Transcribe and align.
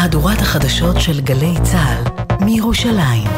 מהדורת 0.00 0.40
החדשות 0.40 1.00
של 1.00 1.20
גלי 1.20 1.54
צה"ל 1.62 2.04
מירושלים. 2.44 3.28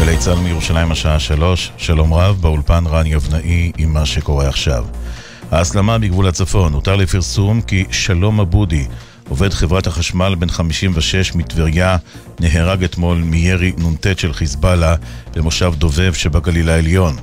גלי 0.00 0.18
צה"ל 0.18 0.38
מירושלים 0.38 0.92
השעה 0.92 1.20
שלוש, 1.20 1.72
שלום 1.76 2.14
רב, 2.14 2.38
באולפן 2.40 2.84
רן 2.86 3.06
יבנאי 3.06 3.72
עם 3.78 3.92
מה 3.92 4.06
שקורה 4.06 4.48
עכשיו. 4.48 4.84
ההסלמה 5.50 5.98
בגבול 5.98 6.26
הצפון, 6.26 6.72
הותר 6.72 6.96
לפרסום 6.96 7.60
כי 7.60 7.84
שלום 7.90 8.40
אבודי, 8.40 8.86
עובד 9.28 9.52
חברת 9.52 9.86
החשמל 9.86 10.34
בן 10.34 10.48
56 10.48 11.34
מטבריה, 11.34 11.96
נהרג 12.40 12.84
אתמול 12.84 13.18
מירי 13.18 13.72
נ"ט 13.78 14.18
של 14.18 14.32
חיזבאללה 14.32 14.94
במושב 15.34 15.72
דובב 15.78 16.12
שבגליל 16.12 16.68
העליון. 16.68 17.16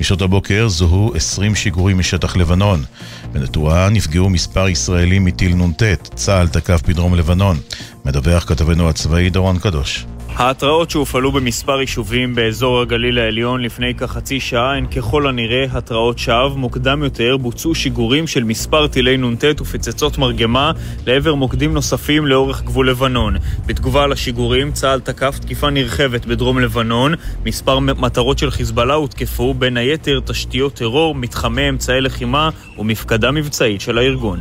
משעות 0.00 0.22
הבוקר 0.22 0.68
זוהו 0.68 1.14
20 1.14 1.54
שיגורים 1.54 1.98
משטח 1.98 2.36
לבנון. 2.36 2.84
בנטועה 3.32 3.88
נפגעו 3.88 4.30
מספר 4.30 4.68
ישראלים 4.68 5.24
מטיל 5.24 5.54
נ"ט, 5.54 5.82
צה"ל 6.14 6.48
תקף 6.48 6.80
בדרום 6.88 7.14
לבנון. 7.14 7.56
מדווח 8.04 8.44
כתבנו 8.44 8.88
הצבאי 8.88 9.30
דורון 9.30 9.58
קדוש. 9.58 10.06
ההתראות 10.38 10.90
שהופעלו 10.90 11.32
במספר 11.32 11.80
יישובים 11.80 12.34
באזור 12.34 12.80
הגליל 12.80 13.18
העליון 13.18 13.62
לפני 13.62 13.94
כחצי 13.94 14.40
שעה 14.40 14.76
הן 14.76 14.86
ככל 14.86 15.26
הנראה 15.26 15.64
התראות 15.72 16.18
שווא. 16.18 16.56
מוקדם 16.56 17.02
יותר 17.02 17.36
בוצעו 17.36 17.74
שיגורים 17.74 18.26
של 18.26 18.44
מספר 18.44 18.86
טילי 18.86 19.16
נ"ט 19.16 19.60
ופצצות 19.60 20.18
מרגמה 20.18 20.72
לעבר 21.06 21.34
מוקדים 21.34 21.74
נוספים 21.74 22.26
לאורך 22.26 22.62
גבול 22.62 22.90
לבנון. 22.90 23.36
בתגובה 23.66 24.06
לשיגורים, 24.06 24.72
צה"ל 24.72 25.00
תקף 25.00 25.38
תקיפה 25.38 25.70
נרחבת 25.70 26.26
בדרום 26.26 26.58
לבנון. 26.58 27.14
מספר 27.46 27.78
מטרות 27.78 28.38
של 28.38 28.50
חיזבאללה 28.50 28.94
הותקפו, 28.94 29.54
בין 29.54 29.76
היתר 29.76 30.20
תשתיות 30.26 30.74
טרור, 30.74 31.14
מתחמי 31.14 31.68
אמצעי 31.68 32.00
לחימה 32.00 32.50
ומפקדה 32.78 33.30
מבצעית 33.30 33.80
של 33.80 33.98
הארגון. 33.98 34.40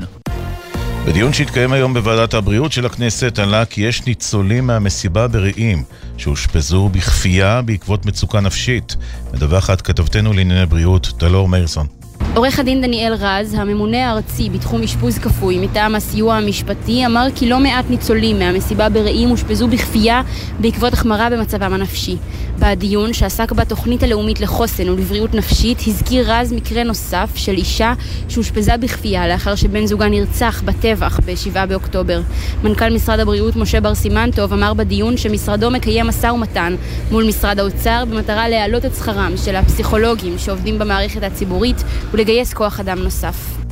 בדיון 1.08 1.34
שהתקיים 1.34 1.72
היום 1.74 1.94
בוועדת 1.94 2.34
הבריאות 2.34 2.72
של 2.72 2.86
הכנסת 2.86 3.40
עלה 3.40 3.66
כי 3.66 3.82
יש 3.82 4.06
ניצולים 4.06 4.68
מהמסיבה 4.68 5.28
ברעים 5.28 5.84
שאושפזו 6.18 6.90
בכפייה 6.90 7.62
בעקבות 7.62 8.06
מצוקה 8.06 8.40
נפשית. 8.40 8.96
מדווחת 9.34 9.82
כתבתנו 9.82 10.34
לענייני 10.34 10.66
בריאות, 10.66 11.14
טלור 11.20 11.48
מאירסון. 11.48 11.97
עורך 12.36 12.60
הדין 12.60 12.82
דניאל 12.82 13.14
רז, 13.14 13.54
הממונה 13.54 14.10
הארצי 14.10 14.50
בתחום 14.50 14.84
אשפוז 14.84 15.18
כפוי 15.18 15.58
מטעם 15.58 15.96
הסיוע 15.96 16.36
המשפטי, 16.36 17.06
אמר 17.06 17.28
כי 17.36 17.50
לא 17.50 17.60
מעט 17.60 17.86
ניצולים 17.90 18.40
מהמסיבה 18.40 18.90
ברעים 18.90 19.32
אושפזו 19.32 19.68
בכפייה 19.68 20.22
בעקבות 20.60 20.94
החמרה 20.94 21.30
במצבם 21.30 21.74
הנפשי. 21.74 22.18
בדיון 22.60 23.14
שעסק 23.14 23.52
בתוכנית 23.52 24.04
הלאומית 24.04 24.40
לחוסן 24.40 24.90
ולבריאות 24.90 25.34
נפשית, 25.34 25.78
הזכיר 25.88 26.34
רז 26.34 26.54
מקרה 26.54 26.84
נוסף 26.84 27.30
של 27.36 27.52
אישה 27.52 27.94
שאושפזה 28.30 28.78
בכפייה 28.78 29.28
לאחר 29.28 29.56
שבן 29.56 29.86
זוגה 29.86 30.10
נרצח 30.10 30.62
בטבח 30.66 31.20
ב-7 31.26 31.66
באוקטובר. 31.66 32.22
מנכ"ל 32.64 32.90
משרד 32.90 33.20
הבריאות 33.20 33.56
משה 33.56 33.82
בר 33.82 33.96
סימנטוב 33.96 34.54
אמר 34.54 34.74
בדיון 34.74 35.18
שמשרדו 35.18 35.72
מקיים 35.72 36.08
משא 36.08 36.28
ומתן 36.28 36.76
מול 37.12 37.24
משרד 37.24 37.60
האוצר 37.60 38.04
במטרה 38.10 38.50
להעלות 38.50 38.86
את 38.86 38.96
שכרם 38.96 39.34
של 39.46 39.56
הפסיכולוגים 39.56 40.38
שעובדים 40.38 40.80
במערכת 40.80 41.24
הציבורית 41.24 41.84
ולגייס 42.12 42.54
כוח 42.54 42.80
אדם 42.80 43.00
נוסף. 43.00 43.67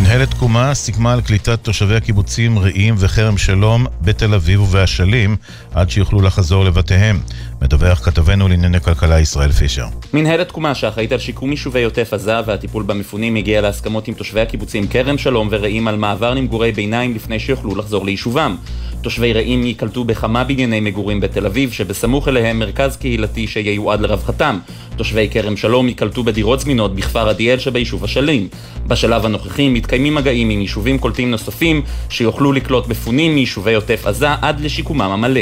מנהלת 0.00 0.30
תקומה 0.30 0.74
סיכמה 0.74 1.12
על 1.12 1.20
קליטת 1.20 1.64
תושבי 1.64 1.96
הקיבוצים 1.96 2.58
רעים 2.58 2.94
וכרם 2.98 3.38
שלום 3.38 3.86
בתל 4.00 4.34
אביב 4.34 4.60
ובאשלים 4.60 5.36
עד 5.74 5.90
שיוכלו 5.90 6.20
לחזור 6.20 6.64
לבתיהם. 6.64 7.20
מדווח 7.62 8.04
כתבנו 8.04 8.48
לענייני 8.48 8.80
כלכלה 8.80 9.20
ישראל 9.20 9.52
פישר. 9.52 9.86
מנהלת 10.12 10.48
תקומה 10.48 10.74
שאחראית 10.74 11.12
על 11.12 11.18
שיקום 11.18 11.50
יישובי 11.50 11.84
עוטף 11.84 12.12
עזה 12.12 12.40
והטיפול 12.46 12.82
במפונים 12.82 13.36
הגיעה 13.36 13.62
להסכמות 13.62 14.08
עם 14.08 14.14
תושבי 14.14 14.40
הקיבוצים 14.40 14.88
כרם 14.88 15.18
שלום 15.18 15.48
ורעים 15.50 15.88
על 15.88 15.96
מעבר 15.96 16.34
למגורי 16.34 16.72
ביניים 16.72 17.14
לפני 17.14 17.40
שיוכלו 17.40 17.74
לחזור 17.74 18.04
ליישובם. 18.04 18.56
תושבי 19.00 19.32
רעים 19.32 19.66
ייקלטו 19.66 20.04
בכמה 20.04 20.44
בנייני 20.44 20.80
מגורים 20.80 21.20
בתל 21.20 21.46
אביב 21.46 21.72
שבסמוך 21.72 22.28
אליהם 22.28 22.58
מרכז 22.58 22.96
קהילתי 22.96 23.46
שייועד 23.46 24.00
לרווחתם. 24.00 24.58
תושבי 24.96 25.28
כרם 25.32 25.56
שלום 25.56 25.88
ייקלטו 25.88 26.24
בדירות 26.24 26.60
זמינות 26.60 26.94
בכפר 26.94 27.28
עדיאל 27.28 27.58
שביישוב 27.58 28.04
אשלים. 28.04 28.48
בשלב 28.86 29.26
הנוכחי 29.26 29.68
מתקיימים 29.86 30.14
מגעים 30.14 30.50
עם 30.50 30.60
יישובים 30.60 30.98
קולטים 30.98 31.30
נוספים 31.30 31.82
שיוכלו 32.08 32.52
לקלוט 32.52 32.88
מפונים 32.88 33.34
מיישובי 33.34 33.74
עוטף 33.74 34.06
עזה 34.06 34.28
עד 34.42 34.60
לשיקומם 34.60 35.02
המלא. 35.02 35.40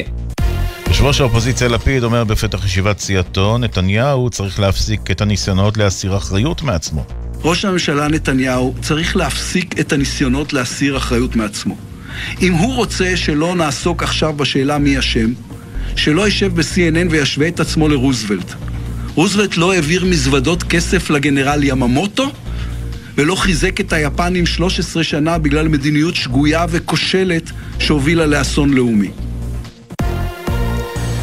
יושב 0.89 1.05
ראש 1.05 1.21
האופוזיציה 1.21 1.69
לפיד 1.69 2.05
אומר 2.05 2.25
בפתח 2.25 2.65
ישיבת 2.65 2.99
סיעתו, 2.99 3.59
נתניהו 3.59 4.31
צריך 4.31 4.61
להפסיק 4.61 5.11
את 5.11 5.21
הניסיונות 5.21 5.77
להסיר 5.77 6.17
אחריות 6.17 6.63
מעצמו. 6.63 7.05
ראש 7.45 7.65
הממשלה 7.65 8.09
נתניהו 8.09 8.75
צריך 8.81 9.17
להפסיק 9.17 9.81
את 9.81 9.93
הניסיונות 9.93 10.53
להסיר 10.53 10.97
אחריות 10.97 11.37
מעצמו. 11.37 11.77
אם 12.43 12.53
הוא 12.53 12.75
רוצה 12.75 13.17
שלא 13.17 13.55
נעסוק 13.55 14.03
עכשיו 14.03 14.33
בשאלה 14.33 14.79
מי 14.79 14.99
אשם, 14.99 15.33
שלא 15.97 16.25
יישב 16.25 16.55
ב-CNN 16.55 17.11
וישווה 17.11 17.49
את 17.49 17.61
עצמו 17.61 17.89
לרוזוולט. 17.89 18.53
רוזוולט 19.15 19.57
לא 19.57 19.73
העביר 19.73 20.05
מזוודות 20.05 20.63
כסף 20.63 21.11
לגנרל 21.11 21.65
יממוטו, 21.65 22.31
ולא 23.17 23.35
חיזק 23.35 23.81
את 23.81 23.93
היפנים 23.93 24.47
13 24.47 25.05
שנה 25.05 25.39
בגלל 25.39 25.69
מדיניות 25.69 26.15
שגויה 26.15 26.67
וכושלת 26.71 27.51
שהובילה 27.79 28.27
לאסון 28.27 28.73
לאומי. 28.73 29.11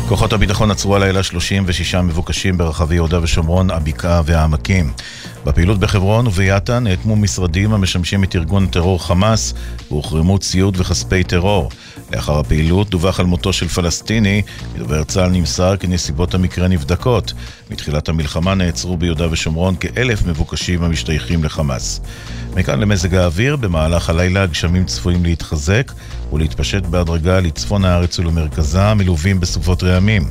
כוחות 0.07 0.33
הביטחון 0.33 0.71
עצרו 0.71 0.95
הלילה 0.95 1.23
36 1.23 1.95
מבוקשים 1.95 2.57
ברחבי 2.57 2.95
יהודה 2.95 3.23
ושומרון, 3.23 3.71
הבקעה 3.71 4.21
והעמקים. 4.25 4.91
בפעילות 5.45 5.79
בחברון 5.79 6.27
וביאטה 6.27 6.79
נאטמו 6.79 7.15
משרדים 7.15 7.73
המשמשים 7.73 8.23
את 8.23 8.35
ארגון 8.35 8.67
טרור 8.67 9.05
חמאס 9.05 9.53
והוחרמו 9.91 10.39
ציוד 10.39 10.79
וכספי 10.79 11.23
טרור. 11.23 11.69
לאחר 12.11 12.39
הפעילות 12.39 12.89
דווח 12.89 13.19
על 13.19 13.25
מותו 13.25 13.53
של 13.53 13.67
פלסטיני, 13.67 14.41
מדובר 14.75 15.03
צה"ל 15.03 15.29
נמסר 15.29 15.77
כי 15.77 15.87
נסיבות 15.87 16.33
המקרה 16.33 16.67
נבדקות. 16.67 17.33
מתחילת 17.69 18.09
המלחמה 18.09 18.55
נעצרו 18.55 18.97
ביהודה 18.97 19.27
ושומרון 19.31 19.75
כאלף 19.75 20.25
מבוקשים 20.25 20.83
המשתייכים 20.83 21.43
לחמאס. 21.43 22.01
מכאן 22.55 22.79
למזג 22.79 23.15
האוויר, 23.15 23.55
במהלך 23.55 24.09
הלילה 24.09 24.43
הגשמים 24.43 24.85
צפויים 24.85 25.23
להתחזק 25.23 25.91
ולהתפשט 26.33 26.83
בהדרגה 26.83 27.39
לצפון 27.39 27.85
הארץ 27.85 28.19
ולמרכזה, 28.19 28.93
מלווים 28.93 29.39
בסופות 29.39 29.83
רעמים. 29.83 30.23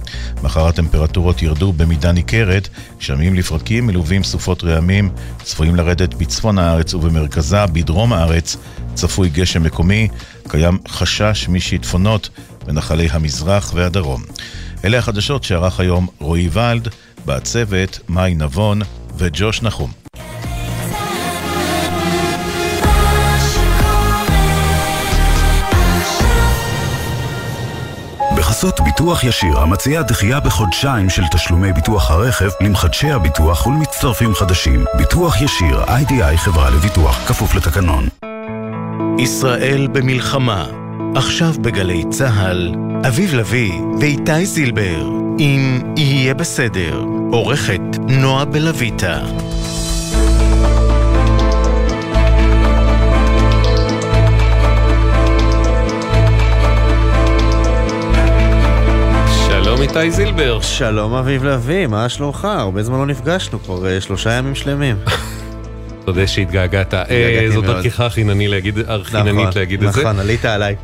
מחר 0.42 0.66
הטמפרטורות 0.66 1.42
ירדו 1.42 1.72
במידה 1.72 2.12
ניכרת, 2.12 2.68
גשמים 2.98 3.34
לפרקים 3.34 3.86
מלווים 3.86 4.24
סופות 4.24 4.64
רעמים 4.64 5.10
צפויים 5.42 5.76
לרדת 5.76 6.14
בצפון 6.14 6.58
הארץ 6.58 6.94
ובמרכזה, 6.94 7.66
בדרום 7.66 8.12
הארץ 8.12 8.56
צפוי 8.94 9.28
גשם 9.28 9.62
מקומי, 9.62 10.08
קיים 10.50 10.78
חשש 10.88 11.48
משיטפונות 11.48 12.28
בנחלי 12.66 13.08
המזרח 13.10 13.72
והדרום. 13.74 14.22
אלה 14.84 14.98
החדשות 14.98 15.44
שערך 15.44 15.80
היום 15.80 16.06
רועי 16.18 16.48
ולד, 16.52 16.88
בצוות 17.26 17.98
מאי 18.08 18.34
נבון 18.34 18.82
וג'וש 19.16 19.62
נחום. 19.62 19.92
בחסות 28.36 28.80
ביטוח 28.80 29.24
ישיר, 29.24 29.58
המציע 29.58 30.02
דחייה 30.02 30.40
בחודשיים 30.40 31.10
של 31.10 31.22
תשלומי 31.32 31.72
ביטוח 31.72 32.10
הרכב 32.10 32.50
למחדשי 32.60 33.10
הביטוח 33.10 33.66
ולמצטרפים 33.66 34.34
חדשים. 34.34 34.84
ביטוח 34.98 35.40
ישיר, 35.40 35.84
איי-די-איי 35.88 36.38
חברה 36.38 36.70
לביטוח, 36.70 37.28
כפוף 37.28 37.54
לתקנון. 37.54 38.29
ישראל 39.20 39.88
במלחמה, 39.92 40.66
עכשיו 41.14 41.52
בגלי 41.60 42.04
צה"ל, 42.10 42.74
אביב 43.06 43.34
לביא 43.34 43.72
ואיתי 44.00 44.46
זילבר, 44.46 45.08
אם 45.38 45.80
יהיה 45.96 46.34
בסדר, 46.34 47.04
עורכת 47.32 47.80
נועה 48.08 48.44
בלויטה. 48.44 49.20
שלום 59.48 59.82
איתי 59.82 60.10
זילבר. 60.10 60.60
שלום 60.60 61.14
אביב 61.14 61.44
לביא, 61.44 61.86
מה 61.86 62.08
שלומך? 62.08 62.44
הרבה 62.44 62.82
זמן 62.82 62.98
לא 62.98 63.06
נפגשנו, 63.06 63.58
כבר 63.62 64.00
שלושה 64.00 64.32
ימים 64.32 64.54
שלמים. 64.54 64.96
תודה 66.12 66.26
שהתגעגעת. 66.26 66.94
זאת 67.52 67.64
דרכך 67.64 68.00
החיננית 68.00 68.50
להגיד 69.56 69.82
את 69.82 69.92
זה. 69.92 70.00
נכון, 70.00 70.18
עלית 70.18 70.44
עליי. 70.44 70.76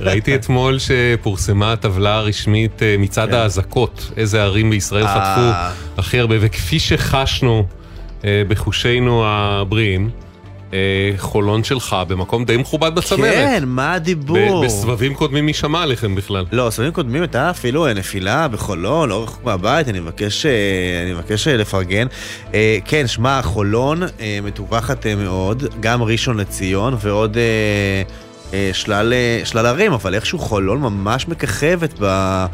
ראיתי 0.00 0.34
אתמול 0.34 0.78
שפורסמה 0.78 1.72
הטבלה 1.72 2.14
הרשמית 2.14 2.82
מצד 2.98 3.34
האזעקות, 3.34 4.12
איזה 4.16 4.42
ערים 4.42 4.70
בישראל 4.70 5.06
חטפו 5.06 5.72
הכי 5.98 6.18
הרבה, 6.18 6.34
וכפי 6.40 6.78
שחשנו 6.78 7.66
בחושינו 8.48 9.24
הבריאים, 9.26 10.04
אה, 10.04 10.31
חולון 11.16 11.64
שלך 11.64 11.96
במקום 12.08 12.44
די 12.44 12.56
מכובד 12.56 12.94
בצמרת. 12.94 13.32
כן, 13.34 13.62
מה 13.66 13.94
הדיבור? 13.94 14.64
בסבבים 14.64 15.14
קודמים 15.14 15.46
מי 15.46 15.54
שמע 15.54 15.82
עליכם 15.82 16.14
בכלל? 16.14 16.44
לא, 16.52 16.70
סבבים 16.70 16.92
קודמים 16.92 17.22
הייתה 17.22 17.50
אפילו 17.50 17.86
אה, 17.86 17.92
נפילה 17.92 18.48
בחולון, 18.48 19.08
לא 19.08 19.22
רחוק 19.22 19.44
מהבית, 19.44 19.88
אני 19.88 20.00
מבקש, 20.00 20.46
אה, 20.46 20.52
אני 21.02 21.12
מבקש 21.12 21.48
אה, 21.48 21.56
לפרגן. 21.56 22.06
אה, 22.54 22.78
כן, 22.84 23.06
שמע, 23.06 23.42
חולון 23.42 24.02
אה, 24.02 24.38
מטווחת 24.42 25.06
אה, 25.06 25.14
מאוד, 25.14 25.64
גם 25.80 26.02
ראשון 26.02 26.36
לציון 26.36 26.96
ועוד 27.00 27.36
אה, 27.36 27.42
אה, 28.54 28.70
שלל, 28.72 29.12
אה, 29.12 29.40
שלל 29.44 29.66
ערים, 29.66 29.92
אבל 29.92 30.14
איכשהו 30.14 30.38
חולון 30.38 30.80
ממש 30.80 31.28
מככבת 31.28 31.94
ב... 32.00 32.46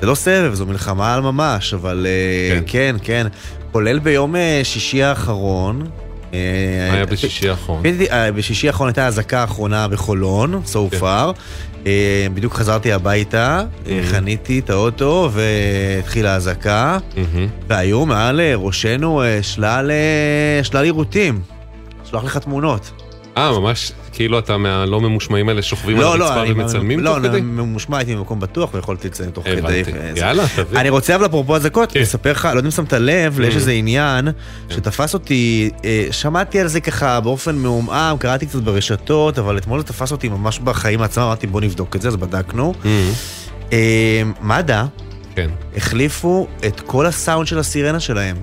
זה 0.00 0.06
לא 0.06 0.14
סבב, 0.14 0.54
זו 0.54 0.66
מלחמה 0.66 1.14
על 1.14 1.20
ממש, 1.20 1.74
אבל 1.74 2.06
אה, 2.06 2.60
כן, 2.66 2.96
כן. 3.02 3.26
כולל 3.72 3.98
ביום 3.98 4.36
אה, 4.36 4.60
שישי 4.64 5.02
האחרון. 5.02 5.86
אה, 6.34 6.88
מה 6.90 6.94
היה 6.96 7.06
בשישי 7.06 7.48
האחרון? 7.48 7.82
בדיוק, 7.82 8.10
אה, 8.10 8.32
בשישי 8.32 8.66
האחרון 8.66 8.88
הייתה 8.88 9.04
האזעקה 9.04 9.40
האחרונה 9.40 9.88
בחולון, 9.88 10.62
so 10.72 11.00
far. 11.00 11.32
אה, 11.86 12.26
בדיוק 12.34 12.54
חזרתי 12.54 12.92
הביתה, 12.92 13.62
אה, 13.88 14.00
חניתי 14.04 14.58
את 14.58 14.70
האוטו 14.70 15.30
והתחילה 15.32 16.34
האזעקה, 16.34 16.98
והיו 17.68 18.06
מעל 18.06 18.40
אה, 18.40 18.54
ראשנו 18.56 19.22
אה, 19.22 19.42
שלל 19.42 19.90
אה, 20.74 20.80
עירותים. 20.82 21.40
אשלח 22.04 22.24
לך 22.24 22.38
תמונות. 22.38 23.03
אה, 23.36 23.58
ממש, 23.58 23.92
כאילו 24.12 24.38
אתה 24.38 24.56
מהלא 24.56 25.00
ממושמעים 25.00 25.48
האלה 25.48 25.62
שוכבים 25.62 25.96
על 25.96 26.02
לא, 26.02 26.18
לא, 26.18 26.24
הרצפה 26.24 26.42
אני 26.42 26.52
ומצלמים 26.52 27.00
לא, 27.00 27.10
תוך 27.10 27.18
כדי? 27.18 27.28
אני 27.28 27.40
ממושמע 27.40 27.96
הייתי 27.98 28.16
במקום 28.16 28.40
בטוח 28.40 28.74
ויכולתי 28.74 29.08
לציין 29.08 29.30
תוך 29.30 29.44
כדי. 29.44 29.82
יאללה, 30.16 30.44
תביא. 30.56 30.78
אני 30.80 30.90
רוצה 30.90 31.14
אבל 31.14 31.26
אפרופו 31.26 31.56
אזעקות, 31.56 31.96
לספר 31.96 32.30
לך, 32.32 32.48
לא 32.52 32.58
יודע 32.58 32.66
אם 32.66 32.70
שמת 32.70 32.92
לב, 32.92 33.40
יש 33.40 33.54
Mm. 33.54 33.56
איזה 33.56 33.72
עניין 33.72 34.28
שתפס 34.70 35.14
אותי, 35.14 35.70
אה, 35.84 36.06
שמעתי 36.10 36.60
על 36.60 36.66
זה 36.66 36.80
ככה 36.80 37.20
באופן 37.20 37.54
מעומעם, 37.56 38.18
קראתי 38.18 38.46
קצת 38.46 38.58
ברשתות, 38.62 39.38
אבל 39.38 39.58
אתמול 39.58 39.80
זה 39.80 39.86
תפס 39.86 40.12
אותי 40.12 40.28
ממש 40.28 40.58
בחיים 40.58 41.02
עצמם, 41.02 41.24
אמרתי 41.24 41.46
בוא 41.46 41.60
נבדוק 41.60 41.96
את 41.96 42.02
זה, 42.02 42.08
אז 42.08 42.16
בדקנו. 42.16 42.74
אה, 43.72 44.22
מד"א 44.42 44.84
כן. 45.36 45.50
החליפו 45.76 46.46
את 46.66 46.80
כל 46.80 47.06
הסאונד 47.06 47.46
של 47.46 47.58
הסירנה 47.58 48.00
שלהם. 48.00 48.36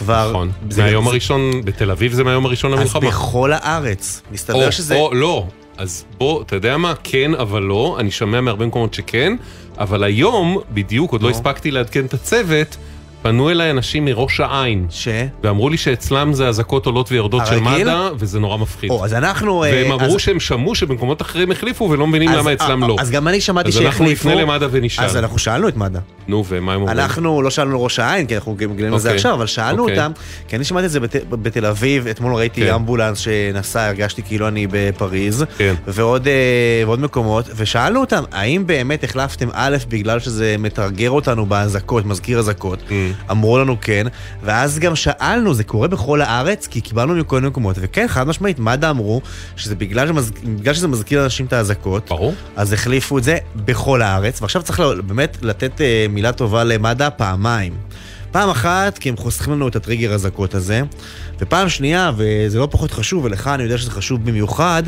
כבר... 0.00 0.30
נכון. 0.30 0.50
זה- 0.70 0.82
מהיום 0.82 1.04
זה- 1.04 1.10
הראשון, 1.10 1.40
בתל 1.64 1.90
אביב 1.90 2.12
זה 2.12 2.24
מהיום 2.24 2.46
הראשון 2.46 2.72
אז 2.72 2.78
למלחמה. 2.78 3.06
בכל 3.08 3.52
הארץ. 3.52 4.22
מסתבר 4.32 4.66
או, 4.66 4.72
שזה... 4.72 4.94
או, 4.96 5.14
לא. 5.14 5.46
אז 5.78 6.04
בוא, 6.18 6.42
אתה 6.42 6.56
יודע 6.56 6.76
מה? 6.76 6.94
כן, 7.04 7.34
אבל 7.34 7.62
לא. 7.62 7.96
אני 8.00 8.10
שומע 8.10 8.40
מהרבה 8.40 8.66
מקומות 8.66 8.94
שכן, 8.94 9.32
אבל 9.78 10.04
היום, 10.04 10.58
בדיוק, 10.74 11.12
עוד 11.12 11.22
לא 11.22 11.30
הספקתי 11.30 11.70
לעדכן 11.70 12.04
את 12.04 12.14
הצוות, 12.14 12.76
פנו 13.22 13.50
אליי 13.50 13.70
אנשים 13.70 14.04
מראש 14.04 14.40
העין. 14.40 14.86
ש? 14.90 15.08
ואמרו 15.44 15.68
לי 15.68 15.76
שאצלם 15.76 16.32
זה 16.32 16.48
אזעקות 16.48 16.86
עולות 16.86 17.12
ויורדות 17.12 17.42
של 17.46 17.52
הרגיל? 17.66 17.84
מד"א, 17.88 18.10
וזה 18.18 18.40
נורא 18.40 18.56
מפחיד. 18.56 18.90
או, 18.90 19.04
אז 19.04 19.14
אנחנו... 19.14 19.64
אה, 19.64 19.70
והם 19.72 19.92
אמרו 19.92 20.14
אז- 20.14 20.20
שהם 20.20 20.40
שמעו 20.40 20.74
שבמקומות 20.74 21.22
אחרים 21.22 21.50
החליפו 21.50 21.90
ולא 21.90 22.06
מבינים 22.06 22.28
אז- 22.28 22.36
למה 22.36 22.52
אצלם 22.52 22.82
אה, 22.82 22.88
לא. 22.88 22.96
אז 23.00 23.10
גם 23.10 23.28
אני 23.28 23.40
שמעתי 23.40 23.68
אז 23.68 23.74
שהחליפו. 23.74 23.88
אנחנו 23.90 24.10
נפנה 24.10 24.34
למד"א 24.34 24.66
ונשאל. 24.70 25.04
אז 25.04 25.16
אנחנו 25.16 25.38
שאלנו 25.38 25.68
את 25.68 25.76
מד"א. 25.76 25.98
נו, 26.28 26.44
ומה 26.48 26.74
הם 26.74 26.80
אומרים? 26.80 26.98
אנחנו 26.98 27.42
לא 27.42 27.50
שאלנו 27.50 27.72
לראש 27.72 27.98
העין, 27.98 28.26
כי 28.26 28.34
אנחנו 28.36 28.54
גילינו 28.54 28.96
את 28.96 29.00
זה 29.00 29.08
אוקיי. 29.08 29.16
עכשיו, 29.16 29.34
אבל 29.34 29.46
שאלנו 29.46 29.82
אוקיי. 29.82 29.98
אותם, 29.98 30.12
כי 30.48 30.56
אני 30.56 30.64
שמעתי 30.64 30.86
את 30.86 30.90
זה 30.90 31.00
בת, 31.00 31.16
בתל 31.30 31.66
אביב, 31.66 32.06
אתמול 32.06 32.34
ראיתי 32.34 32.60
כן. 32.60 32.74
אמבולנס 32.74 33.18
שנסע, 33.18 33.86
הרגשתי 33.86 34.22
כאילו 34.22 34.48
אני 34.48 34.66
בפריז, 34.70 35.44
כן. 35.58 35.74
ועוד, 35.86 36.28
אה, 36.28 36.32
ועוד 36.86 37.00
מקומות, 37.00 37.44
ושאלנו 37.56 38.00
אותם, 38.00 38.22
האם 38.32 38.66
באמת 38.66 39.04
החלפתם 39.04 39.48
א' 39.52 39.76
בגלל 39.88 40.20
שזה 40.20 40.56
מתרגר 40.58 41.10
אותנו 41.10 41.46
באזעקות, 41.46 42.06
מזכיר 42.06 42.38
אזעקות? 42.38 42.78
אמרו 43.30 43.58
לנו 43.58 43.76
כן, 43.80 44.06
ואז 44.42 44.78
גם 44.78 44.96
שאלנו, 44.96 45.54
זה 45.54 45.64
קורה 45.64 45.88
בכל 45.88 46.20
הארץ? 46.20 46.66
כי 46.66 46.80
קיבלנו 46.80 47.14
מכל 47.14 47.36
מיני 47.36 47.48
מקומות, 47.48 47.76
וכן, 47.80 48.06
חד 48.08 48.26
משמעית, 48.26 48.58
מד"א 48.58 48.90
אמרו 48.90 49.20
שזה 49.56 49.74
בגלל, 49.74 50.08
שמז... 50.08 50.30
בגלל 50.44 50.74
שזה 50.74 50.88
מזכיר 50.88 51.20
לאנשים 51.20 51.46
את 51.46 51.52
האזעקות, 51.52 52.08
ברור. 52.08 52.34
אז 52.56 52.72
החליפו 52.72 53.18
את 53.18 53.24
זה 53.24 53.38
בכל 53.56 54.02
הארץ, 54.02 54.42
ועכשיו 54.42 54.62
צריך 54.62 54.80
באמת 55.06 55.38
לתת 55.42 55.80
אה, 55.80 56.06
מילה 56.08 56.32
טובה 56.32 56.64
למד"א 56.64 57.08
פעמיים. 57.16 57.72
פעם 58.30 58.50
אחת, 58.50 58.98
כי 58.98 59.08
הם 59.08 59.16
חוסכים 59.16 59.52
לנו 59.52 59.68
את 59.68 59.76
הטריגר 59.76 60.14
אזעקות 60.14 60.54
הזה, 60.54 60.82
ופעם 61.38 61.68
שנייה, 61.68 62.10
וזה 62.16 62.58
לא 62.58 62.68
פחות 62.70 62.90
חשוב, 62.90 63.24
ולך 63.24 63.46
אני 63.46 63.62
יודע 63.62 63.78
שזה 63.78 63.90
חשוב 63.90 64.24
במיוחד, 64.24 64.82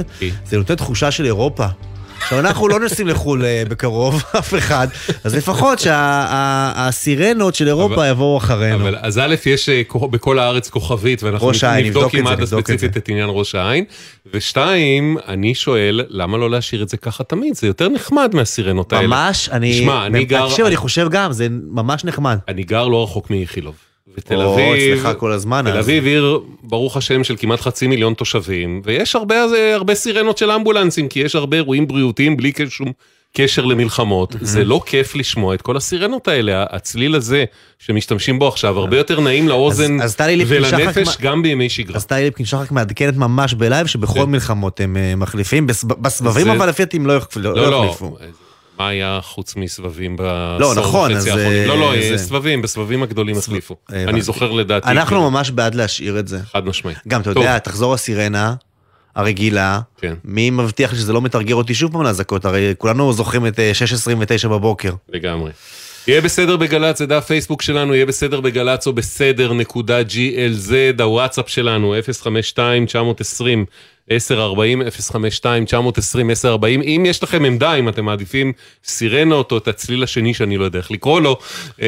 זה 0.47 0.59
נותן 0.59 0.75
תחושה 0.75 1.11
של 1.11 1.25
אירופה. 1.25 1.67
עכשיו, 2.23 2.39
אנחנו 2.39 2.69
לא 2.69 2.81
נוסעים 2.81 3.09
לחו"ל 3.09 3.45
אה, 3.45 3.63
בקרוב, 3.69 4.23
אף 4.39 4.55
אחד, 4.55 4.89
אז 5.25 5.35
לפחות 5.35 5.79
שהסירנות 5.79 7.55
של 7.55 7.69
אירופה 7.69 8.07
יבואו 8.07 8.39
אחרינו. 8.39 8.77
אבל 8.77 8.97
אז 9.01 9.19
א', 9.19 9.35
יש 9.47 9.69
אה, 9.69 9.83
בכל 10.11 10.39
הארץ 10.39 10.69
כוכבית, 10.69 11.23
ואנחנו 11.23 11.51
נבדוק 11.51 12.15
עם 12.15 12.21
את 12.21 12.27
זה, 12.27 12.33
מד"א 12.33 12.43
נבדוק 12.43 12.61
את 12.61 12.67
ספציפית 12.67 12.97
את 12.97 13.09
עניין 13.09 13.29
ראש 13.33 13.55
העין. 13.55 13.85
ושתיים, 14.35 15.17
אני 15.29 15.55
שואל, 15.55 16.01
למה 16.09 16.39
לא 16.39 16.51
להשאיר 16.51 16.83
את 16.83 16.89
זה 16.89 16.97
ככה 16.97 17.25
תמיד? 17.25 17.55
זה 17.55 17.67
יותר 17.67 17.89
נחמד 17.89 18.31
מהסירנות 18.35 18.93
האלה. 18.93 19.07
ממש, 19.07 19.49
אני... 19.49 19.73
תשמע, 19.81 20.07
אני 20.07 20.25
גר... 20.25 20.49
תקשיב, 20.49 20.67
אני 20.67 20.77
חושב 20.77 21.09
גם, 21.11 21.33
זה 21.33 21.47
ממש 21.51 22.05
נחמד. 22.05 22.39
אני 22.49 22.63
גר 22.63 22.89
לא 22.89 23.03
רחוק 23.03 23.31
מאיכילוב. 23.31 23.75
ותל 24.19 24.43
או, 24.43 24.55
אביב, 24.55 24.99
אצלך 24.99 25.19
כל 25.19 25.33
הזמן, 25.33 25.65
תל 25.71 25.77
אז. 25.79 25.85
אביב 25.85 26.05
עיר, 26.07 26.41
ברוך 26.63 26.97
השם, 26.97 27.25
של 27.25 27.35
כמעט 27.39 27.61
חצי 27.61 27.87
מיליון 27.87 28.15
תושבים, 28.15 28.83
ויש 28.85 29.17
הרבה, 29.17 29.37
הרבה 29.75 29.95
סירנות 29.95 30.39
של 30.39 30.51
אמבולנסים, 30.51 31.09
כי 31.09 31.21
יש 31.21 31.35
הרבה 31.35 31.57
אירועים 31.57 31.87
בריאותיים 31.89 32.37
בלי 32.37 32.53
שום 32.69 32.93
קשר 33.37 33.65
למלחמות. 33.65 34.37
זה 34.41 34.65
לא 34.65 34.81
כיף 34.87 35.15
לשמוע 35.17 35.55
את 35.55 35.63
כל 35.63 35.77
הסירנות 35.77 36.29
האלה, 36.29 36.65
הצליל 36.71 37.15
הזה 37.15 37.45
שמשתמשים 37.79 38.39
בו 38.39 38.49
עכשיו, 38.49 38.79
הרבה 38.79 38.97
יותר 38.99 39.21
נעים 39.21 39.49
לאוזן 39.49 40.01
אז 40.01 40.15
שחק 40.15 40.45
ולנפש 40.47 41.17
גם 41.21 41.43
בימי 41.43 41.69
שגרה. 41.69 41.97
אז 41.97 42.07
טלי 42.07 42.25
ליפקין 42.25 42.47
שחק 42.47 42.71
מעדכנת 42.73 43.17
ממש 43.17 43.55
בלייב 43.55 43.87
שבכל 43.87 44.27
מלחמות 44.27 44.81
הם 44.81 44.97
אה, 44.97 45.15
מחליפים, 45.17 45.67
בס- 45.67 45.85
בסבבים 45.85 46.49
אבל 46.51 46.69
לפי 46.69 46.83
דעתי 46.85 46.97
הם 46.97 47.07
לא 47.07 47.13
יחליפו. 47.79 48.17
מה 48.83 48.89
היה 48.89 49.19
חוץ 49.23 49.57
מסבבים 49.57 50.17
בעשור 50.17 50.59
לא, 50.75 50.75
נכון, 50.75 51.13
וחצי 51.13 51.31
אז, 51.31 51.37
האחרונים? 51.37 51.69
לא, 51.69 51.79
לא, 51.79 51.95
אה, 51.95 52.09
זה- 52.17 52.19
סבבים, 52.25 52.63
בסבבים 52.63 53.03
הגדולים 53.03 53.39
החליפו. 53.39 53.77
הבנתי. 53.89 54.11
אני 54.11 54.23
זוכר 54.23 54.51
לדעתי. 54.51 54.89
אנחנו 54.91 55.31
ממש 55.31 55.51
בעד 55.51 55.75
להשאיר 55.75 56.19
את 56.19 56.29
זה. 56.29 56.39
חד 56.53 56.67
משמעית. 56.67 56.99
גם, 57.09 57.21
אתה 57.21 57.35
טוב. 57.35 57.43
יודע, 57.43 57.59
תחזור 57.59 57.95
הסירנה 57.95 58.55
הרגילה, 59.17 59.81
כן. 60.01 60.15
מי 60.25 60.51
מבטיח 60.51 60.93
לי 60.93 60.99
שזה 60.99 61.13
לא 61.13 61.23
מתרגר 61.23 61.55
אותי 61.55 61.75
שוב 61.75 61.93
פעם 61.93 62.03
לאזעקות? 62.03 62.45
הרי 62.45 62.75
כולנו 62.79 63.13
זוכרים 63.13 63.47
את 63.47 63.59
אה, 63.59 63.73
6.29 64.45 64.49
בבוקר. 64.49 64.93
לגמרי. 65.13 65.51
יהיה 66.07 66.21
בסדר 66.21 66.57
בגל"צ, 66.57 66.99
זה 66.99 67.07
דף 67.07 67.25
פייסבוק 67.27 67.63
שלנו, 67.63 67.95
יהיה 67.95 68.07
בסדר 68.07 68.41
בגל"צ 68.41 68.87
או 68.87 68.93
בסדר 68.93 69.53
נקודה 69.53 70.01
glz, 70.01 70.73
הוואטסאפ 71.03 71.49
שלנו 71.49 71.95
052-920. 71.95 71.99
1040, 71.99 72.85
052, 72.85 72.87
920, 72.87 73.65
1040. 74.11 74.83
אם 76.83 77.05
יש 77.07 77.23
לכם 77.23 77.45
עמדה, 77.45 77.75
אם 77.75 77.89
אתם 77.89 78.05
מעדיפים 78.05 78.53
סירנות 78.85 79.53
או 79.53 79.59
את 79.59 79.69
הצליל 79.69 80.03
השני 80.03 80.35
שאני 80.35 80.57
לא 80.57 80.65
יודע 80.65 80.79
איך 80.79 80.91
לקרוא 80.91 81.21
לו, 81.21 81.39
אה, 81.83 81.87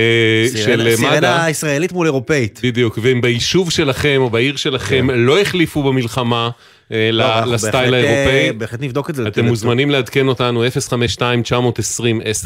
של 0.52 0.56
סירנה- 0.56 0.96
סירנה 0.96 1.16
מד"א, 1.16 1.46
ישראלית 1.50 1.92
מול 1.92 2.06
אירופאית. 2.06 2.60
בדיוק, 2.62 2.98
ואם 3.02 3.20
ביישוב 3.20 3.70
שלכם 3.70 4.16
או 4.20 4.30
בעיר 4.30 4.56
שלכם 4.56 5.10
לא 5.10 5.40
החליפו 5.40 5.82
במלחמה 5.82 6.50
אה, 6.92 7.08
כן. 7.10 7.14
לא, 7.14 7.24
לסטייל 7.54 7.94
אה, 7.94 8.00
האירופאי, 8.00 8.52
בהחלט 8.58 8.80
נבדוק 8.80 9.10
את 9.10 9.14
זה. 9.14 9.28
אתם 9.28 9.44
מוזמנים 9.44 9.90
לעדכן 9.90 10.28
אותנו 10.28 10.64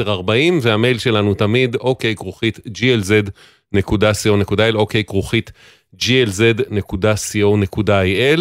052-920-1040 0.04 0.08
והמייל 0.62 0.98
שלנו 0.98 1.34
תמיד 1.34 1.76
אוקיי 1.76 2.14
כרוכית 2.16 2.58
glz.co.il 2.78 4.74
אוקיי 4.74 5.04
כרוכית 5.04 5.52
glz.co.il 6.02 8.40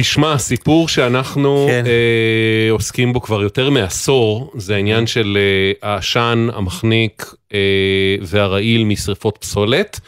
תשמע, 0.00 0.38
סיפור 0.38 0.88
שאנחנו 0.88 1.66
כן. 1.68 1.84
אה, 1.86 2.70
עוסקים 2.70 3.12
בו 3.12 3.20
כבר 3.20 3.42
יותר 3.42 3.70
מעשור, 3.70 4.52
זה 4.54 4.74
העניין 4.74 5.06
של 5.06 5.38
אה, 5.40 5.90
העשן, 5.92 6.48
המחניק 6.52 7.24
אה, 7.54 8.16
והרעיל 8.20 8.84
משרפות 8.84 9.38
פסולת. 9.40 10.00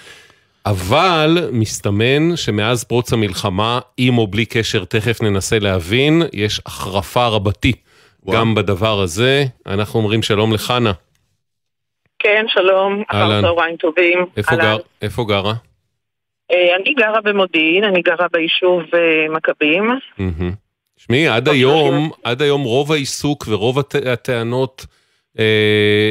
אבל 0.66 1.48
מסתמן 1.52 2.36
שמאז 2.36 2.84
פרוץ 2.84 3.12
המלחמה, 3.12 3.80
עם 3.96 4.18
או 4.18 4.26
בלי 4.26 4.46
קשר, 4.46 4.84
תכף 4.84 5.22
ננסה 5.22 5.58
להבין, 5.58 6.22
יש 6.32 6.60
החרפה 6.66 7.26
רבתי 7.26 7.72
גם 8.30 8.54
בדבר 8.54 9.00
הזה. 9.00 9.44
אנחנו 9.66 10.00
אומרים 10.00 10.22
שלום 10.22 10.52
לחנה. 10.52 10.92
כן, 12.18 12.44
שלום, 12.48 13.02
אחר. 13.08 13.40
צהריים 13.40 13.76
טובים. 13.76 14.26
איפה. 14.36 14.56
גר, 14.56 14.76
איפה 15.02 15.24
גרה? 15.28 15.54
אה, 16.52 16.76
אני 16.82 16.94
גרה 16.94 17.20
במודיעין, 17.24 17.84
אני 17.84 18.02
גרה 18.02 18.26
ביישוב 18.32 18.80
אה, 18.94 18.98
מכבים. 19.36 19.90
שמעי, 20.96 21.28
עד 21.28 21.48
היום, 21.48 22.10
עד 22.24 22.42
היום 22.42 22.62
רוב 22.62 22.92
העיסוק 22.92 23.44
ורוב 23.48 23.78
הט- 23.78 24.06
הטענות 24.06 24.86
אה, 25.38 25.44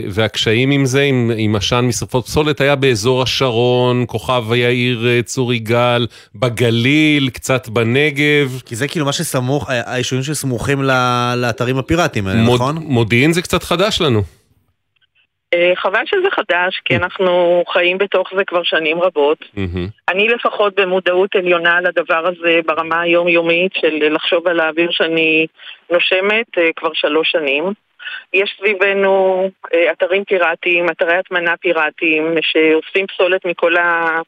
והקשיים 0.10 0.72
עם 0.72 0.86
זה, 0.86 1.02
עם, 1.02 1.32
עם 1.38 1.56
עשן 1.56 1.86
משרפות 1.88 2.26
פסולת, 2.26 2.62
היה 2.62 2.76
באזור 2.76 3.22
השרון, 3.22 4.04
כוכב 4.08 4.44
יאיר 4.56 5.08
אה, 5.08 5.22
צור 5.24 5.54
יגאל, 5.54 6.08
בגליל, 6.36 7.30
קצת 7.30 7.70
בנגב. 7.70 8.62
כי 8.66 8.76
זה 8.76 8.88
כאילו 8.88 9.06
מה 9.06 9.12
שסמוך, 9.14 9.70
היישובים 9.70 10.24
שסמוכים 10.24 10.84
ל- 10.84 11.34
לאתרים 11.38 11.78
הפיראטיים 11.78 12.28
האלה, 12.28 12.42
מוד- 12.42 12.56
נכון? 12.62 12.78
מודיעין 12.78 13.34
זה 13.34 13.42
קצת 13.42 13.64
חדש 13.64 14.02
לנו. 14.02 14.22
אה, 15.54 15.72
חבל 15.76 16.06
שזה 16.06 16.28
חדש, 16.32 16.82
כי 16.86 16.96
אנחנו 16.96 17.64
חיים 17.74 17.98
בתוך 17.98 18.30
זה 18.36 18.44
כבר 18.44 18.64
שנים 18.64 19.02
רבות. 19.02 19.38
מהמם. 19.54 19.88
אני 20.10 20.28
לפחות 20.28 20.80
במודעות 20.80 21.36
עליונה 21.36 21.78
על 21.78 21.86
הדבר 21.86 22.28
הזה 22.28 22.60
ברמה 22.66 23.02
היומיומית 23.02 23.72
של 23.76 24.14
לחשוב 24.14 24.48
על 24.48 24.60
האוויר 24.60 24.92
שאני 24.92 25.48
נושמת 25.92 26.58
אה, 26.58 26.70
כבר 26.76 26.94
שלוש 26.94 27.32
שנים. 27.32 27.64
יש 28.34 28.56
סביבנו 28.58 29.44
אה, 29.74 29.92
אתרים 29.92 30.24
פיראטיים, 30.24 30.90
אתרי 30.90 31.18
הטמנה 31.18 31.58
פיראטיים, 31.58 32.36
שאוספים 32.42 33.08
פסולת 33.08 33.46
מכל 33.46 33.78
ה... 33.78 34.20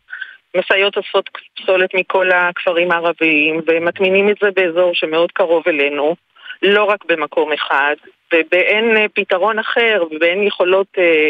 משאיות 0.58 0.98
אוספות 0.98 1.30
פסולת 1.56 1.94
מכל 1.94 2.32
הכפרים 2.32 2.92
הערביים, 2.92 3.62
ומטמינים 3.68 4.30
את 4.30 4.36
זה 4.42 4.50
באזור 4.56 4.92
שמאוד 4.94 5.32
קרוב 5.32 5.64
אלינו, 5.68 6.16
לא 6.62 6.84
רק 6.84 7.06
במקום 7.06 7.54
אחד, 7.54 7.96
ובאין 8.34 8.98
אה, 8.98 9.06
פתרון 9.14 9.60
אחר, 9.60 10.04
ובאין 10.12 10.48
יכולות 10.48 10.88
אה, 10.98 11.30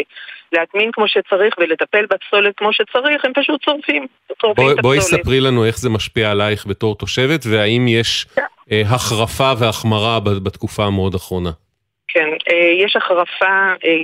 להטמין 0.52 0.90
כמו 0.92 1.08
שצריך 1.08 1.54
ולטפל 1.58 2.06
בפסולת 2.06 2.54
כמו 2.56 2.72
שצריך, 2.72 3.24
הם 3.24 3.32
פשוט 3.34 3.62
שורפים. 3.62 4.06
בואי. 4.82 5.00
ספרי 5.00 5.40
לנו 5.40 5.64
איך 5.64 5.78
זה 5.78 5.90
משפיע 5.90 6.30
עלייך 6.30 6.66
בתור 6.66 6.96
תושבת, 6.96 7.40
והאם 7.50 7.88
יש 7.88 8.26
אה, 8.72 8.82
החרפה 8.86 9.52
והחמרה 9.58 10.20
בתקופה 10.20 10.84
המאוד 10.84 11.14
אחרונה. 11.14 11.50
כן, 12.08 12.28
אה, 12.50 12.84
יש 12.84 12.96
החרפה 12.96 13.72
אה, 13.84 13.96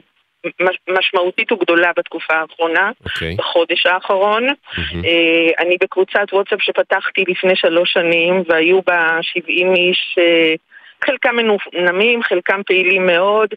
מש- 0.61 0.99
משמעותית 0.99 1.53
וגדולה 1.53 1.91
בתקופה 1.97 2.35
האחרונה, 2.35 2.91
אוקיי. 3.05 3.35
בחודש 3.39 3.87
האחרון. 3.87 4.49
אה, 5.05 5.49
אני 5.59 5.77
בקבוצת 5.81 6.27
וואטסאפ 6.33 6.63
שפתחתי 6.63 7.25
לפני 7.29 7.57
שלוש 7.57 7.93
שנים, 7.93 8.43
והיו 8.49 8.81
בה 8.87 9.19
70 9.23 9.75
איש, 9.75 10.17
אה, 10.19 10.55
חלקם 11.05 11.37
מנומנמים, 11.37 12.23
חלקם 12.23 12.61
פעילים 12.67 13.07
מאוד, 13.07 13.49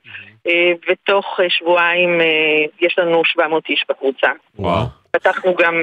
אה, 0.47 0.71
ותוך 0.89 1.39
אה, 1.43 1.45
שבועיים 1.49 2.21
אה, 2.21 2.25
יש 2.81 2.99
לנו 2.99 3.21
700 3.25 3.63
איש 3.69 3.85
בקבוצה. 3.89 4.27
וואו. 4.59 4.85
פתחנו 5.11 5.55
גם... 5.55 5.75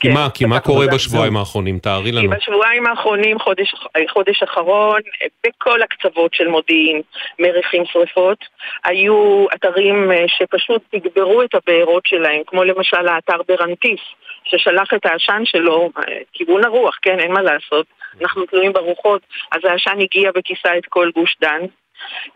כי 0.00 0.08
כן, 0.08 0.14
מה, 0.14 0.28
כי 0.34 0.44
מה 0.44 0.60
קורה 0.60 0.86
בשבועיים 0.86 1.36
האחרונים? 1.36 1.78
תארי 1.78 2.04
כי 2.04 2.12
לנו. 2.12 2.30
בשבועיים 2.30 2.86
האחרונים, 2.86 3.38
חודש, 3.38 3.74
חודש 4.08 4.42
אחרון, 4.42 5.00
בכל 5.46 5.82
הקצוות 5.82 6.34
של 6.34 6.48
מודיעין 6.48 7.02
מריחים 7.38 7.82
שרפות. 7.86 8.38
היו 8.84 9.46
אתרים 9.54 10.10
שפשוט 10.26 10.82
תגברו 10.90 11.42
את 11.42 11.54
הבארות 11.54 12.06
שלהם, 12.06 12.40
כמו 12.46 12.64
למשל 12.64 13.08
האתר 13.08 13.40
ברנטיס, 13.48 14.00
ששלח 14.48 14.94
את 14.94 15.06
העשן 15.06 15.42
שלו, 15.44 15.90
אה, 15.98 16.18
כיוון 16.32 16.64
הרוח, 16.64 16.98
כן, 17.02 17.20
אין 17.20 17.32
מה 17.32 17.42
לעשות. 17.42 17.86
אנחנו 18.22 18.46
תלויים 18.46 18.72
ברוחות, 18.72 19.22
אז 19.52 19.60
העשן 19.64 20.00
הגיע 20.00 20.30
וכיסה 20.36 20.78
את 20.78 20.86
כל 20.88 21.10
גוש 21.14 21.36
דן. 21.40 21.60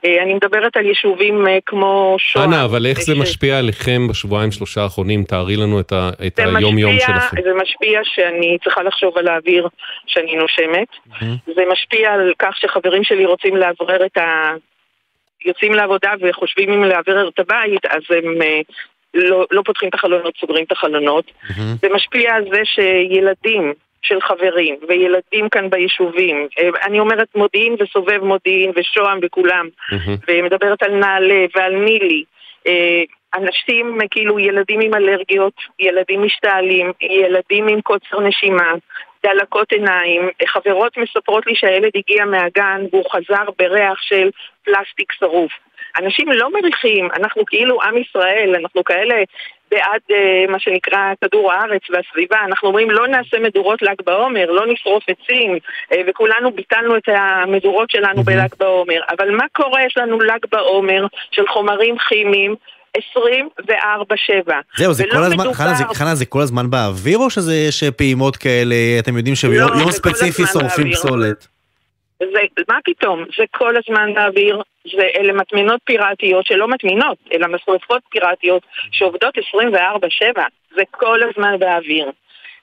אה, 0.04 0.22
אני 0.22 0.34
מדברת 0.34 0.76
על 0.76 0.86
יישובים 0.86 1.46
אה, 1.48 1.58
כמו 1.66 2.16
שוהם. 2.18 2.52
אנה, 2.52 2.64
אבל 2.64 2.86
איך 2.86 3.00
זה 3.00 3.14
משפיע 3.14 3.58
עליכם 3.58 4.08
בשבועיים 4.10 4.50
שלושה 4.52 4.82
האחרונים? 4.82 5.24
תארי 5.24 5.56
לנו 5.56 5.80
את 5.80 5.92
ה- 5.92 6.10
את 6.26 6.36
זה 6.36 6.44
היום-יום 6.58 6.92
שלכם. 6.98 7.36
זה 7.42 7.50
משפיע 7.62 8.00
שאני 8.04 8.58
צריכה 8.64 8.82
לחשוב 8.82 9.18
על 9.18 9.28
האוויר 9.28 9.68
שאני 10.06 10.36
נושמת. 10.36 10.88
זה 11.54 11.62
משפיע 11.72 12.12
על 12.12 12.32
כך 12.38 12.56
שחברים 12.56 13.04
שלי 13.04 13.26
רוצים 13.26 13.56
לאוורר 13.56 14.06
את 14.06 14.16
ה... 14.16 14.52
יוצאים 15.46 15.74
לעבודה 15.74 16.12
וחושבים 16.20 16.72
אם 16.72 16.84
לאוורר 16.84 17.28
את 17.28 17.38
הבית, 17.38 17.86
אז 17.86 18.02
הם 18.10 18.38
לא, 19.14 19.46
לא 19.50 19.62
פותחים 19.64 19.88
את 19.88 19.94
החלונות, 19.94 20.34
סוגרים 20.40 20.64
את 20.64 20.72
החלונות. 20.72 21.32
זה 21.82 21.88
משפיע 21.94 22.34
על 22.34 22.44
זה 22.52 22.60
שילדים 22.64 23.72
של 24.02 24.20
חברים 24.20 24.76
וילדים 24.88 25.48
כאן 25.48 25.70
ביישובים, 25.70 26.48
אה, 26.58 26.68
אני 26.86 27.00
אומרת 27.00 27.28
מודיעין 27.34 27.76
וסובב 27.80 28.24
מודיעין 28.24 28.72
ושוהם 28.76 29.18
וכולם, 29.22 29.68
מהמם. 29.92 30.16
ומדברת 30.28 30.82
על 30.82 30.94
נעלה 30.94 31.44
ועל 31.56 31.74
נילי. 31.74 32.24
אה, 32.66 33.02
אנשים, 33.34 34.00
אה, 34.00 34.08
כאילו 34.10 34.38
ילדים 34.38 34.80
עם 34.80 34.94
אלרגיות, 34.94 35.54
ילדים 35.78 36.22
משתעלים, 36.22 36.92
ילדים 37.00 37.68
עם 37.68 37.80
קוצר 37.80 38.20
נשימה, 38.20 38.72
דלקות 39.26 39.72
עיניים. 39.72 40.28
חברות 40.46 40.96
מספרות 40.96 41.46
לי 41.46 41.54
שהילד 41.54 41.90
הגיע 41.94 42.24
מהגן 42.24 42.80
והוא 42.92 43.04
חזר 43.10 43.44
בריח 43.58 44.02
של 44.02 44.30
פלסטיק 44.64 45.12
שרוף. 45.12 45.52
אנשים 46.00 46.32
לא 46.32 46.48
מריחים, 46.52 47.08
אנחנו 47.16 47.42
כאילו 47.46 47.82
עם 47.82 47.96
ישראל, 47.98 48.54
אנחנו 48.60 48.84
כאלה 48.84 49.14
בעד 49.70 50.00
אה, 50.10 50.16
מה 50.48 50.58
שנקרא 50.58 50.98
כדור 51.24 51.52
הארץ 51.52 51.82
והסביבה, 51.90 52.36
אנחנו 52.46 52.68
אומרים 52.68 52.90
לא 52.90 53.08
נעשה 53.08 53.38
מדורות 53.40 53.82
ל"ג 53.82 53.94
בעומר, 54.06 54.50
לא 54.50 54.66
נשרוף 54.72 55.04
עצים, 55.08 55.58
אה, 55.92 56.02
וכולנו 56.08 56.52
ביטלנו 56.52 56.96
את 56.96 57.08
המדורות 57.08 57.90
שלנו 57.90 58.22
בל"ג 58.22 58.54
בעומר, 58.58 59.00
אבל 59.10 59.30
מה 59.30 59.44
קורה? 59.52 59.84
יש 59.86 59.96
לנו 59.96 60.20
ל"ג 60.20 60.38
בעומר 60.52 61.06
של 61.30 61.48
חומרים 61.48 61.96
כימיים 62.08 62.54
24/7. 62.98 64.60
זהו, 64.76 64.92
זה 64.92 65.04
כל 65.12 65.16
הזמן, 65.22 65.52
חנה, 65.52 65.74
זה- 65.74 65.84
חנה, 65.94 66.14
זה 66.14 66.26
כל 66.26 66.40
הזמן 66.40 66.70
באוויר 66.70 67.18
או 67.18 67.30
שזה 67.30 67.54
יש 67.54 67.84
פעימות 67.84 68.36
כאלה, 68.36 68.74
אתם 68.98 69.16
יודעים 69.16 69.32
לא, 69.32 69.36
שביום 69.36 69.68
זה 69.68 69.78
יום 69.80 69.84
כל 69.84 69.92
ספציפי 69.92 70.42
שורפים. 70.52 70.92
פסולת? 70.92 71.46
זה, 72.32 72.40
מה 72.68 72.78
פתאום? 72.84 73.24
זה 73.38 73.44
כל 73.50 73.74
הזמן 73.76 74.14
באוויר, 74.14 74.62
זה, 74.96 75.08
אלה 75.16 75.32
מטמינות 75.32 75.80
פיראטיות 75.84 76.46
שלא 76.46 76.68
מטמינות, 76.68 77.18
אלא 77.32 77.48
משרפות 77.48 78.02
פיראטיות 78.10 78.62
שעובדות 78.92 79.38
24/7, 79.38 80.40
זה 80.76 80.82
כל 80.90 81.20
הזמן 81.22 81.58
באוויר. 81.58 82.10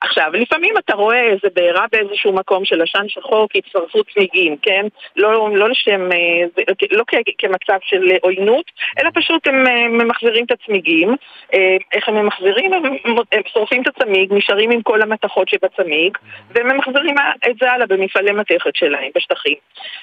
עכשיו, 0.01 0.31
לפעמים 0.33 0.77
אתה 0.77 0.95
רואה 0.95 1.21
איזה 1.23 1.47
בעירה 1.53 1.85
באיזשהו 1.91 2.33
מקום 2.33 2.65
של 2.65 2.81
עשן 2.81 3.05
שחור 3.07 3.47
כי 3.49 3.59
הצטרפו 3.65 4.03
צמיגים, 4.13 4.57
כן? 4.61 4.85
לא, 5.15 5.55
לא 5.55 5.69
לשם, 5.69 6.11
אה, 6.11 6.17
זה- 6.55 6.63
לא 6.91 7.03
כמצב 7.37 7.77
של 7.83 8.11
עוינות, 8.21 8.65
אלא 8.99 9.09
פשוט 9.13 9.47
הם 9.47 9.67
אה, 9.67 9.87
ממחזרים 9.87 10.45
את 10.45 10.51
הצמיגים. 10.51 11.15
אה, 11.53 11.77
איך 11.93 12.09
הם 12.09 12.15
ממחזרים? 12.15 12.73
הם, 12.73 12.83
הם 13.31 13.41
שורפים 13.53 13.81
את 13.81 13.87
הצמיג, 13.87 14.33
נשארים 14.33 14.71
עם 14.71 14.81
כל 14.81 15.01
המתכות 15.01 15.49
שבצמיג, 15.49 16.17
והם 16.51 16.67
ממחזרים 16.67 17.15
את 17.49 17.55
זה 17.61 17.71
הלאה 17.71 17.87
במפעלי 17.87 18.31
מתכת 18.31 18.75
שלהם, 18.75 19.09
בשטחים. 19.15 19.55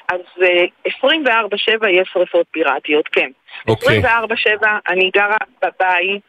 אז 0.09 0.21
אה, 0.43 0.65
24/7 0.89 1.89
יש 1.91 2.09
שרפות 2.13 2.47
פיראטיות, 2.51 3.09
כן. 3.09 3.31
אוקיי. 3.69 4.01
24/7 4.03 4.67
אני 4.89 5.11
גרה 5.15 5.37
בבית 5.63 6.23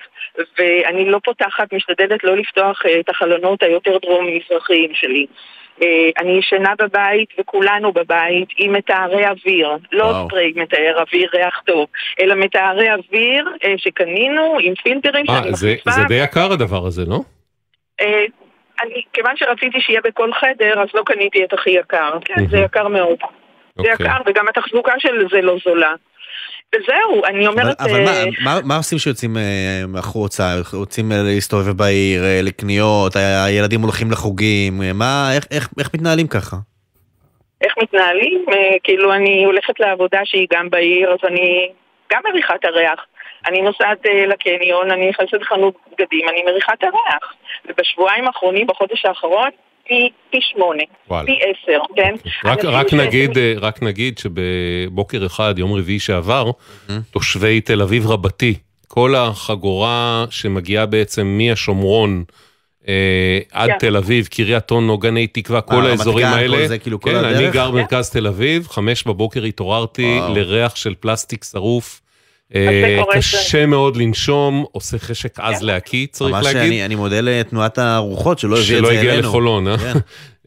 ואני 0.60 1.10
לא 1.10 1.20
פותחת, 1.24 1.74
משתדלת 1.74 2.24
לא 2.24 2.38
לפתוח 2.38 2.86
אה, 2.86 3.00
את 3.00 3.10
החלונות 3.10 3.64
היותר 3.64 3.98
דרום-מזרחיים 4.02 4.90
שלי. 4.94 5.26
אה, 5.82 5.88
אני 6.20 6.32
ישנה 6.38 6.74
בבית 6.80 7.30
וכולנו 7.40 7.92
בבית 7.92 8.48
עם 8.58 8.74
מטהרי 8.74 9.28
אוויר, 9.28 9.70
לא. 9.92 10.14
ספרי 10.28 10.54
מטהר 10.56 11.00
אוויר 11.02 11.30
ריח 11.34 11.62
טוב, 11.66 11.88
אלא 12.22 12.36
מטהרי 12.36 12.92
אוויר 12.94 13.46
אה, 13.64 13.74
שקנינו 13.78 14.58
עם 14.62 14.74
פילטרים 14.76 15.26
אה, 15.30 15.36
שאני 15.44 15.54
זה- 15.56 15.68
מחליפה. 15.68 15.92
זה 15.92 16.08
די 16.08 16.24
יקר 16.24 16.52
הדבר 16.52 16.86
הזה, 16.86 17.02
לא? 17.08 17.20
אני, 18.84 19.02
כיוון 19.14 19.32
שרציתי 19.38 19.82
שיהיה 19.82 20.02
בכל 20.04 20.34
חדר, 20.34 20.82
אז 20.82 20.88
לא 20.94 21.04
קניתי 21.06 21.44
את 21.44 21.54
הכי 21.54 21.70
יקר. 21.70 22.18
כן, 22.26 22.34
זה 22.48 22.56
מהמם. 22.58 22.66
יקר 22.66 22.88
מאוד. 22.88 23.18
זה 23.76 23.92
אוקיי. 23.92 24.06
יקר, 24.06 24.18
וגם 24.26 24.48
התחזוקה 24.48 24.94
של 25.00 25.28
זה 25.32 25.42
לא 25.42 25.56
זולה. 25.66 25.94
וזהו, 26.76 27.26
אני 27.26 27.48
אבל, 27.48 27.60
אומרת... 27.60 27.82
אבל 27.82 28.04
מה, 28.04 28.12
אה, 28.12 28.26
מה, 28.44 28.60
מה 28.64 28.78
עושים 28.78 28.98
כשיוצאים 28.98 29.38
אה, 29.38 30.00
החוצה? 30.00 30.44
רוצים 30.74 31.12
אה, 31.12 31.18
להסתובב 31.24 31.78
בעיר, 31.78 32.24
לקניות, 32.44 33.16
הילדים 33.16 33.82
הולכים 33.82 34.12
לחוגים, 34.12 34.74
מה, 34.94 35.30
איך, 35.36 35.46
איך, 35.52 35.70
איך 35.80 35.90
מתנהלים 35.94 36.28
ככה? 36.28 36.56
איך 37.62 37.74
מתנהלים? 37.84 38.46
כאילו 38.84 39.14
אני 39.14 39.46
הולכת 39.46 39.80
לעבודה 39.80 40.20
שהיא 40.26 40.48
גם 40.54 40.70
בעיר, 40.70 41.12
אז 41.14 41.20
אני 41.28 41.72
גם 42.14 42.22
מריחה 42.32 42.56
את 42.56 42.66
הריח. 42.66 43.06
אני 43.48 43.62
נוסעת 43.62 43.98
לקניון, 44.28 44.92
אני 44.92 45.10
נכנסת 45.10 45.34
לחנות 45.34 45.76
בגדים, 45.92 46.30
אני 46.30 46.44
מריחה 46.44 46.74
את 46.74 46.84
הריח. 46.84 47.34
ובשבועיים 47.66 48.28
האחרונים, 48.28 48.68
בחודש 48.68 49.06
האחרון, 49.06 49.50
פי, 49.88 50.10
פי 50.32 50.38
שמונה, 50.54 50.84
וואלה. 51.10 51.26
פי 51.26 51.32
עשר, 51.34 51.80
כן? 51.96 52.16
רק, 52.46 52.58
אנשים 52.66 52.70
רק, 52.80 52.88
ש- 52.90 52.94
נגיד, 52.94 53.38
אה, 53.38 53.54
רק 53.58 53.84
נגיד 53.84 54.18
שבבוקר 54.18 55.26
אחד, 55.26 55.56
יום 55.58 55.74
רביעי 55.74 56.00
שעבר, 56.00 56.52
תושבי 57.12 57.62
תל 57.62 57.82
אביב 57.82 58.08
רבתי, 58.08 58.54
כל 58.88 59.16
החגורה 59.16 60.26
שמגיעה 60.30 60.86
בעצם 60.86 61.38
מהשומרון 61.42 62.24
אה, 62.88 63.40
עד 63.52 63.70
כן. 63.70 63.78
תל 63.80 63.98
אביב, 63.98 64.28
קריית 64.28 64.72
אונו, 64.72 64.98
גני 64.98 65.28
תקווה, 65.28 65.62
כל 65.62 65.76
רמת 65.76 65.86
האזורים 65.90 66.26
האלה. 66.28 66.68
זה, 66.68 66.80
כאילו, 66.80 67.02
כל 67.02 67.10
כן, 67.10 67.26
אני? 67.26 67.52
גר 67.52 67.72
במרכז 67.72 68.10
תל 68.10 68.28
אביב, 68.28 68.68
חמש 68.68 69.04
בבוקר 69.04 69.44
התעוררתי. 69.44 70.20
לריח 70.36 70.76
של 70.76 70.96
פלסטיק 71.00 71.44
שרוף. 71.44 72.02
אה, 72.56 73.04
קשה 73.12 73.66
מאוד 73.66 73.98
לנשום, 73.98 74.66
עושה 74.72 75.00
חשק 75.00 75.40
עז 75.40 75.64
להקיא, 75.64 76.08
צריך 76.12 76.36
ממש 76.36 76.46
להגיד. 76.46 76.62
אני, 76.62 76.86
אני 76.86 76.96
מודה 76.96 77.22
לתנועת 77.22 77.78
הרוחות 77.78 78.40
שלא 78.40 78.58
הביא 78.58 78.64
את 78.64 78.80
שלא 78.80 78.90
זה 78.90 79.02
אלינו. 79.02 79.20
לחולון, 79.20 79.68
אה? 79.68 79.78
כן. 79.78 79.94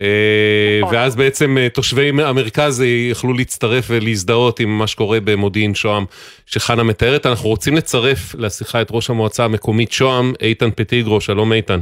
אה, 0.02 0.78
נכון. 0.82 0.94
ואז 0.94 1.16
בעצם 1.16 1.58
אה, 1.58 1.68
תושבי 1.68 2.08
המרכז 2.08 2.82
יכלו 3.10 3.32
להצטרף 3.32 3.86
ולהזדהות 3.88 4.60
עם 4.60 4.78
מה 4.78 4.86
שקורה 4.86 5.18
במודיעין 5.24 5.74
שוהם 5.74 6.04
שחנה 6.46 6.82
מתארת. 6.82 7.26
אנחנו 7.26 7.48
רוצים 7.48 7.76
לצרף 7.76 8.34
לשיחה 8.38 8.82
את 8.82 8.88
ראש 8.90 9.10
המועצה 9.10 9.44
המקומית 9.44 9.92
שוהם, 9.92 10.32
איתן 10.40 10.70
פטיגרו, 10.70 11.20
שלום 11.20 11.52
איתן. 11.52 11.80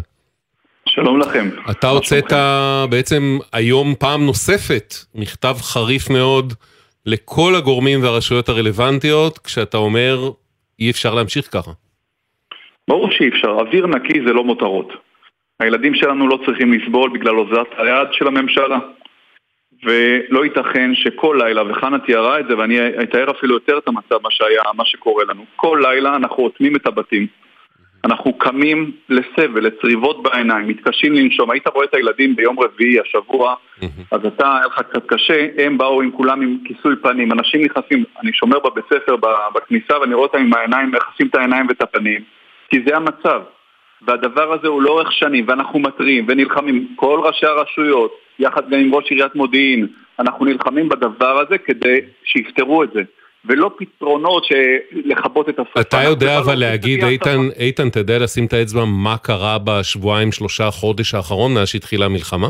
שלום 0.89 1.21
לכם. 1.21 1.51
אתה 1.71 1.89
הוצאת 1.89 2.33
בעצם 2.91 3.39
היום 3.53 3.95
פעם 3.99 4.27
נוספת 4.27 4.95
מכתב 5.15 5.57
חריף 5.61 6.11
מאוד 6.11 6.55
לכל 7.07 7.53
הגורמים 7.57 8.03
והרשויות 8.03 8.49
הרלוונטיות, 8.49 9.39
כשאתה 9.39 9.77
אומר 9.77 10.31
אי 10.81 10.91
אפשר 10.91 11.15
להמשיך 11.15 11.49
ככה. 11.53 11.71
ברור 12.89 13.11
שאי 13.11 13.29
אפשר, 13.29 13.51
אוויר 13.51 13.87
נקי 13.87 14.21
זה 14.27 14.33
לא 14.33 14.45
מותרות. 14.45 14.93
הילדים 15.61 15.95
שלנו 15.95 16.29
לא 16.29 16.39
צריכים 16.47 16.73
לסבול 16.73 17.11
בגלל 17.11 17.35
הוזלת 17.35 17.67
היד 17.77 18.09
של 18.13 18.27
הממשלה. 18.27 18.79
ולא 19.85 20.45
ייתכן 20.45 20.95
שכל 20.95 21.39
לילה, 21.45 21.71
וחנה 21.71 21.99
תיארה 21.99 22.41
את 22.41 22.45
זה, 22.49 22.59
ואני 22.59 22.79
אתאר 23.03 23.31
אפילו 23.31 23.55
יותר 23.55 23.79
את 23.79 23.89
המצב, 23.89 24.23
מה 24.23 24.31
שהיה, 24.31 24.63
מה 24.75 24.85
שקורה 24.87 25.25
לנו. 25.25 25.45
כל 25.57 25.83
לילה 25.83 26.17
אנחנו 26.17 26.45
אוטמים 26.45 26.77
את 26.77 26.87
הבתים. 26.87 27.27
אנחנו 28.05 28.39
קמים 28.39 28.93
לסבל, 29.09 29.67
לצריבות 29.67 30.23
בעיניים, 30.23 30.69
מתקשים 30.69 31.13
לנשום. 31.13 31.51
היית 31.51 31.67
רואה 31.67 31.85
את 31.85 31.95
הילדים 31.95 32.37
ביום 32.37 32.61
רביעי 32.61 33.01
השבוע, 33.01 33.55
אז 34.11 34.21
אתה, 34.27 34.57
היה 34.57 34.67
לך 34.67 34.81
קצת 34.91 35.07
קשה, 35.07 35.47
הם 35.59 35.79
באו 35.79 36.03
עם 36.03 36.11
כולם 36.11 36.43
עם 36.43 36.59
כיסוי 36.65 36.97
פנים. 36.97 37.33
אנשים 37.33 37.65
נכנסים, 37.65 38.05
אני 38.23 38.33
שומר 38.33 38.59
בבית 38.59 38.85
ספר 38.85 39.17
בכניסה 39.55 39.99
ואני 40.01 40.15
רואה 40.15 40.27
אותם 40.27 40.39
עם 40.39 40.55
העיניים, 40.55 40.93
מכסים 40.93 41.27
את 41.27 41.35
העיניים 41.35 41.67
ואת 41.69 41.83
הפנים, 41.83 42.23
כי 42.71 42.81
זה 42.87 42.97
המצב. 42.97 43.41
והדבר 44.03 44.53
הזה 44.53 44.69
הוא 44.69 44.83
לאורך 44.83 45.13
שנים, 45.13 45.45
ואנחנו 45.49 45.79
מתריעים 45.79 46.27
ונלחמים, 46.29 46.89
כל 46.97 47.21
ראשי 47.25 47.47
הרשויות, 47.47 48.13
יחד 48.39 48.71
גם 48.71 48.79
עם 48.79 48.95
ראש 48.95 49.11
עיריית 49.11 49.35
מודיעין, 49.35 49.87
אנחנו 50.19 50.45
נלחמים 50.45 50.89
בדבר 50.89 51.41
הזה 51.41 51.59
כדי 51.59 51.99
שיפתרו 52.25 52.83
את 52.83 52.89
זה. 52.95 53.03
ולא 53.49 53.71
פתרונות 53.79 54.47
לכבות 54.93 55.49
את 55.49 55.59
השרפה. 55.59 55.81
אתה 55.81 56.03
יודע 56.03 56.39
אבל 56.39 56.55
להגיד, 56.55 57.05
איתן, 57.05 57.39
איתן, 57.59 57.89
אתה 57.89 58.01
יודע 58.01 58.19
לשים 58.19 58.47
את 58.47 58.53
האצבע 58.53 58.85
מה 58.85 59.17
קרה 59.17 59.57
בשבועיים, 59.65 60.33
שלושה 60.33 60.71
חודש 60.71 61.15
האחרון 61.15 61.55
מאז 61.55 61.69
שהתחילה 61.69 62.07
המלחמה? 62.07 62.49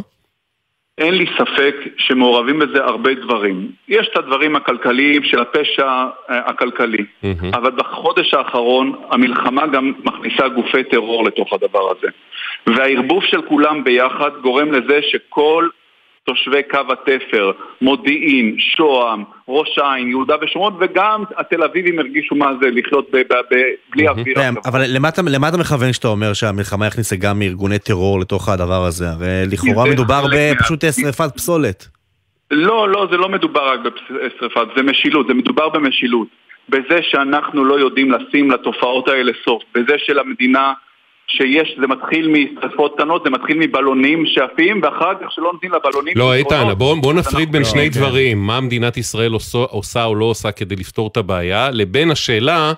אין 0.98 1.14
לי 1.14 1.26
ספק 1.38 1.74
שמעורבים 1.96 2.58
בזה 2.58 2.84
הרבה 2.84 3.14
דברים. 3.14 3.70
יש 3.88 4.08
את 4.12 4.16
הדברים 4.16 4.56
הכלכליים 4.56 5.24
של 5.24 5.40
הפשע 5.40 5.86
אה, 5.86 6.06
הכלכלי, 6.28 6.98
mm-hmm. 6.98 7.56
אבל 7.56 7.70
בחודש 7.70 8.34
האחרון 8.34 8.92
המלחמה 9.10 9.66
גם 9.66 9.92
מכניסה 10.04 10.48
גופי 10.48 10.84
טרור 10.84 11.24
לתוך 11.24 11.52
הדבר 11.52 11.90
הזה. 11.90 12.08
והערבוב 12.66 13.24
של 13.24 13.42
כולם 13.42 13.84
ביחד 13.84 14.30
גורם 14.42 14.72
לזה 14.72 15.00
שכל 15.02 15.68
תושבי 16.28 16.62
קו 16.70 16.78
התפר, 16.92 17.52
מודיעין, 17.82 18.56
שוהם, 18.58 19.24
ראש 19.48 19.78
העין, 19.78 20.08
יהודה 20.08 20.34
ושומרון, 20.42 20.76
וגם 20.80 21.24
התל 21.36 21.62
אביבים 21.62 21.98
הרגישו 21.98 22.34
מה 22.34 22.50
זה 22.60 22.70
לחיות 22.70 23.10
בלי 23.90 24.08
אוויר. 24.08 24.36
אבל 24.64 24.82
למה 24.86 25.48
אתה 25.48 25.58
מכוון 25.58 25.90
כשאתה 25.90 26.08
אומר 26.08 26.32
שהמלחמה 26.32 26.86
הכניסה 26.86 27.16
גם 27.16 27.42
ארגוני 27.42 27.78
טרור 27.78 28.20
לתוך 28.20 28.48
הדבר 28.48 28.84
הזה? 28.84 29.10
הרי 29.10 29.42
לכאורה 29.52 29.90
מדובר 29.90 30.24
בפשוט 30.34 30.84
שריפת 31.00 31.30
פסולת. 31.36 31.88
לא, 32.50 32.88
לא, 32.88 33.08
זה 33.10 33.16
לא 33.16 33.28
מדובר 33.28 33.72
רק 33.72 33.80
בשריפת, 33.80 34.66
זה 34.76 34.82
משילות, 34.82 35.26
זה 35.26 35.34
מדובר 35.34 35.68
במשילות. 35.68 36.28
בזה 36.68 36.98
שאנחנו 37.02 37.64
לא 37.64 37.80
יודעים 37.80 38.12
לשים 38.12 38.50
לתופעות 38.50 39.08
האלה 39.08 39.32
סוף, 39.44 39.62
בזה 39.74 39.94
שלמדינה 39.98 40.72
שיש, 41.28 41.76
זה 41.80 41.86
מתחיל 41.86 42.28
משרפות 42.28 42.94
קטנות, 42.94 43.22
זה 43.24 43.30
מתחיל 43.30 43.58
מבלונים 43.58 44.26
שעפים, 44.26 44.80
ואחר 44.82 45.12
כך 45.20 45.32
שלא 45.32 45.52
נותנים 45.52 45.72
לבלונים... 45.72 46.14
לא, 46.16 46.34
איתן, 46.34 46.64
בוא, 46.78 46.96
בוא 47.02 47.12
נפריד 47.12 47.52
בין 47.52 47.64
שני 47.64 47.88
דברים, 47.88 48.46
מה 48.46 48.60
מדינת 48.60 48.96
ישראל 48.96 49.32
עושה, 49.32 49.58
עושה 49.58 50.04
או 50.04 50.14
לא 50.14 50.24
עושה 50.24 50.52
כדי 50.52 50.76
לפתור 50.76 51.08
את 51.12 51.16
הבעיה, 51.16 51.70
לבין 51.70 52.10
השאלה... 52.10 52.72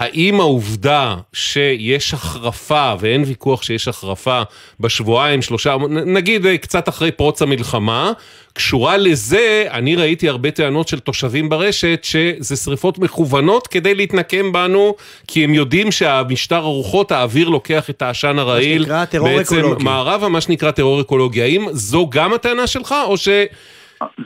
האם 0.00 0.40
העובדה 0.40 1.16
שיש 1.32 2.14
החרפה, 2.14 2.92
ואין 3.00 3.22
ויכוח 3.26 3.62
שיש 3.62 3.88
החרפה 3.88 4.42
בשבועיים, 4.80 5.42
שלושה, 5.42 5.76
נגיד 6.06 6.46
קצת 6.60 6.88
אחרי 6.88 7.10
פרוץ 7.10 7.42
המלחמה, 7.42 8.12
קשורה 8.52 8.96
לזה, 8.96 9.66
אני 9.70 9.96
ראיתי 9.96 10.28
הרבה 10.28 10.50
טענות 10.50 10.88
של 10.88 10.98
תושבים 10.98 11.48
ברשת, 11.48 12.00
שזה 12.02 12.56
שריפות 12.56 12.98
מכוונות 12.98 13.66
כדי 13.66 13.94
להתנקם 13.94 14.52
בנו, 14.52 14.94
כי 15.26 15.44
הם 15.44 15.54
יודעים 15.54 15.92
שהמשטר 15.92 16.56
הרוחות, 16.56 17.12
האוויר 17.12 17.48
לוקח 17.48 17.90
את 17.90 18.02
העשן 18.02 18.38
הרעיל, 18.38 18.86
בעצם 19.22 19.58
אקולוגי. 19.58 19.84
מערבה, 19.84 20.28
מה 20.28 20.40
שנקרא 20.40 20.70
טרור 20.70 21.00
אקולוגי. 21.00 21.42
האם 21.42 21.66
זו 21.70 22.08
גם 22.10 22.32
הטענה 22.32 22.66
שלך, 22.66 22.94
או 23.06 23.16
ש... 23.16 23.28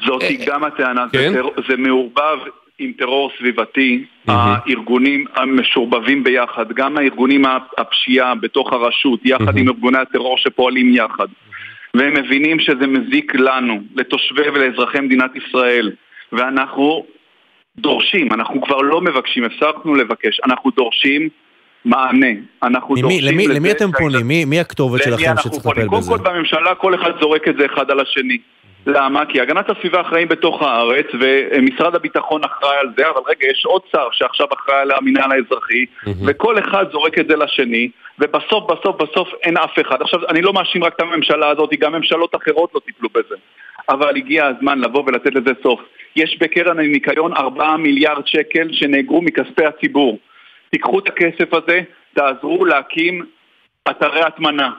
זאתי 0.06 0.36
גם 0.46 0.64
הטענה, 0.64 1.04
כן? 1.12 1.32
זה, 1.32 1.40
זה 1.68 1.76
מעורבב 1.76 2.38
עם 2.78 2.92
טרור 2.98 3.30
סביבתי, 3.38 4.04
mm-hmm. 4.04 4.32
הארגונים 4.32 5.24
המשורבבים 5.34 6.24
ביחד, 6.24 6.72
גם 6.72 6.96
הארגונים 6.96 7.44
הפשיעה 7.78 8.34
בתוך 8.34 8.72
הרשות, 8.72 9.20
יחד 9.24 9.56
mm-hmm. 9.56 9.60
עם 9.60 9.68
ארגוני 9.68 9.98
הטרור 9.98 10.38
שפועלים 10.38 10.94
יחד. 10.94 11.26
והם 11.94 12.14
מבינים 12.14 12.60
שזה 12.60 12.86
מזיק 12.86 13.34
לנו, 13.34 13.80
לתושבי 13.96 14.48
ולאזרחי 14.48 15.00
מדינת 15.00 15.30
ישראל. 15.36 15.92
ואנחנו 16.32 17.06
דורשים, 17.76 18.32
אנחנו 18.32 18.62
כבר 18.62 18.78
לא 18.78 19.00
מבקשים, 19.00 19.44
הפסקנו 19.44 19.94
לבקש, 19.94 20.40
אנחנו 20.46 20.70
דורשים 20.70 21.28
מענה. 21.84 22.26
אנחנו 22.62 22.94
למי, 22.94 23.02
דורשים... 23.02 23.34
למי, 23.34 23.48
למי 23.48 23.70
אתם 23.70 23.92
פונים? 23.98 24.28
מי, 24.28 24.44
מי 24.44 24.60
הכתובת 24.60 25.02
שלכם 25.02 25.34
שצריך 25.38 25.66
לטפל 25.66 25.88
בזה? 25.88 25.88
קודם 25.88 26.24
כל 26.24 26.30
בממשלה 26.30 26.74
כל 26.74 26.94
אחד 26.94 27.10
זורק 27.20 27.48
את 27.48 27.56
זה 27.56 27.66
אחד 27.66 27.90
על 27.90 28.00
השני. 28.00 28.38
למה? 28.86 29.26
כי 29.26 29.40
הגנת 29.40 29.70
הסביבה 29.70 30.00
אחראים 30.00 30.28
בתוך 30.28 30.62
הארץ 30.62 31.06
ומשרד 31.20 31.94
הביטחון 31.94 32.44
אחראי 32.44 32.76
על 32.76 32.88
זה, 32.96 33.08
אבל 33.10 33.20
רגע, 33.28 33.46
יש 33.50 33.64
עוד 33.64 33.82
שר 33.92 34.08
שעכשיו 34.12 34.46
אחראי 34.52 34.78
על 34.78 34.90
המינהל 34.90 35.32
האזרחי 35.32 35.84
mm-hmm. 35.84 36.10
וכל 36.26 36.58
אחד 36.58 36.84
זורק 36.92 37.18
את 37.18 37.26
זה 37.28 37.36
לשני 37.36 37.88
ובסוף 38.18 38.64
בסוף 38.70 38.96
בסוף 38.96 39.28
אין 39.42 39.56
אף 39.56 39.80
אחד. 39.80 40.02
עכשיו, 40.02 40.20
אני 40.28 40.42
לא 40.42 40.52
מאשים 40.52 40.84
רק 40.84 40.94
את 40.96 41.00
הממשלה 41.00 41.48
הזאת, 41.48 41.70
גם 41.78 41.92
ממשלות 41.92 42.34
אחרות 42.34 42.70
לא 42.74 42.80
טיפלו 42.86 43.08
בזה. 43.14 43.34
אבל 43.88 44.16
הגיע 44.16 44.46
הזמן 44.46 44.78
לבוא 44.78 45.02
ולתת 45.06 45.34
לזה 45.34 45.50
סוף. 45.62 45.80
יש 46.16 46.38
בקרן 46.40 46.78
הניקיון 46.78 47.32
4 47.36 47.76
מיליארד 47.76 48.26
שקל 48.26 48.68
שנאגרו 48.72 49.22
מכספי 49.22 49.64
הציבור. 49.64 50.18
תיקחו 50.70 50.98
את 50.98 51.08
הכסף 51.08 51.54
הזה, 51.54 51.80
תעזרו 52.14 52.64
להקים 52.64 53.22
אתרי 53.90 54.20
הטמנה. 54.22 54.70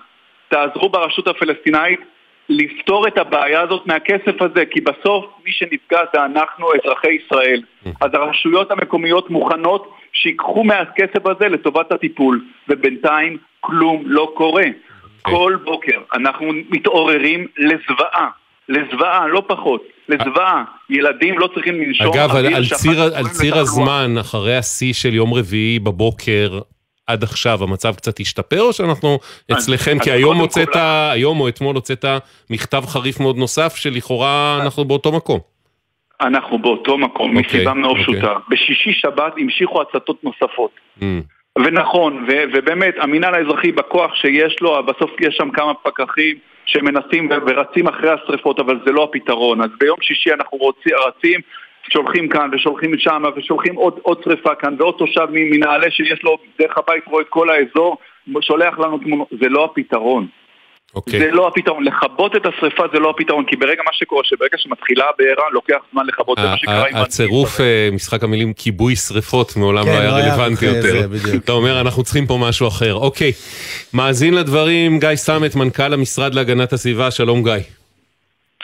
תעזרו 0.50 0.90
ברשות 0.90 1.28
הפלסטינאית 1.28 2.00
לפתור 2.50 3.08
את 3.08 3.18
הבעיה 3.18 3.62
הזאת 3.62 3.88
מהכסף 3.88 4.42
הזה, 4.42 4.66
כי 4.72 4.82
בסוף 4.82 5.26
מי 5.46 5.52
שנפגע 5.52 6.00
זה 6.14 6.26
אנחנו, 6.26 6.68
אזרחי 6.74 7.12
ישראל. 7.12 7.62
אז 8.02 8.10
הרשויות 8.14 8.72
המקומיות 8.72 9.30
מוכנות 9.30 9.92
שיקחו 10.14 10.64
מהכסף 10.64 11.26
הזה 11.26 11.48
לטובת 11.48 11.92
הטיפול, 11.92 12.46
ובינתיים 12.70 13.38
כלום 13.60 14.04
לא 14.06 14.34
קורה. 14.36 14.66
כל 15.22 15.58
בוקר 15.64 16.00
אנחנו 16.14 16.48
מתעוררים 16.70 17.48
לזוועה, 17.58 18.30
לזוועה, 18.70 19.28
לא 19.28 19.44
פחות, 19.48 19.84
לזוועה. 20.10 20.64
ילדים 20.90 21.40
לא 21.40 21.50
צריכים 21.54 21.82
לנשום 21.82 22.08
אגב, 22.08 22.36
על, 22.36 22.54
על 22.54 22.66
ציר, 22.66 23.02
על 23.02 23.28
ציר 23.28 23.58
הזמן, 23.58 24.18
אחרי 24.20 24.58
השיא 24.58 24.94
של 24.94 25.14
יום 25.14 25.34
רביעי 25.34 25.80
בבוקר, 25.80 26.60
עד 27.08 27.24
עכשיו 27.24 27.64
המצב 27.64 27.96
קצת 27.96 28.20
השתפר, 28.20 28.62
או 28.62 28.74
שאנחנו 28.74 29.20
אצלכם, 29.52 29.98
כי 30.04 30.12
היום 30.12 30.38
הוצאת, 30.38 30.76
היום 31.12 31.40
או 31.40 31.48
אתמול 31.48 31.76
הוצאת 31.76 32.06
מכתב 32.50 32.84
חריף 32.88 33.20
מאוד 33.20 33.38
נוסף, 33.38 33.76
שלכאורה 33.76 34.60
אנחנו 34.64 34.86
באותו 34.86 35.12
מקום. 35.12 35.40
אנחנו 36.22 36.60
באותו 36.60 36.98
מקום, 36.98 37.38
okay, 37.38 37.40
מסיבה 37.40 37.74
מאוד 37.74 37.98
okay. 37.98 38.02
פשוטה. 38.02 38.34
בשישי 38.50 38.94
שבת 38.94 39.34
המשיכו 39.38 39.82
הצתות 39.82 40.24
נוספות. 40.24 40.72
Mm. 41.00 41.04
ונכון, 41.60 42.26
ו- 42.30 42.44
ובאמת, 42.54 42.96
המינהל 43.00 43.36
האזרחי 43.36 43.72
בכוח 43.72 44.16
שיש 44.16 44.56
לו, 44.62 44.84
בסוף 44.84 45.12
יש 45.22 45.36
שם 45.36 45.50
כמה 45.52 45.74
פקחים 45.74 46.36
שמנסים 46.66 47.30
ורצים 47.48 47.88
אחרי 47.88 48.10
השרפות, 48.10 48.60
אבל 48.60 48.80
זה 48.86 48.92
לא 48.92 49.04
הפתרון. 49.04 49.62
אז 49.62 49.70
ביום 49.80 49.98
שישי 50.02 50.34
אנחנו 50.34 50.58
רוצים, 50.58 50.94
רצים 51.08 51.42
שולחים 51.94 52.30
כאן 52.30 52.50
ושולחים 52.54 52.94
משם 52.94 53.24
ושולחים 53.36 53.76
עוד, 53.76 54.00
עוד 54.02 54.22
שריפה 54.24 54.56
כאן 54.56 54.76
ועוד 54.80 54.96
תושב 54.98 55.28
מנעלה 55.32 55.92
שיש 55.92 56.24
לו 56.24 56.38
דרך 56.60 56.78
הבית 56.78 57.04
רואה 57.08 57.22
את 57.22 57.28
כל 57.30 57.50
האזור 57.50 57.98
שולח 58.42 58.80
לנו 58.80 58.98
תמונות, 58.98 59.28
זה 59.42 59.50
לא 59.50 59.66
הפתרון. 59.66 60.28
Okay. 60.96 60.98
אוקיי. 60.98 61.20
זה 61.20 61.32
לא 61.32 61.48
הפתרון, 61.48 61.84
לכבות 61.84 62.36
את 62.36 62.42
השריפה 62.46 62.84
זה 62.94 63.00
לא 63.00 63.10
הפתרון, 63.10 63.46
כי 63.46 63.56
ברגע 63.56 63.82
מה 63.86 63.92
שקורה, 63.94 64.24
שברגע 64.24 64.58
שמתחילה 64.58 65.06
הבעירה 65.14 65.44
לוקח 65.52 65.78
זמן 65.92 66.06
לכבות, 66.08 66.38
זה 66.42 66.48
מה 66.48 66.58
שקרה 66.58 66.88
עם... 66.88 66.96
הצירוף, 66.96 67.62
אה, 67.62 67.90
משחק 67.94 68.24
המילים 68.24 68.54
כיבוי 68.54 68.96
שריפות 68.96 69.58
מעולם 69.58 69.84
כן, 69.84 69.90
לא 69.90 69.98
היה 69.98 70.10
רלוונטי 70.10 70.66
יותר. 70.66 71.08
אתה 71.36 71.52
אומר, 71.52 71.82
אנחנו 71.82 72.04
צריכים 72.04 72.26
פה 72.26 72.38
משהו 72.42 72.68
אחר. 72.68 72.94
אוקיי, 72.94 73.32
מאזין 73.94 74.34
לדברים, 74.34 75.00
גיא 75.00 75.16
סמט, 75.16 75.56
מנכ"ל 75.56 75.94
המשרד 75.94 76.36
להגנת 76.36 76.74
הסביבה, 76.74 77.12
שלום 77.12 77.44
גיא. 77.44 77.75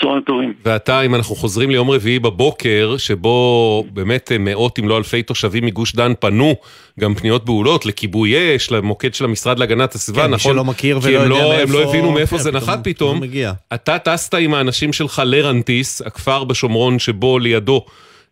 צהריים 0.02 0.22
טובים. 0.22 0.54
ועתה, 0.66 1.02
אם 1.02 1.16
אנחנו 1.16 1.36
חוזרים 1.36 1.70
ליום 1.70 1.92
רביעי 1.92 2.20
בבוקר, 2.20 2.96
שבו 2.98 3.86
באמת 3.94 4.32
מאות 4.40 4.80
אם 4.80 4.90
לא 4.90 4.98
אלפי 4.98 5.24
תושבים 5.24 5.66
מגוש 5.66 5.96
דן 5.96 6.14
פנו, 6.20 6.56
גם 7.00 7.16
פניות 7.16 7.46
בהולות, 7.46 7.86
לכיבוי 7.86 8.56
אש, 8.56 8.72
למוקד 8.72 9.14
של 9.14 9.26
המשרד 9.26 9.60
להגנת 9.60 9.96
הסביבה, 9.96 10.24
כן, 10.24 10.32
נכון? 10.32 10.52
מי 10.52 10.56
שלא 10.56 10.66
מכיר 10.66 11.00
ולא 11.02 11.12
יודע 11.12 11.28
לא, 11.28 11.50
מאיפה... 11.50 11.62
הם 11.62 11.72
לא 11.72 11.90
הבינו 11.90 12.12
מאיפה 12.12 12.38
כן, 12.38 12.44
זה 12.44 12.52
נחת 12.52 12.80
פתאום. 12.84 13.20
מגיע. 13.20 13.54
אתה 13.74 14.00
טסת 14.00 14.34
עם 14.34 14.54
האנשים 14.54 14.94
שלך 14.94 15.22
לרנטיס, 15.26 16.02
הכפר 16.02 16.44
בשומרון 16.44 17.00
שבו 17.00 17.40
לידו 17.40 17.86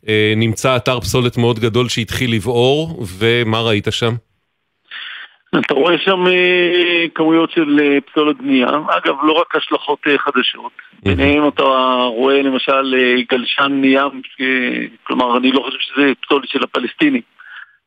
אה, 0.08 0.34
נמצא 0.38 0.76
אתר 0.76 1.00
פסולת 1.00 1.38
מאוד 1.38 1.60
גדול 1.60 1.90
שהתחיל 1.90 2.34
לבעור, 2.34 3.04
ומה 3.18 3.62
ראית 3.62 3.88
שם? 3.92 4.16
אתה 5.58 5.74
רואה 5.74 5.98
שם 5.98 6.28
אה, 6.28 7.06
כמויות 7.16 7.52
של 7.52 7.80
אה, 7.82 8.02
פסולת 8.02 8.38
בנייה, 8.38 8.68
אגב 8.68 9.16
לא 9.24 9.34
רק 9.34 9.56
השלכות 9.56 10.00
אה, 10.08 10.18
חדשות, 10.18 10.72
ביניהם 11.04 11.48
אתה 11.48 11.64
רואה 12.08 12.42
למשל 12.42 12.96
גלשן 13.32 13.82
ים, 13.84 14.22
כלומר 15.04 15.38
אני 15.38 15.52
לא 15.52 15.62
חושב 15.62 15.78
שזה 15.80 16.12
פסולת 16.22 16.50
של 16.50 16.64
הפלסטינים, 16.64 17.22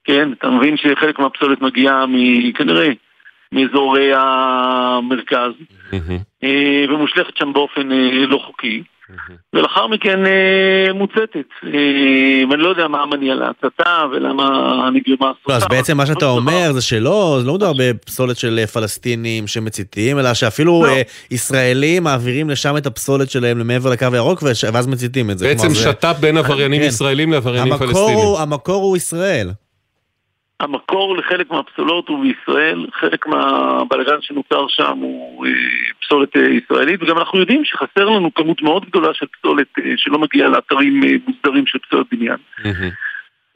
כן, 0.05 0.33
אתה 0.33 0.51
מבין 0.51 0.77
שחלק 0.77 1.19
מהפסולת 1.19 1.61
מגיעה 1.61 2.05
כנראה 2.55 2.89
מאזורי 3.53 4.13
המרכז, 4.15 5.53
אה, 6.45 6.85
ומושלכת 6.89 7.37
שם 7.37 7.53
באופן 7.53 7.89
לא 8.29 8.39
חוקי. 8.39 8.83
ולאחר 9.55 9.87
מכן 9.87 10.27
אה, 10.27 10.93
מוצתת. 10.95 11.49
אה, 11.65 11.71
ואני 12.51 12.63
לא 12.63 12.69
יודע 12.69 12.89
מה 12.89 13.03
המניע 13.03 13.35
להצתה 13.35 14.05
ולמה 14.13 14.45
נגרמה 14.95 15.31
הסופה. 15.31 15.53
לא, 15.53 15.55
אז 15.55 15.65
בעצם 15.71 15.97
מה 15.97 16.07
שאתה 16.07 16.27
אומר 16.27 16.73
זה 16.73 16.83
שלא, 16.83 17.37
זה 17.41 17.47
לא 17.47 17.55
מדובר 17.55 17.73
בפסולת 17.79 18.37
של 18.37 18.59
אה, 18.63 18.67
פלסטינים 18.67 19.47
שמציתים, 19.47 20.19
אלא 20.19 20.35
שאפילו 20.35 20.83
לא. 20.87 20.89
אה, 20.89 21.03
ישראלים 21.31 22.03
מעבירים 22.05 22.51
לשם 22.51 22.77
את 22.77 22.87
הפסולת 22.87 23.31
שלהם 23.31 23.59
למעבר 23.59 23.91
לקו 23.91 24.07
הירוק 24.13 24.43
ואז 24.73 24.87
מציתים 24.87 25.31
את 25.31 25.39
זה. 25.39 25.47
בעצם 25.47 25.61
כלומר, 25.61 25.75
זה- 25.75 25.83
שת"פ 25.91 26.17
בין 26.21 26.37
עבריינים 26.37 26.81
כן. 26.83 26.87
ישראלים 26.89 27.33
לעבריינים 27.33 27.73
המקור 27.73 27.87
פלסטינים. 27.87 28.19
הוא- 28.19 28.39
המקור 28.39 28.83
הוא 28.83 28.97
ישראל. 28.97 29.51
המקור 30.63 31.17
לחלק 31.17 31.51
מהפסולות 31.51 32.09
הוא 32.09 32.25
בישראל, 32.25 32.87
חלק 33.01 33.27
מהבלגן 33.27 34.17
שנוצר 34.21 34.67
שם 34.69 34.97
הוא 34.99 35.47
אה, 35.47 35.51
פסולת 36.03 36.37
אה, 36.37 36.43
ישראלית, 36.43 37.03
וגם 37.03 37.19
אנחנו 37.19 37.39
יודעים 37.39 37.65
שחסר 37.65 38.05
לנו 38.05 38.35
כמות 38.35 38.63
מאוד 38.63 38.85
גדולה 38.85 39.15
של 39.15 39.27
פסולת 39.27 39.67
אה, 39.79 39.93
שלא 39.97 40.19
מגיעה 40.19 40.49
לאתרים 40.49 41.01
מוסדרים 41.27 41.67
של 41.67 41.79
פסולת 41.79 42.07
בניין. 42.13 42.37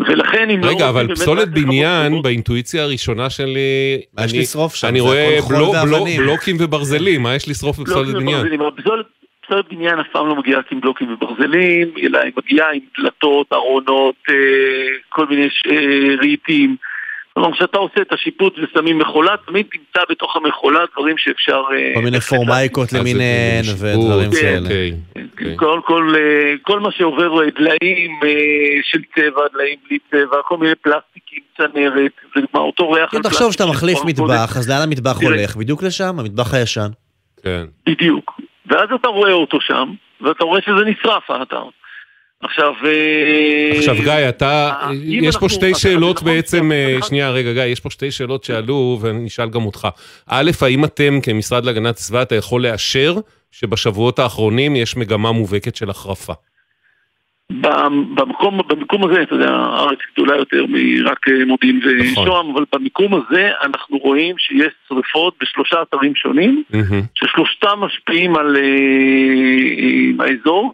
ולכן 0.01 0.51
אם 0.51 0.61
לא 0.61 0.67
רגע, 0.67 0.73
רוצים 0.73 0.89
אבל 0.89 1.15
פסולת 1.15 1.49
בניין, 1.49 2.23
באינטואיציה 2.23 2.83
הראשונה 2.83 3.31
שלי, 3.31 4.01
מה 4.19 4.25
יש 4.25 4.33
אני- 4.33 4.41
לשרוף 4.41 4.75
שם? 4.75 4.89
אני 4.89 5.01
רואה. 5.01 5.39
בלוקים 6.19 6.57
וברזלים, 6.61 7.23
מה 7.23 7.35
יש 7.35 7.49
לשרוף 7.49 7.79
בפסולת 7.79 8.15
בניין? 8.15 8.47
פסולת, 8.77 9.07
בניין 9.71 9.99
אף 9.99 10.07
פעם 10.13 10.29
לא 10.29 10.37
מגיעה 10.37 10.59
רק 10.59 10.73
עם 10.73 10.81
בלוקים 10.81 11.13
וברזלים, 11.13 11.89
אלא 12.03 12.19
היא 12.19 12.33
מגיעה 12.37 12.73
עם 12.73 12.81
דלתות, 12.99 13.53
ארונות, 13.53 14.15
כל 15.09 15.27
מיני 15.27 15.51
ש- 15.51 15.67
רהיטים. 16.21 16.77
כלומר, 17.37 17.53
כשאתה 17.53 17.79
עושה 17.79 18.03
את 18.03 18.13
השיפוט 18.13 18.55
ושמים 18.59 18.99
מכולה, 18.99 19.35
תמיד 19.47 19.67
תמצא 19.73 20.05
בתוך 20.11 20.37
המכולה 20.37 20.81
דברים 20.93 21.19
שאפשר... 21.19 21.63
אה, 21.73 21.93
כל 21.95 22.01
מיני 22.01 22.21
פורמייקות 22.21 22.89
אז 22.89 22.95
למיניהן 22.95 23.65
ודברים 23.79 24.31
כאלה. 24.31 24.69
כל, 25.57 25.81
כל, 25.85 26.13
אה, 26.17 26.55
כל 26.63 26.81
מה 26.81 26.93
שעובר 26.93 27.43
אה, 27.43 27.51
דליים 27.59 28.11
אה, 28.25 28.29
של 28.83 28.99
צבע, 29.15 29.43
דליים 29.53 29.79
בלי 29.89 29.99
צבע, 30.11 30.37
כל 30.49 30.59
מיני 30.59 30.75
פלסטיקים, 30.75 31.41
צנרת, 31.57 32.13
זה 32.35 32.41
אותו 32.55 32.91
ריח 32.91 33.11
כן, 33.11 33.23
תחשוב 33.23 33.53
שאתה 33.53 33.67
מחליף 33.67 33.99
מטבח, 34.05 34.57
אז 34.57 34.71
לאן 34.71 34.83
המטבח. 34.83 35.23
הולך? 35.23 35.57
בדיוק 35.57 35.83
לשם, 35.83 36.19
המטבח 36.19 36.55
הישן. 36.55 36.89
כן. 37.43 37.65
בדיוק. 37.87 38.41
ואז 38.67 38.89
אתה 39.01 39.09
רואה 39.09 39.33
אותו 39.33 39.61
שם, 39.61 39.93
ואתה 40.21 40.45
רואה 40.45 40.61
שזה 40.63 40.85
נשרף 40.85 41.31
האתר. 41.31 41.65
עכשיו... 42.41 42.73
אה, 42.85 43.71
עכשיו 43.77 43.95
גיא, 43.95 44.29
אתה, 44.29 44.73
אה, 44.83 44.91
יש 45.05 45.37
פה 45.37 45.49
שתי 45.49 45.75
שאלות 45.75 46.17
נכון, 46.17 46.29
בעצם, 46.29 46.73
אה, 46.73 46.95
נכון. 46.97 47.09
שנייה 47.09 47.31
רגע 47.31 47.53
גיא, 47.53 47.63
יש 47.63 47.81
פה 47.81 47.91
שתי 47.91 48.11
שאלות 48.11 48.45
שעלו 48.45 48.99
ואני 49.01 49.27
אשאל 49.27 49.49
גם 49.49 49.67
אותך. 49.67 49.89
א', 50.29 50.51
האם 50.63 50.85
אתם 50.85 51.19
כמשרד 51.23 51.65
להגנת 51.65 51.97
הסביבה, 51.97 52.23
אתה 52.23 52.35
יכול 52.35 52.63
לאשר 52.63 53.15
שבשבועות 53.53 54.19
האחרונים 54.19 54.77
יש 54.77 54.97
מגמה 54.97 55.33
מובהקת 55.33 55.77
של 55.77 55.91
החרפה? 55.91 56.33
במקום, 58.15 58.61
במיקום 58.69 59.05
הזה, 59.05 59.23
אתה 59.23 59.35
יודע, 59.35 59.51
הארץ 59.51 59.99
גדולה 60.13 60.37
יותר 60.37 60.67
מרק 60.69 61.29
אה, 61.29 61.45
מודיעין 61.47 61.77
נכון. 61.77 62.25
ושוהם, 62.25 62.51
אבל 62.55 62.65
במיקום 62.73 63.15
הזה 63.15 63.51
אנחנו 63.63 63.99
רואים 63.99 64.39
שיש 64.39 64.73
שריפות 64.89 65.35
בשלושה 65.41 65.83
אתרים 65.83 66.15
שונים, 66.15 66.63
מהמם. 66.71 67.03
ששלושתם 67.15 67.79
משפיעים 67.81 68.37
על 68.37 68.57
אה, 68.57 70.25
האזור. 70.27 70.73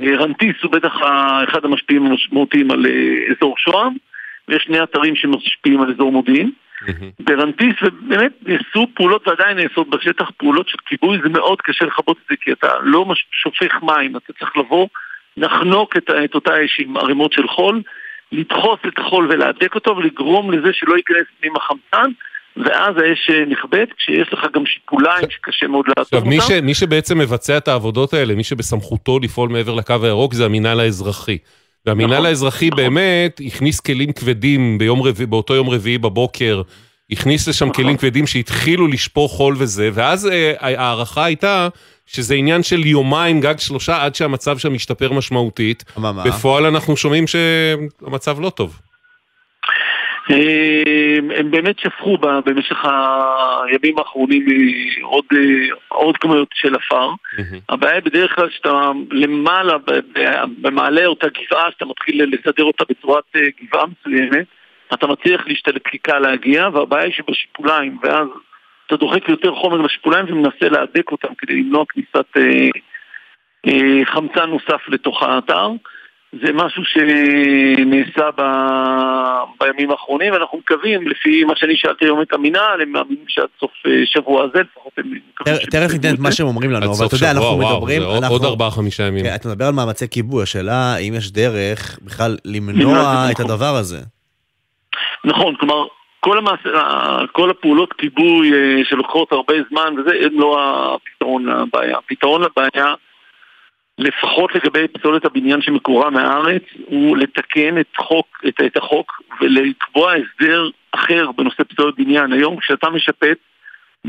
רנטיס 0.00 0.56
הוא 0.62 0.72
בטח 0.72 0.94
אחד 1.48 1.64
המשפיעים 1.64 2.06
המשמעותיים 2.06 2.70
על 2.70 2.86
אה, 2.86 3.34
אזור 3.36 3.54
שוהם, 3.58 3.92
ויש 4.48 4.62
שני 4.62 4.82
אתרים 4.82 5.16
שמשפיעים 5.16 5.80
על 5.82 5.90
אזור 5.90 6.12
מודיעין. 6.12 6.50
ברנטיס, 7.20 7.74
ובאמת 7.82 8.32
נעשו 8.46 8.86
פעולות 8.94 9.28
ועדיין 9.28 9.58
נעשות 9.58 9.90
בשטח 9.90 10.30
פעולות 10.36 10.68
של 10.68 10.78
כיבוי, 10.86 11.18
זה 11.22 11.28
מאוד 11.28 11.62
קשה 11.62 11.84
לכבות 11.84 12.16
את 12.16 12.22
זה 12.30 12.36
כי 12.40 12.52
אתה 12.52 12.68
לא 12.82 13.06
שופך 13.32 13.82
מים, 13.82 14.16
אתה 14.16 14.32
צריך 14.32 14.56
לבוא, 14.56 14.88
לחנוק 15.36 15.96
את, 15.96 16.10
את 16.24 16.34
אותה 16.34 16.64
אש 16.64 16.80
עם 16.80 16.96
ערימות 16.96 17.32
של 17.32 17.48
חול, 17.48 17.82
לדחוס 18.32 18.78
את 18.88 18.98
החול 18.98 19.26
ולהדק 19.30 19.74
אותו 19.74 19.96
ולגרום 19.96 20.50
לזה 20.50 20.72
שלא 20.72 20.96
ייכנס 20.96 21.26
פנימה 21.40 21.60
חמצן, 21.60 22.10
ואז 22.56 22.94
האש 22.96 23.30
אה, 23.30 23.44
נכבדת, 23.50 23.88
כשיש 23.98 24.32
לך 24.32 24.40
גם 24.54 24.66
שיפוליים 24.66 25.30
שקשה 25.30 25.66
מאוד 25.66 25.84
לעצור 25.88 26.18
אותם. 26.18 26.28
מי, 26.28 26.40
ש, 26.40 26.50
מי 26.50 26.74
שבעצם 26.74 27.18
מבצע 27.18 27.56
את 27.56 27.68
העבודות 27.68 28.14
האלה, 28.14 28.34
מי 28.34 28.44
שבסמכותו 28.44 29.18
לפעול 29.18 29.48
מעבר 29.48 29.74
לקו 29.74 29.94
הירוק, 30.02 30.34
זה 30.34 30.44
המינהל 30.44 30.80
האזרחי. 30.80 31.38
והמינהל 31.86 32.12
נכון, 32.12 32.26
האזרחי 32.26 32.66
נכון. 32.66 32.76
באמת 32.76 33.40
הכניס 33.46 33.80
כלים 33.80 34.12
כבדים 34.12 34.78
ביום 34.78 35.02
רביעי, 35.02 35.26
באותו 35.26 35.54
יום 35.54 35.70
רביעי 35.70 35.98
בבוקר, 35.98 36.62
הכניס 37.10 37.48
לשם 37.48 37.64
נכון. 37.68 37.84
כלים 37.84 37.96
כבדים 37.96 38.26
שהתחילו 38.26 38.88
לשפוך 38.88 39.32
חול 39.32 39.54
וזה, 39.58 39.90
ואז 39.92 40.26
אה, 40.26 40.52
ההערכה 40.58 41.24
הייתה 41.24 41.68
שזה 42.06 42.34
עניין 42.34 42.62
של 42.62 42.86
יומיים, 42.86 43.40
גג 43.40 43.58
שלושה, 43.58 44.04
עד 44.04 44.14
שהמצב 44.14 44.58
שם 44.58 44.74
משתפר 44.74 45.12
משמעותית. 45.12 45.84
מה, 45.96 46.12
מה? 46.12 46.24
בפועל 46.24 46.66
אנחנו 46.66 46.96
שומעים 46.96 47.24
שהמצב 47.26 48.40
לא 48.40 48.50
טוב. 48.50 48.80
אה, 50.30 51.38
הם 51.38 51.50
באמת 51.50 51.78
שפכו 51.78 52.18
במשך 52.18 52.84
הימים 52.84 53.98
האחרונים 53.98 54.46
אה, 54.48 55.04
עוד, 55.04 55.24
אה, 55.32 55.74
עוד 55.88 56.16
כמויות 56.16 56.48
של 56.54 56.74
עפר. 56.74 57.10
הבעיה 57.68 57.94
היא 57.94 58.02
בדרך 58.02 58.34
כלל 58.34 58.50
שאתה 58.50 58.90
למעלה, 59.10 59.76
במעלה 60.62 61.06
אותה 61.06 61.26
גבעה, 61.28 61.70
שאתה 61.70 61.84
מתחיל 61.84 62.24
לסדר 62.24 62.64
אותה 62.64 62.84
בצורת 62.88 63.24
אה, 63.36 63.40
גבעה 63.62 63.84
מסוימת, 63.86 64.46
אתה 64.94 65.06
מצליח 65.06 65.46
להשתלקיקה 65.46 66.18
להגיע, 66.18 66.68
והבעיה 66.72 67.04
היא 67.04 67.12
שבשיפוליים, 67.12 67.98
ואז 68.02 68.28
אתה 68.86 68.96
דוחק 68.96 69.28
יותר 69.28 69.54
חומר 69.54 69.76
לשיפוליים 69.76 70.26
ומנסה 70.28 70.68
להדק 70.68 71.12
אותם 71.12 71.34
כדי 71.38 71.56
למנוע 71.56 71.84
כניסת 71.88 72.36
אה, 72.36 72.68
אה, 73.66 74.04
חמצן 74.04 74.50
נוסף 74.50 74.88
לתוך 74.88 75.22
האתר. 75.22 75.70
זה 76.32 76.52
משהו 76.52 76.82
שנעשה 76.84 78.30
ב... 78.36 78.42
בימים 79.60 79.90
האחרונים, 79.90 80.32
ואנחנו 80.32 80.58
מקווים, 80.58 81.08
לפי 81.08 81.44
מה 81.44 81.52
שאני 81.56 81.76
שאלתי 81.76 82.04
היום 82.04 82.22
את 82.22 82.32
המינהל, 82.32 82.80
הם 82.82 82.92
מאמינים 82.92 83.24
שעד 83.28 83.48
סוף 83.60 83.70
אה, 83.86 83.90
שבוע 84.04 84.44
הזה, 84.44 84.58
לפחות 84.60 84.92
הם 84.98 85.04
תכף- 85.70 85.92
ניתן 85.92 86.14
את 86.14 86.18
מה 86.18 86.32
שהם 86.32 86.46
אומרים 86.46 86.70
לנו, 86.70 86.86
אבל 86.92 87.06
אתה 87.06 87.14
יודע, 87.16 87.30
אנחנו 87.30 87.46
וואו, 87.46 87.76
מדברים... 87.76 88.00
זה 88.00 88.06
עוד- 88.06 88.16
אנחנו- 88.22 88.34
עוד 88.36 88.44
ארבעה-חמישה 88.44 89.02
ימים. 89.06 89.24
כן, 89.24 89.34
אתה 89.34 89.48
מדבר 89.48 89.64
על 89.64 89.74
מאמצי 89.74 90.08
כיבוי, 90.10 90.42
השאלה 90.42 90.96
אם 90.96 91.14
יש 91.16 91.32
דרך 91.32 91.98
בכלל 92.02 92.36
למנוע 92.44 93.26
את 93.30 93.36
זה, 93.36 93.44
הדבר 93.44 93.76
הזה. 93.76 93.98
נכון, 95.24 95.54
כלומר, 95.56 95.86
כל, 96.20 96.38
המעש... 96.38 96.60
כל 97.32 97.50
הפעולות 97.50 97.92
כיבוי 97.92 98.52
אה, 98.52 98.84
שלוקחות 98.84 99.32
הרבה 99.32 99.54
זמן 99.70 99.94
וזה, 99.98 100.10
לא 100.32 100.58
הפתרון 100.96 101.46
לבעיה. 101.46 101.96
הפתרון 101.98 102.42
לבעיה, 102.42 102.94
לפחות 104.00 104.54
לגבי 104.54 104.88
פסולת 104.88 105.24
הבניין 105.24 105.62
שמקורה 105.62 106.10
מהארץ, 106.10 106.62
הוא 106.86 107.16
לתקן 107.16 107.78
את, 107.80 107.96
חוק, 107.96 108.26
את, 108.48 108.60
את 108.66 108.76
החוק 108.76 109.22
ולקבוע 109.40 110.12
הסדר 110.12 110.68
אחר 110.92 111.30
בנושא 111.36 111.62
פסולת 111.62 111.94
בניין. 111.98 112.32
היום 112.32 112.56
כשאתה 112.56 112.90
משפט, 112.90 113.38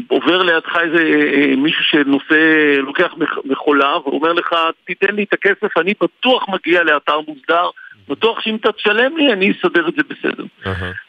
עובר 0.08 0.44
לידך 0.44 0.78
איזה 0.82 1.04
אה, 1.34 1.56
מישהו 1.58 1.84
שנושא, 1.84 2.76
לוקח 2.78 3.14
מכולה 3.46 3.98
ואומר 3.98 4.34
לך, 4.34 4.56
תיתן 4.86 5.16
לי 5.16 5.24
את 5.24 5.34
הכסף, 5.34 5.78
אני 5.78 5.94
בטוח 6.02 6.50
מגיע 6.50 6.84
לאתר 6.84 7.20
מוסדר, 7.28 7.70
בטוח 8.10 8.42
שאם 8.42 8.56
אתה 8.56 8.72
תשלם 8.72 9.18
לי, 9.18 9.34
אני 9.34 9.52
אסדר 9.52 9.88
את 9.88 9.94
זה 9.96 10.02
בסדר. 10.10 10.44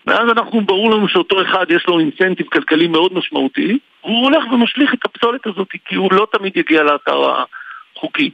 ואז 0.07 0.31
אנחנו, 0.31 0.61
ברור 0.61 0.91
לנו 0.91 1.09
שאותו 1.09 1.43
אחד 1.43 1.67
יש 1.69 1.87
לו 1.89 1.99
אינסנטיב 1.99 2.47
כלכלי 2.47 2.87
מאוד 2.87 3.15
משמעותי, 3.15 3.79
והוא 4.05 4.25
הולך 4.25 4.45
ומשליך 4.53 4.95
את 4.95 5.05
הפסולת 5.05 5.47
הזאת, 5.47 5.69
כי 5.85 5.95
הוא 5.95 6.13
לא 6.13 6.27
תמיד 6.33 6.57
יגיע 6.57 6.83
לאתר 6.83 7.33
החוקי. 7.97 8.31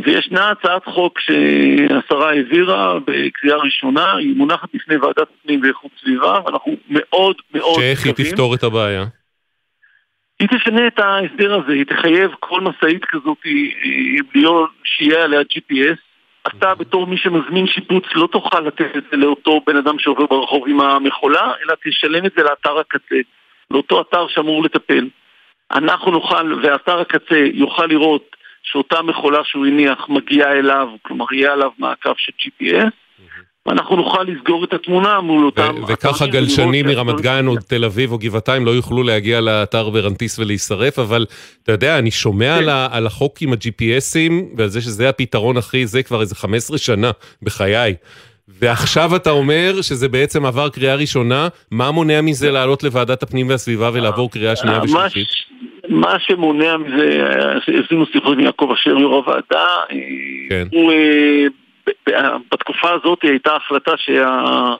וישנה 0.00 0.50
הצעת 0.50 0.84
חוק 0.84 1.20
שהשרה 1.20 2.30
העבירה 2.30 2.98
בקריאה 2.98 3.56
ראשונה, 3.56 4.16
היא 4.16 4.36
מונחת 4.36 4.68
בפני 4.74 4.96
ועדת 4.96 5.28
הפנים 5.40 5.60
ואיכות 5.62 5.90
סביבה, 6.00 6.40
ואנחנו 6.44 6.76
מאוד 6.88 7.36
מאוד 7.54 7.80
שאיך 7.80 8.04
היא 8.04 8.12
תפתור 8.12 8.54
את 8.54 8.62
הבעיה? 8.62 9.04
היא 10.40 10.48
תשנה 10.48 10.86
את 10.86 10.98
ההסדר 10.98 11.54
הזה, 11.54 11.72
היא 11.72 11.84
תחייב 11.84 12.30
כל 12.40 12.60
משאית 12.60 13.04
כזאת 13.04 13.38
אה, 13.46 13.50
להיות, 14.34 14.70
שיהיה 14.84 15.24
עליה 15.24 15.40
GPS. 15.40 15.96
אתה 16.48 16.74
בתור 16.74 17.06
מי 17.06 17.16
שמזמין 17.16 17.66
שיפוץ 17.66 18.04
לא 18.14 18.28
תוכל 18.32 18.60
לתת 18.60 18.96
את 18.96 19.04
זה 19.10 19.16
לאותו 19.16 19.60
בן 19.66 19.76
אדם 19.76 19.98
שעובר 19.98 20.26
ברחוב 20.26 20.68
עם 20.68 20.80
המכולה, 20.80 21.52
אלא 21.64 21.74
תשלם 21.84 22.26
את 22.26 22.32
זה 22.36 22.42
לאתר 22.42 22.78
הקצה, 22.78 23.16
לאותו 23.70 24.00
אתר 24.00 24.28
שאמור 24.28 24.64
לטפל. 24.64 25.08
אנחנו 25.72 26.10
נוכל, 26.10 26.54
ואתר 26.62 27.00
הקצה 27.00 27.38
יוכל 27.52 27.86
לראות 27.86 28.35
שאותה 28.66 29.02
מכולה 29.02 29.38
שהוא 29.44 29.66
הניח 29.66 29.98
מגיעה 30.08 30.52
אליו, 30.52 30.88
כלומר 31.02 31.24
יהיה 31.32 31.52
עליו 31.52 31.70
מעקב 31.78 32.12
של 32.16 32.32
GPS, 32.40 32.90
ואנחנו 33.66 33.96
נוכל 33.96 34.22
לסגור 34.22 34.64
את 34.64 34.72
התמונה 34.72 35.20
מול 35.20 35.46
אותם... 35.46 35.74
וככה 35.88 36.26
גלשנים 36.26 36.86
מרמת 36.86 37.20
גן 37.20 37.46
או 37.46 37.56
תל 37.68 37.84
אביב 37.84 38.12
או 38.12 38.18
גבעתיים 38.18 38.66
לא 38.66 38.70
יוכלו 38.70 39.02
להגיע 39.02 39.40
לאתר 39.40 39.90
ברנטיס 39.90 40.38
ולהישרף, 40.38 40.98
אבל 40.98 41.26
אתה 41.62 41.72
יודע, 41.72 41.98
אני 41.98 42.10
שומע 42.10 42.56
על 42.56 42.68
ה- 42.68 42.88
על 42.90 43.06
החוק 43.06 43.42
עם 43.42 43.52
ה-GPSים 43.52 44.32
ועל 44.56 44.68
זה 44.68 44.80
שזה 44.80 45.08
הפתרון 45.08 45.56
הכי, 45.56 45.86
זה 45.86 46.02
כבר 46.02 46.20
איזה 46.20 46.34
15 46.34 46.78
שנה 46.78 47.10
בחיי. 47.42 47.94
ועכשיו 48.48 49.16
אתה 49.16 49.30
אומר 49.30 49.82
שזה 49.82 50.08
בעצם 50.08 50.46
עבר 50.46 50.68
קריאה 50.68 50.94
ראשונה, 50.94 51.48
מה 51.70 51.90
מונע 51.90 52.20
מזה 52.20 52.50
לעלות 52.50 52.82
לוועדת 52.82 53.22
הפנים 53.22 53.48
והסביבה 53.48 53.90
ולעבור 53.92 54.30
קריאה 54.30 54.56
שנייה 54.56 54.80
ושלישית? 54.82 55.28
מה 55.88 56.18
שמונע 56.18 56.76
מזה, 56.76 57.24
עשינו 57.84 58.06
שיחות 58.06 58.38
עם 58.38 58.44
יעקב 58.44 58.70
אשר, 58.74 58.90
יו"ר 58.98 59.14
הוועדה, 59.14 59.66
כן. 60.48 60.66
הוא, 60.72 60.92
אה, 60.92 62.36
בתקופה 62.52 62.90
הזאת 62.90 63.18
הייתה 63.22 63.56
החלטה 63.56 63.92
שה... 63.96 64.74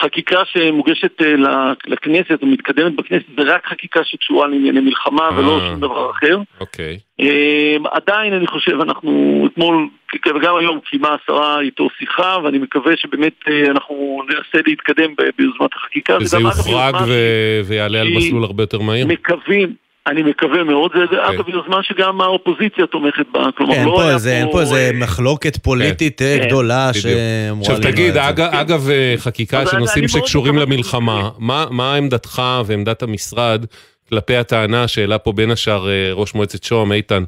חקיקה 0.00 0.42
שמוגשת 0.52 1.22
אה, 1.22 1.72
לכנסת 1.86 2.42
ומתקדמת 2.42 2.96
בכנסת 2.96 3.24
זה 3.36 3.42
רק 3.54 3.66
חקיקה 3.66 4.00
שקשורה 4.04 4.46
לענייני 4.46 4.80
מלחמה 4.80 5.28
ולא 5.36 5.60
אה. 5.60 5.68
שום 5.70 5.80
דבר 5.80 6.10
אחר. 6.10 6.38
אוקיי. 6.60 6.98
אה, 7.20 7.76
עדיין 7.90 8.32
אני 8.32 8.46
חושב, 8.46 8.80
אנחנו 8.80 9.44
אתמול 9.52 9.88
וגם 10.28 10.56
היום 10.56 10.80
קיימה 10.80 11.16
השרה 11.22 11.60
איתו 11.60 11.88
שיחה 11.98 12.36
ואני 12.44 12.58
מקווה 12.58 12.96
שבאמת 12.96 13.34
אנחנו 13.70 14.22
ננסה 14.28 14.58
להתקדם 14.66 15.14
ביוזמת 15.38 15.70
החקיקה. 15.74 16.16
וזה 16.20 16.38
יוחרג 16.38 16.94
ו- 17.08 17.60
ויעלה 17.64 18.00
על 18.00 18.08
מסלול 18.16 18.44
הרבה 18.44 18.62
יותר 18.62 18.80
מהיר? 18.80 19.06
מקווים, 19.06 19.74
אני 20.08 20.22
מקווה 20.22 20.64
מאוד, 20.64 20.90
זה 20.94 21.02
אוקיי. 21.02 21.36
אגב 21.36 21.48
יוזמה 21.48 21.82
שגם 21.82 22.20
האופוזיציה 22.20 22.86
תומכת 22.86 23.26
בה, 23.32 23.48
כלומר 23.56 23.74
אין 23.74 23.86
לא 23.86 23.90
פה 23.96 24.02
היה 24.02 24.14
איזה- 24.14 24.36
אין 24.38 24.48
פה 24.52 24.60
איזה 24.60 24.90
מחלוקת 24.94 25.56
פוליטית 25.56 26.22
אה, 26.22 26.36
כן. 26.40 26.46
גדולה 26.46 26.90
בדיוק. 26.90 27.02
שאמורה 27.04 27.60
עכשיו 27.74 27.92
תגיד, 27.92 28.12
זה. 28.12 28.28
אגב, 28.28 28.48
אגב 28.52 28.88
אה, 28.90 29.14
חקיקה 29.18 29.66
של 29.66 29.78
נושאים 29.78 30.08
שקשורים 30.08 30.58
למלחמה, 30.58 31.30
מה 31.38 31.64
מה 31.70 31.94
עמדתך 31.94 32.42
ועמדת 32.66 33.02
המשרד 33.02 33.64
כלפי 34.08 34.36
הטענה 34.36 34.88
שהעלה 34.88 35.18
פה 35.18 35.32
בין 35.32 35.50
השאר 35.50 35.88
אה, 35.88 36.10
ראש 36.12 36.34
מועצת 36.34 36.64
שוהם, 36.64 36.92
איתן 36.92 37.24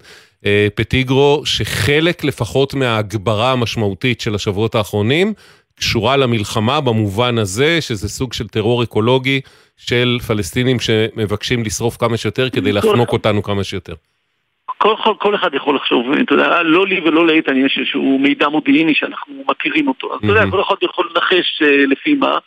אה, 0.46 0.68
פטיגרו, 0.74 1.42
שחלק 1.44 2.24
לפחות 2.24 2.74
מההגברה 2.74 3.52
המשמעותית 3.52 4.20
של 4.20 4.34
השבועות 4.34 4.74
האחרונים 4.74 5.32
קשורה 5.80 6.16
למלחמה 6.16 6.80
במובן 6.80 7.38
הזה 7.38 7.80
שזה 7.80 8.08
סוג 8.08 8.32
של 8.32 8.48
טרור 8.48 8.82
אקולוגי 8.82 9.40
של 9.76 10.18
פלסטינים 10.26 10.76
שמבקשים 10.80 11.64
לשרוף 11.64 11.96
כמה 11.96 12.16
שיותר 12.16 12.50
כדי 12.50 12.72
לחנוק 12.72 13.12
אותנו 13.12 13.42
כמה 13.42 13.64
שיותר. 13.64 13.94
כל, 14.78 14.94
כל, 15.04 15.14
כל 15.18 15.34
אחד 15.34 15.54
יכול 15.54 15.76
לחשוב, 15.76 16.06
אתה 16.12 16.34
יודע, 16.34 16.62
לא 16.62 16.86
לי 16.86 17.00
ולא 17.00 17.26
לאיתן 17.26 17.56
יש 17.56 17.78
איזשהו 17.78 18.18
מידע 18.18 18.48
מודיעיני 18.48 18.94
שאנחנו 18.94 19.34
מכירים 19.48 19.88
אותו. 19.88 20.14
אז 20.14 20.18
אתה 20.18 20.26
יודע. 20.26 20.50
כל 20.50 20.60
אחד 20.62 20.74
יכול 20.82 21.10
לנחש 21.14 21.62
אה, 21.62 21.86
לפי 21.86 22.14
מה. 22.14 22.38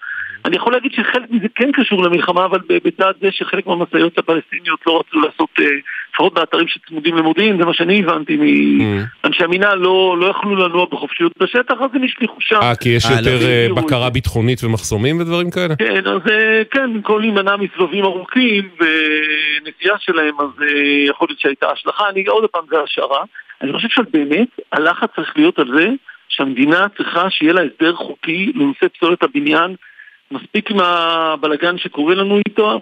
אני 0.46 0.56
יכול 0.56 0.74
להגיד 0.74 0.92
שחלק 0.92 1.30
מזה 1.30 1.48
כן 1.56 1.72
קשור 1.72 2.04
למלחמה, 2.04 2.46
אבל 2.46 2.60
בצד 2.70 3.14
זה 3.22 3.28
שחלק 3.32 3.68
מהמשאיות 3.68 4.18
הפלסטיניות 4.18 4.80
לא 4.88 5.00
רצו 5.00 5.20
לעשות, 5.20 5.50
אה, 5.60 5.66
לפחות 6.14 6.34
באתרים 6.34 6.68
שצמודים 6.68 7.16
למודיעין, 7.16 7.58
זה 7.58 7.66
מה 7.66 7.74
שאני 7.74 8.00
הבנתי 8.00 8.38
מאנשי 8.38 9.44
המינהל, 9.44 9.78
לא, 9.78 10.18
לא 10.20 10.26
יכלו 10.26 10.56
לנוע 10.56 10.86
בחופשיות 10.92 11.32
בשטח, 11.40 11.74
אז 11.74 11.90
הם 11.94 12.04
השליכו 12.04 12.36
שם. 12.40 12.60
אה, 12.62 12.76
כי 12.76 12.90
יש 12.90 13.06
אה, 13.06 13.12
יותר 13.12 13.38
לא, 13.42 13.78
אה, 13.78 13.84
בקרה 13.84 14.10
ביטחונית 14.10 14.64
ומחסומים 14.64 15.22
ודברים 15.22 15.52
כאלה? 15.52 15.76
כן, 15.76 16.08
אז 16.08 16.22
אה, 16.32 16.62
כן, 16.72 16.94
במקום 16.94 17.22
להימנע 17.22 17.56
מסבבים 17.56 18.04
ארוכים 18.04 18.70
ונסיעה 18.80 19.96
שלהם, 20.00 20.36
אז 20.40 20.50
יכול 21.08 21.28
להיות 21.30 21.40
שהייתה 21.40 21.68
השלכה. 21.72 22.10
אני 22.10 22.26
עוד 22.26 22.46
פעם, 22.52 22.64
זה 22.70 22.76
השערה. 22.84 23.24
אני 23.62 23.74
חושב 23.74 23.88
שבאמת 23.90 24.48
הלחץ 24.72 25.10
צריך 25.16 25.34
להיות 25.36 25.60
על 25.60 25.68
זה 25.78 25.88
שהמדינה 26.30 26.88
צריכה 26.98 27.30
שיהיה 27.30 27.54
לה 27.54 27.62
הסדר 27.62 27.96
חוקי 27.96 28.52
לנושא 28.56 28.86
פסולת 28.98 29.24
הבניין. 29.24 29.76
מספיק 30.34 30.72
עם 30.72 30.80
הבלגן 30.80 31.78
שקורה 31.78 32.16
לנו 32.16 32.38
איתו. 32.48 32.72
אבל 32.72 32.82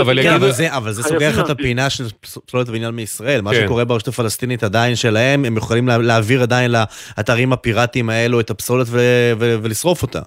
הבניין. 0.00 0.38
כן, 0.38 0.72
אבל 0.76 0.90
זה, 0.90 1.02
זה 1.02 1.02
סוגר 1.02 1.28
לך 1.28 1.38
את. 1.40 1.50
הפינה 1.50 1.90
של 1.90 2.04
פסולת 2.46 2.68
הבניין 2.68 2.94
מישראל. 2.94 3.40
מה 3.40 3.50
כן. 3.50 3.62
שקורה 3.64 3.84
ברשות 3.84 4.08
הפלסטינית 4.08 4.62
עדיין 4.64 4.96
שלהם, 4.96 5.44
הם 5.44 5.56
יכולים 5.56 5.88
לה- 5.88 5.98
להעביר 5.98 6.42
עדיין 6.42 6.70
לאתרים 6.70 7.52
הפיראטיים 7.52 8.10
האלו 8.10 8.40
את 8.40 8.50
הפסולת 8.50 8.86
ולשרוף 9.38 10.02
אותה. 10.02 10.20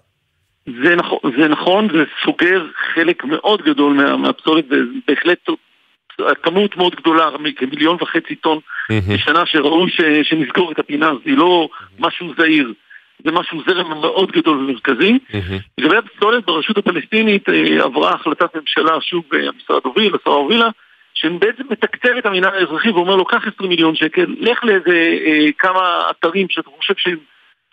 זה 0.84 0.96
נכון, 0.96 1.20
זה 1.38 1.48
נכון, 1.48 1.88
זה 1.94 2.04
סוגר 2.26 2.64
חלק 2.96 3.24
מאוד 3.24 3.62
גדול 3.62 3.94
מה, 3.94 4.18
מהפסולת, 4.18 4.66
ובהחלט 4.70 5.40
כמות 6.44 6.78
מאוד 6.78 6.96
גדולה, 6.96 7.26
כמיליון 7.58 7.98
וחצי 8.02 8.36
טון 8.36 8.60
בשנה, 9.14 9.46
שראוי 9.46 9.92
ש, 9.92 10.02
שנסגור 10.24 10.72
את 10.72 10.80
הפינה 10.80 11.12
היא 11.26 11.38
לא 11.38 11.70
משהו 12.00 12.34
זעיר, 12.38 12.74
זה 13.24 13.32
משהו 13.32 13.62
זרם 13.68 14.02
מאוד 14.02 14.32
גדול 14.32 14.58
ומרכזי. 14.58 15.18
לגבי 15.78 15.98
הפסולת 15.98 16.46
ברשות 16.46 16.78
הפלסטינית 16.78 17.50
אה, 17.50 17.84
עברה 17.84 18.14
החלטת 18.14 18.56
ממשלה, 18.56 19.02
שוב 19.02 19.24
אה, 19.34 19.40
המשרד 19.40 19.82
הוביל, 19.84 20.16
השרה 20.22 20.34
הובילה, 20.34 20.70
שבעצם 21.14 21.64
מתקצב 21.70 22.18
את 22.18 22.26
המינהל 22.26 22.56
האזרחי 22.56 22.90
ואומר 22.90 23.16
לו, 23.16 23.26
קח 23.26 23.48
20 23.56 23.70
מיליון 23.70 23.96
שקל, 23.96 24.36
לך 24.40 24.64
לאיזה 24.64 25.18
אה, 25.26 25.48
כמה 25.60 26.02
אתרים 26.12 26.48
שאתה 26.50 26.70
חושב 26.78 26.94
שהם 26.98 27.18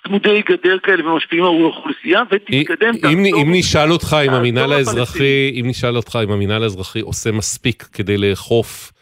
צמודי 0.07 0.43
גדר 0.49 0.79
כאלה 0.79 1.11
ומשפיעים 1.11 1.45
על 1.45 1.51
האוכלוסייה, 1.51 2.23
ותתקדם, 2.31 2.89
אם, 2.95 3.01
תעזור. 3.01 3.43
אם 3.43 3.53
נשאל 3.53 3.93
אותך 3.93 4.17
אם 4.27 4.31
המינהל 4.31 4.73
האזרחי. 4.73 5.53
אם 5.61 5.65
נשאל 5.67 5.97
אותך 5.97 6.19
אם 6.25 6.31
המינהל 6.31 6.63
האזרחי 6.63 7.01
עושה 7.01 7.33
מספיק 7.33 7.83
כדי 7.83 8.17
לאכוף 8.17 8.93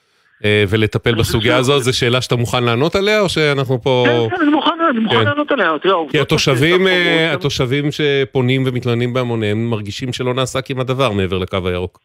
ולטפל 0.44 1.10
אני 1.10 1.22
חושב 1.22 1.32
בסוגיה 1.32 1.56
הזאת, 1.56 1.82
זו 1.82 1.98
שאלה 1.98 2.20
שאתה 2.20 2.36
מוכן 2.36 2.64
לענות 2.64 2.94
עליה 2.96 3.20
או 3.20 3.28
שאנחנו 3.28 3.82
פה... 3.82 4.04
כן, 4.30 4.36
כן, 4.36 4.42
אני 4.42 4.50
מוכן, 4.50 4.70
אני 4.90 4.98
מוכן 4.98 5.16
כן. 5.16 5.24
לענות 5.24 5.52
עליה. 5.52 5.72
תראה, 5.82 5.94
כי 6.10 6.20
התושבים, 6.20 6.86
אה, 6.86 7.32
התושבים 7.32 7.84
שפונים 7.92 8.62
ומתלוננים 8.66 9.12
בהמוניהם 9.12 9.70
מרגישים 9.70 10.12
שלא 10.12 10.34
נעשה 10.34 10.60
כמעט 10.60 10.86
דבר 10.86 11.12
מעבר 11.12 11.38
לקו 11.38 11.58
הירוק. 11.64 11.98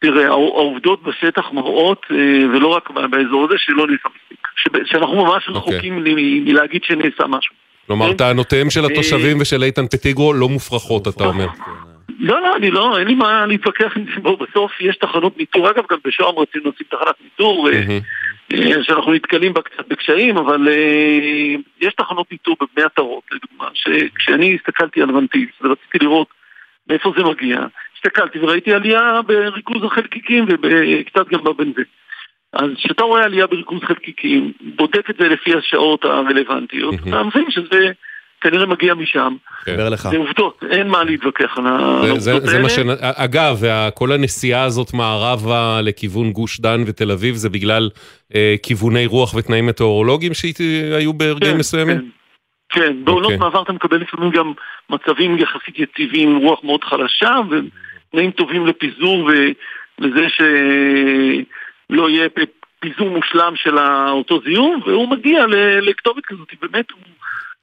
תראה, 0.00 0.24
הע- 0.24 0.30
העובדות 0.32 1.02
בשטח 1.02 1.44
מראות, 1.52 2.00
אה, 2.10 2.16
ולא 2.56 2.68
רק 2.68 2.90
באזור 3.10 3.44
הזה, 3.44 3.54
שלא 3.58 3.86
נעשה 3.86 4.08
מספיק. 4.08 4.38
שאנחנו 4.86 5.24
ממש 5.24 5.48
אוקיי. 5.48 5.74
רחוקים 5.74 6.04
מלהגיד 6.44 6.80
שנעשה 6.84 7.26
משהו. 7.28 7.54
כלומר, 7.86 8.10
כן. 8.10 8.16
טענותיהם 8.16 8.70
של 8.70 8.84
אה, 8.84 8.90
התושבים 8.92 9.40
ושל 9.40 9.62
איתן 9.62 9.86
פטיגרו 9.86 10.32
לא 10.32 10.48
מופרכות, 10.48 11.08
אתה 11.08 11.24
אומר. 11.24 11.46
לא, 12.18 12.40
לא, 12.40 12.56
אני 12.56 12.70
לא, 12.70 12.98
אין 12.98 13.06
לי 13.06 13.14
מה 13.14 13.46
להתווכח 13.46 13.96
עם 13.96 14.04
זה. 14.04 14.20
בסוף 14.20 14.80
יש 14.80 14.96
תחנות 14.96 15.38
ניטור. 15.38 15.70
אגב, 15.70 15.84
גם 15.90 15.98
בשוהם 16.04 16.38
רצינו 16.38 16.70
לשים 16.70 16.86
תחנת 16.90 17.14
ניטור, 17.24 17.68
אה. 17.68 17.98
אה, 18.52 18.84
שאנחנו 18.84 19.12
נתקלים 19.12 19.52
בה 19.52 19.62
קצת 19.62 19.88
בקשיים, 19.88 20.36
אבל 20.36 20.68
אה, 20.68 21.54
יש 21.80 21.94
תחנות 21.94 22.32
ניטור 22.32 22.56
בבני 22.60 22.84
עטרות, 22.84 23.22
לדוגמה, 23.32 23.68
שכשאני 23.74 24.54
הסתכלתי 24.54 25.02
על 25.02 25.16
ונטיס 25.16 25.50
ורציתי 25.60 25.98
לראות 26.00 26.28
מאיפה 26.88 27.12
זה 27.16 27.24
מגיע, 27.24 27.58
הסתכלתי 27.96 28.38
וראיתי 28.38 28.72
עלייה 28.72 29.20
בריכוז 29.26 29.84
החלקיקים 29.84 30.44
וקצת 30.48 31.28
גם 31.28 31.44
בבנזין. 31.44 31.84
אז 32.52 32.70
כשאתה 32.76 33.04
רואה 33.04 33.24
עלייה 33.24 33.46
בריכוז 33.46 33.82
חלקיקים, 33.82 34.52
בודק 34.60 35.10
את 35.10 35.16
זה 35.18 35.28
לפי 35.28 35.54
השעות 35.54 36.04
הרלוונטיות, 36.04 36.94
אתה 36.94 37.22
מבין 37.22 37.50
שזה 37.50 37.92
כנראה 38.40 38.66
מגיע 38.66 38.94
משם. 38.94 39.34
לך. 39.66 40.08
זה 40.10 40.16
עובדות, 40.16 40.64
אין 40.70 40.88
מה 40.88 41.04
להתווכח 41.04 41.58
על 41.58 41.66
ה- 41.66 42.00
על 42.02 42.14
זה- 42.14 42.20
זה- 42.20 42.30
העובדות 42.30 42.50
זה 42.50 42.58
מה 42.58 42.68
האלה. 42.92 42.96
ש... 42.96 43.02
אגב, 43.16 43.62
כל 43.94 44.12
הנסיעה 44.12 44.62
הזאת 44.64 44.94
מערבה 44.94 45.80
לכיוון 45.82 46.32
גוש 46.32 46.60
דן 46.60 46.82
ותל 46.86 47.10
אביב, 47.10 47.34
זה 47.34 47.48
בגלל 47.50 47.90
אה, 48.34 48.54
כיווני 48.62 49.06
רוח 49.06 49.34
ותנאים 49.34 49.66
מטאורולוגיים 49.66 50.32
שהיו 50.34 51.12
ברגעים 51.12 51.52
כן, 51.52 51.58
מסוימים? 51.58 51.96
כן. 51.98 52.04
כן, 52.68 53.04
בעונות 53.04 53.24
אוקיי. 53.24 53.36
מעבר 53.38 53.62
אתה 53.62 53.72
מקבל 53.72 53.96
לפעמים 53.96 54.30
גם 54.30 54.52
מצבים 54.90 55.38
יחסית 55.38 55.78
יציבים 55.78 56.28
עם 56.28 56.36
רוח 56.36 56.60
מאוד 56.64 56.84
חלשה 56.84 57.30
ותנאים 57.50 58.30
טובים 58.30 58.66
לפיזור 58.66 59.30
ולזה 59.98 60.26
שלא 61.88 62.10
יהיה 62.10 62.28
פיזור 62.80 63.10
מושלם 63.10 63.52
של 63.56 63.78
אותו 64.10 64.40
זיהום 64.46 64.80
והוא 64.86 65.08
מגיע 65.08 65.44
לכתובת 65.82 66.26
כזאת, 66.26 66.48
באמת 66.62 66.90
הוא 66.90 67.00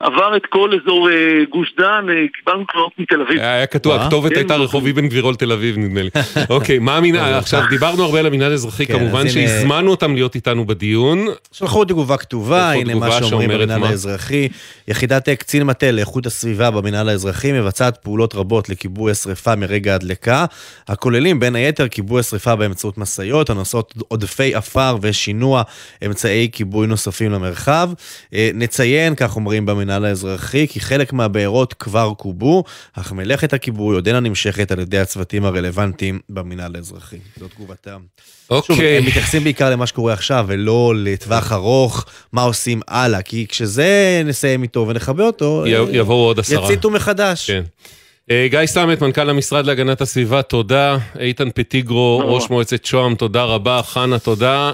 עבר 0.04 0.38
את 0.38 0.46
כל 0.50 0.70
אזור 0.84 1.10
אה, 1.10 1.16
גוש 1.52 1.74
דן, 1.78 2.06
אה, 2.10 2.14
קיבלנו 2.38 2.66
תלונות 2.72 2.92
מתל 3.00 3.22
אביב. 3.22 3.40
היה 3.40 3.66
כתוב? 3.66 3.94
הכתובת 3.94 4.30
כן, 4.32 4.36
הייתה 4.38 4.56
הוא- 4.56 4.64
רחוב 4.66 4.88
אבן 4.88 5.08
גבירול 5.08 5.36
תל 5.36 5.52
אביב, 5.52 5.78
נדמה 5.78 6.02
לי. 6.02 6.10
אוקיי, 6.50 6.80
מה 6.80 6.98
המינהל, 6.98 7.34
עכשיו 7.34 7.64
דיברנו 7.70 8.04
הרבה 8.04 8.20
על 8.20 8.26
המינהל 8.26 8.52
האזרחי, 8.52 8.86
כן, 8.86 9.00
כמובן 9.00 9.30
שהזמנו 9.30 9.92
אותם 9.92 10.14
להיות 10.16 10.36
איתנו 10.36 10.66
בדיון. 10.66 11.26
שלחו 11.52 11.86
תגובה 11.86 12.18
כתובה, 12.18 12.72
הנה 12.72 12.96
מה 12.96 13.12
שאומרים 13.12 13.50
במינהל? 13.50 13.84
האזרחי. 13.84 14.48
יחידת 14.88 15.30
אה, 15.30 15.36
קצין 15.36 15.64
מטה 15.64 15.92
לאיכות 15.92 16.26
הסביבה 16.26 16.72
במינהל 16.72 17.10
האזרחי 17.10 17.52
מבצעת 17.52 17.98
פעולות 17.98 18.36
רבות 18.36 18.70
לכיבוי 18.70 19.12
השרפה 19.12 19.56
מרגע 19.56 19.96
הדלקה, 19.96 20.46
הכוללים 20.88 21.40
בין 21.40 21.56
היתר 21.56 21.88
כיבוי 21.88 22.20
השרפה 22.20 22.56
באמצעות 22.56 22.98
משאיות 22.98 23.50
הנושאות 23.50 23.94
עודפי 24.08 24.56
עפר 24.56 24.98
ושינוע 25.02 25.62
אמצעי 26.06 26.50
כיבוי 26.52 26.88
נוספים 26.88 27.32
למרחב. 27.32 27.90
אה, 28.34 28.50
נציין, 28.54 29.16
כך 29.16 29.36
אומרים 29.36 29.66
במינהל 29.66 29.93
האזרחי, 30.06 30.68
כי 30.68 30.80
חלק 30.80 31.14
מהבארות 31.14 31.74
כבר 31.74 32.14
כובו, 32.18 32.64
אך 32.94 33.12
מלאכת 33.12 33.54
הכיבוי 33.54 33.96
עודנה 33.96 34.20
נמשכת 34.20 34.72
על 34.72 34.80
ידי 34.80 35.00
הצוותים 35.00 35.46
הרלוונטיים 35.46 36.20
במינהל 36.30 36.76
האזרחי. 36.76 37.18
זו 37.40 37.48
תגובתם. 37.48 38.00
שוב, 38.50 38.58
אוקיי. 38.70 38.98
הם 38.98 39.06
מתייחסים 39.06 39.44
בעיקר 39.44 39.70
למה 39.70 39.88
שקורה 39.88 40.14
עכשיו, 40.14 40.46
ולא 40.48 40.94
לטווח 40.98 41.52
ארוך, 41.52 42.06
מה 42.32 42.42
עושים 42.42 42.82
הלאה, 42.88 43.22
כי 43.22 43.46
כשזה 43.50 44.22
נסיים 44.26 44.64
איתו 44.64 44.86
ונכבה 44.88 45.24
אותו, 45.26 45.64
י- 45.68 45.76
אה, 45.76 45.84
יבואו 45.92 46.18
עוד 46.26 46.40
עשרה. 46.40 46.66
יציתו 46.66 46.90
מחדש. 46.90 47.48
כן. 47.52 47.64
אה, 48.32 48.48
גיא 48.50 48.66
סמט, 48.66 49.02
מנכ"ל 49.02 49.30
המשרד 49.30 49.66
להגנת 49.66 50.02
הסביבה, 50.02 50.42
תודה. 50.42 50.98
איתן 51.20 51.50
פטיגרו, 51.56 52.22
ראש. 52.26 52.50
מועצת 52.50 52.86
שוהם, 52.86 53.16
תודה 53.16 53.44
רבה. 53.44 53.82
חנה, 53.84 54.20
תודה. 54.20 54.72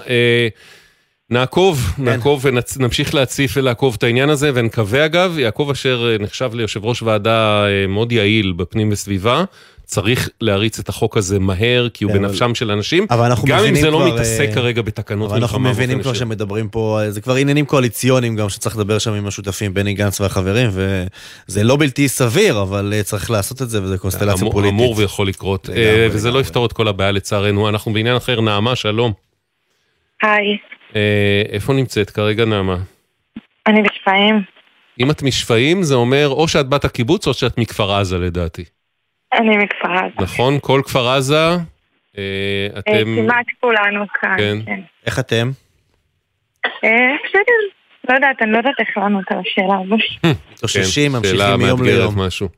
נעקוב, 1.30 1.94
נעקוב 1.98 2.46
ונמשיך 2.46 3.14
להציף 3.16 3.52
ולעקוב 3.58 3.96
את 3.98 4.04
העניין 4.04 4.30
הזה, 4.30 4.52
ונקווה 4.54 5.06
אגב, 5.06 5.38
יעקב 5.38 5.70
אשר 5.72 6.10
אה, 6.12 6.24
נחשב 6.24 6.52
ליושב 6.54 6.86
ראש 6.86 7.02
ועדה 7.02 7.66
אה, 7.68 7.88
מאוד 7.88 8.12
יעיל 8.12 8.52
בפנים 8.52 8.90
וסביבה, 8.92 9.44
צריך 9.84 10.30
להריץ 10.42 10.80
את 10.80 10.90
החוק 10.90 11.18
הזה 11.18 11.40
מהר, 11.40 11.90
כי 11.90 12.04
הוא 12.04 12.14
כן, 12.14 12.22
בנפשם 12.22 12.56
של 12.56 12.72
אנשים, 12.72 13.06
אבל 13.10 13.26
אנחנו 13.26 13.48
גם 13.48 13.66
אם 13.66 13.76
זה 13.76 13.90
לא 13.92 13.98
כבר, 13.98 14.14
מתעסק 14.14 14.48
אה, 14.50 14.54
כרגע 14.54 14.82
בתקנות 14.82 15.32
אבל 15.32 15.40
אנחנו 15.40 15.60
מלחמה 15.60 15.74
מבינים 15.74 16.02
כבר. 16.02 16.14
שמדברים 16.14 16.70
פה, 16.70 17.00
זה 17.10 17.22
כבר 17.22 17.36
עניינים 17.36 17.66
קואליציוניים 17.66 18.36
גם 18.36 18.50
שצריך 18.50 18.78
לדבר 18.78 19.00
שם 19.00 19.14
עם 19.14 19.28
השותפים, 19.28 19.74
בני 19.74 19.94
גנץ 19.94 20.22
והחברים, 20.22 20.70
וזה 20.74 21.64
לא 21.64 21.78
בלתי 21.78 22.08
סביר, 22.08 22.62
אבל 22.62 22.94
צריך 23.04 23.32
לעשות 23.32 23.62
את 23.62 23.70
זה, 23.70 23.84
וזה 23.84 23.98
קונסטלציה 23.98 24.42
אמור- 24.42 24.52
פוליטית. 24.54 24.74
אמור 24.74 24.94
ויכול 24.98 25.28
לקרות, 25.28 25.70
וזה 26.12 26.32
לא 26.32 26.40
יפתור 26.40 26.66
את 26.66 26.74
כל 26.74 26.88
הבעיה 26.88 27.12
לצערנו. 27.12 27.70
אנחנו 27.70 27.94
בעניין 27.94 28.16
אחר, 28.16 28.42
נעמה, 28.42 28.76
שלום. 28.76 29.14
היי, 30.24 30.58
איפה 31.52 31.74
נמצאת 31.74 32.10
כרגע 32.10 32.46
נעמה? 32.46 32.78
אני 33.68 33.82
בשפיים. 33.82 34.42
אם 35.00 35.12
את 35.12 35.24
משפיים, 35.24 35.84
זה 35.84 35.96
אומר 35.96 36.28
או 36.30 36.48
שאת 36.48 36.70
בת 36.70 36.86
הקיבוץ 36.86 37.28
או 37.28 37.34
שאת 37.34 37.58
מכפר 37.58 37.92
עזה 37.92 38.18
לדעתי. 38.18 38.64
אני 39.34 39.58
מכפר 39.58 39.92
עזה. 39.92 40.16
נכון? 40.22 40.58
כל 40.62 40.82
כפר 40.86 41.08
עזה, 41.08 41.36
אה, 41.36 41.58
אה, 42.18 42.80
אתם... 42.80 43.16
כמעט 43.16 43.46
כולנו 43.60 44.06
כאן, 44.22 44.38
כן. 44.38 44.58
כן. 44.66 44.80
איך 45.06 45.20
אתם? 45.20 45.52
אה, 46.66 47.16
בסדר, 47.26 47.60
לא 48.10 48.14
יודעת, 48.14 48.42
אני 48.42 48.52
לא 48.52 48.58
יודעת 48.58 48.80
איך 48.80 48.98
לענות 48.98 49.26
על 49.30 49.38
השאלה 49.40 49.76
הזו. 49.86 49.96
מתאוששים, 50.52 51.12
כן, 51.12 51.18
ממשיכים 51.18 51.40
שאלה 51.40 51.58
מיום 51.58 51.80
מאתגרת 51.80 51.98
ליום. 51.98 52.50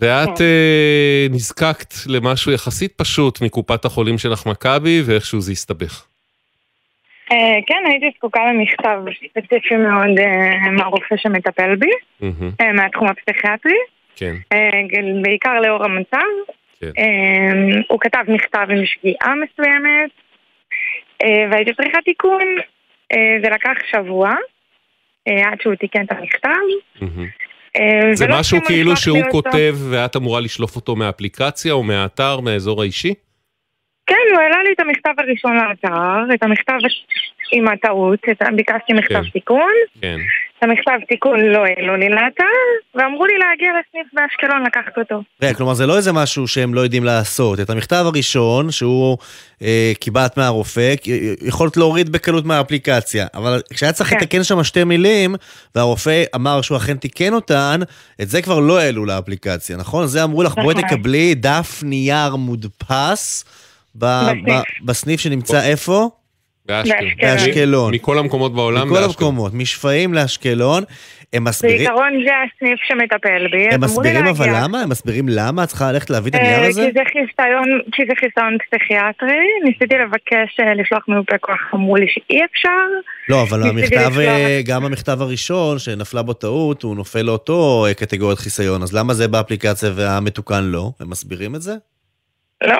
ואת 0.00 0.40
אה, 0.40 1.26
נזקקת 1.30 1.94
למשהו 2.06 2.52
יחסית 2.52 2.92
פשוט 2.96 3.40
מקופת 3.42 3.84
החולים 3.84 4.18
שלך 4.18 4.46
מכבי, 4.46 5.02
ואיכשהו 5.06 5.40
זה 5.40 5.52
הסתבך. 5.52 6.06
אה, 7.32 7.58
כן, 7.66 7.82
הייתי 7.86 8.10
זקוקה 8.16 8.40
למכתב 8.52 8.98
ספציפי 9.30 9.76
מאוד 9.76 10.18
אה, 10.18 10.70
מהרופא 10.70 11.16
שמטפל 11.16 11.76
בי, 11.76 11.90
מהמם, 12.20 12.50
אה, 12.60 12.72
מהתחום 12.72 13.08
הפסיכיאטרי, 13.08 13.78
כן. 14.16 14.34
אה, 14.52 14.70
בעיקר 15.22 15.60
לאור 15.60 15.84
המצב. 15.84 16.30
כן. 16.80 16.90
אה, 16.98 17.80
הוא 17.88 18.00
כתב 18.00 18.24
מכתב 18.28 18.66
עם 18.70 18.86
שגיאה 18.86 19.34
מסוימת, 19.34 20.10
אה, 21.22 21.46
והייתי 21.50 21.74
צריכה 21.74 21.98
תיקון. 22.04 22.44
אה, 23.12 23.36
זה 23.42 23.50
לקח 23.50 23.72
שבוע 23.90 24.34
אה, 25.28 25.48
עד 25.52 25.60
שהוא 25.60 25.74
תיקן 25.74 26.04
את 26.04 26.12
המכתב. 26.12 26.48
מהמם. 27.00 27.28
אה, 27.76 28.14
זה 28.14 28.26
משהו 28.28 28.58
כאילו 28.66 28.96
שהוא. 28.96 29.18
כותב 29.30 29.76
ואת 29.90 30.16
אמורה 30.16 30.40
לשלוף 30.40 30.76
אותו 30.76 30.96
מהאפליקציה 30.96 31.72
או 31.72 31.82
מהאתר, 31.82 32.40
מהאזור 32.40 32.82
האישי? 32.82 33.14
כן, 34.10 34.26
הוא 34.32 34.40
העלה 34.40 34.62
לי 34.62 34.72
את 34.72 34.80
המכתב 34.80 35.14
הראשון 35.18 35.56
לאתר, 35.56 36.34
את 36.34 36.42
המכתב 36.42 36.78
עם 37.52 37.68
הטעות, 37.68 38.18
את 38.30 38.42
ביקשתי 38.56 38.92
מכתב 38.92 39.14
כן. 39.14 39.30
תיקון, 39.32 39.72
כן. 40.02 40.16
את 40.58 40.64
המכתב 40.64 41.06
תיקון 41.08 41.40
לא 41.40 41.64
העלו 41.64 41.96
לי 41.96 42.08
לאתר, 42.08 42.44
ואמרו 42.94 43.26
לי 43.26 43.32
להגיע 43.38 43.68
לסניף 43.80 44.06
באשקלון 44.12 44.62
לקחת 44.66 44.98
אותו. 44.98 45.22
רגע, 45.42 45.54
כלומר 45.54 45.74
זה 45.74 45.86
לא 45.86 45.96
איזה 45.96 46.12
משהו 46.12 46.48
שהם 46.48 46.74
לא 46.74 46.80
יודעים 46.80 47.04
לעשות. 47.04 47.60
את 47.60 47.70
המכתב 47.70 48.04
הראשון, 48.06 48.70
שהוא 48.70 49.18
אה, 49.62 49.92
קיבלת 50.00 50.36
מהרופא, 50.36 50.94
יכולת 51.42 51.76
להוריד 51.76 52.12
בקלות 52.12 52.44
מהאפליקציה. 52.44 53.26
אבל 53.34 53.60
כשהיה 53.72 53.92
צריך 53.92 54.10
כן. 54.10 54.16
לתקן 54.16 54.44
שם 54.44 54.64
שתי 54.64 54.84
מילים, 54.84 55.34
והרופא 55.74 56.22
אמר 56.34 56.62
שהוא 56.62 56.76
אכן 56.76 56.96
תיקן 56.96 57.32
אותן, 57.32 57.80
את 58.22 58.28
זה 58.28 58.42
כבר 58.42 58.60
לא 58.60 58.78
העלו 58.78 59.06
לאפליקציה, 59.06 59.76
נכון? 59.76 60.06
זה 60.06 60.24
אמרו 60.24 60.42
לך, 60.42 60.54
בואי 60.54 60.74
נכון. 60.74 60.88
תקבלי 60.88 61.34
דף 61.34 61.80
נייר 61.82 62.36
מודפס 62.36 63.44
ב- 63.94 64.04
בסניף. 64.04 64.48
ב- 64.48 64.86
בסניף 64.86 65.20
שנמצא 65.20 65.62
איפה? 65.62 66.08
באשקלון. 66.66 67.10
באשקלון. 67.22 67.94
מכל 67.94 68.18
המקומות 68.18 68.54
בעולם 68.54 68.76
מכל 68.86 68.94
באשקלון. 68.94 69.10
המקומות, 69.10 69.54
משפעים 69.54 70.14
לאשקלון. 70.14 70.82
הם 71.32 71.44
מסבירים, 71.44 71.78
בעיקרון 71.78 72.12
זה 72.26 72.30
הסניף 72.56 72.78
שמטפל 72.88 73.46
בי, 73.52 73.68
הם 73.74 73.80
מסבירים 73.84 74.26
אבל 74.26 74.46
להגיע. 74.46 74.62
למה? 74.64 74.80
הם 74.82 74.88
מסבירים 74.88 75.26
למה 75.28 75.64
את 75.64 75.68
צריכה 75.68 75.92
ללכת 75.92 76.10
להביא 76.10 76.30
את 76.30 76.34
אה, 76.34 76.40
הנייר 76.40 76.68
הזה? 76.68 76.80
כי 76.86 76.92
זה 76.92 77.00
חיסיון, 77.04 77.64
כי 77.92 78.02
זה 78.08 78.12
חיסיון 78.20 78.56
פסיכיאטרי, 78.68 79.38
ניסיתי 79.64 79.94
לבקש 79.94 80.60
אה, 80.60 80.74
לשלוח 80.74 81.04
מיופה 81.08 81.38
כוח, 81.38 81.58
אמרו 81.74 81.96
לי 81.96 82.06
שאי 82.08 82.40
אפשר. 82.52 82.68
לא, 83.28 83.42
אבל 83.42 83.62
המכתב, 83.62 83.96
לשלוח- 83.96 84.18
אה, 84.18 84.60
גם 84.64 84.84
המכתב 84.84 85.22
הראשון 85.22 85.78
שנפלה 85.78 86.22
בו 86.22 86.32
טעות, 86.32 86.82
הוא 86.82 86.96
נופל 86.96 87.22
לאותו 87.22 87.86
אה, 87.88 87.94
קטגוריית 87.94 88.38
חיסיון, 88.38 88.82
אז 88.82 88.94
למה 88.94 89.14
זה 89.14 89.28
באפליקציה 89.28 89.90
והמתוקן 89.94 90.64
לא? 90.64 90.90
הם 91.00 91.10
מסבירים 91.10 91.54
את 91.54 91.62
זה? 91.62 91.74
לא. 92.64 92.76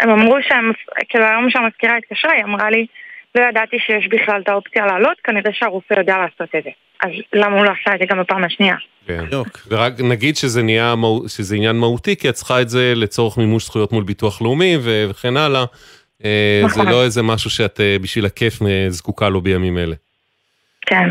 הם 0.00 0.10
אמרו 0.10 0.36
שהם, 0.48 0.72
כאילו 1.08 1.24
היום 1.24 1.50
שהמזכירה 1.50 1.96
התקשרה, 1.96 2.32
היא 2.32 2.44
אמרה 2.44 2.70
לי, 2.70 2.86
לא 3.34 3.44
ידעתי 3.48 3.76
שיש 3.78 4.08
בכלל 4.08 4.40
את 4.40 4.48
האופציה 4.48 4.86
לעלות, 4.86 5.16
כנראה 5.24 5.52
שהרופא 5.52 5.94
יודע 5.98 6.16
לעשות 6.16 6.54
את 6.56 6.64
זה. 6.64 6.70
אז 7.02 7.10
למה 7.32 7.56
הוא 7.56 7.64
לא 7.64 7.70
עשה 7.80 7.94
את 7.94 7.98
זה 8.00 8.06
גם 8.10 8.20
בפעם 8.20 8.44
השנייה? 8.44 8.76
כן. 9.06 9.24
ורק 9.68 9.92
נגיד 10.00 10.36
שזה 10.36 10.62
נהיה, 10.62 10.94
שזה 11.28 11.56
עניין 11.56 11.76
מהותי, 11.76 12.16
כי 12.16 12.28
את 12.28 12.34
צריכה 12.34 12.60
את 12.60 12.68
זה 12.68 12.92
לצורך 12.96 13.38
מימוש 13.38 13.64
זכויות 13.64 13.92
מול 13.92 14.04
ביטוח 14.04 14.42
לאומי 14.42 14.76
וכן 14.82 15.36
הלאה. 15.36 15.64
אה, 16.24 16.60
זה 16.62 16.66
נכון. 16.66 16.88
לא 16.88 17.04
איזה 17.04 17.22
משהו 17.22 17.50
שאת 17.50 17.80
אה, 17.80 17.96
בשביל 18.02 18.26
הכיף 18.26 18.62
אה, 18.62 18.86
זקוקה 18.88 19.28
לו 19.28 19.40
בימים 19.40 19.78
אלה. 19.78 19.94
כן. 20.86 21.08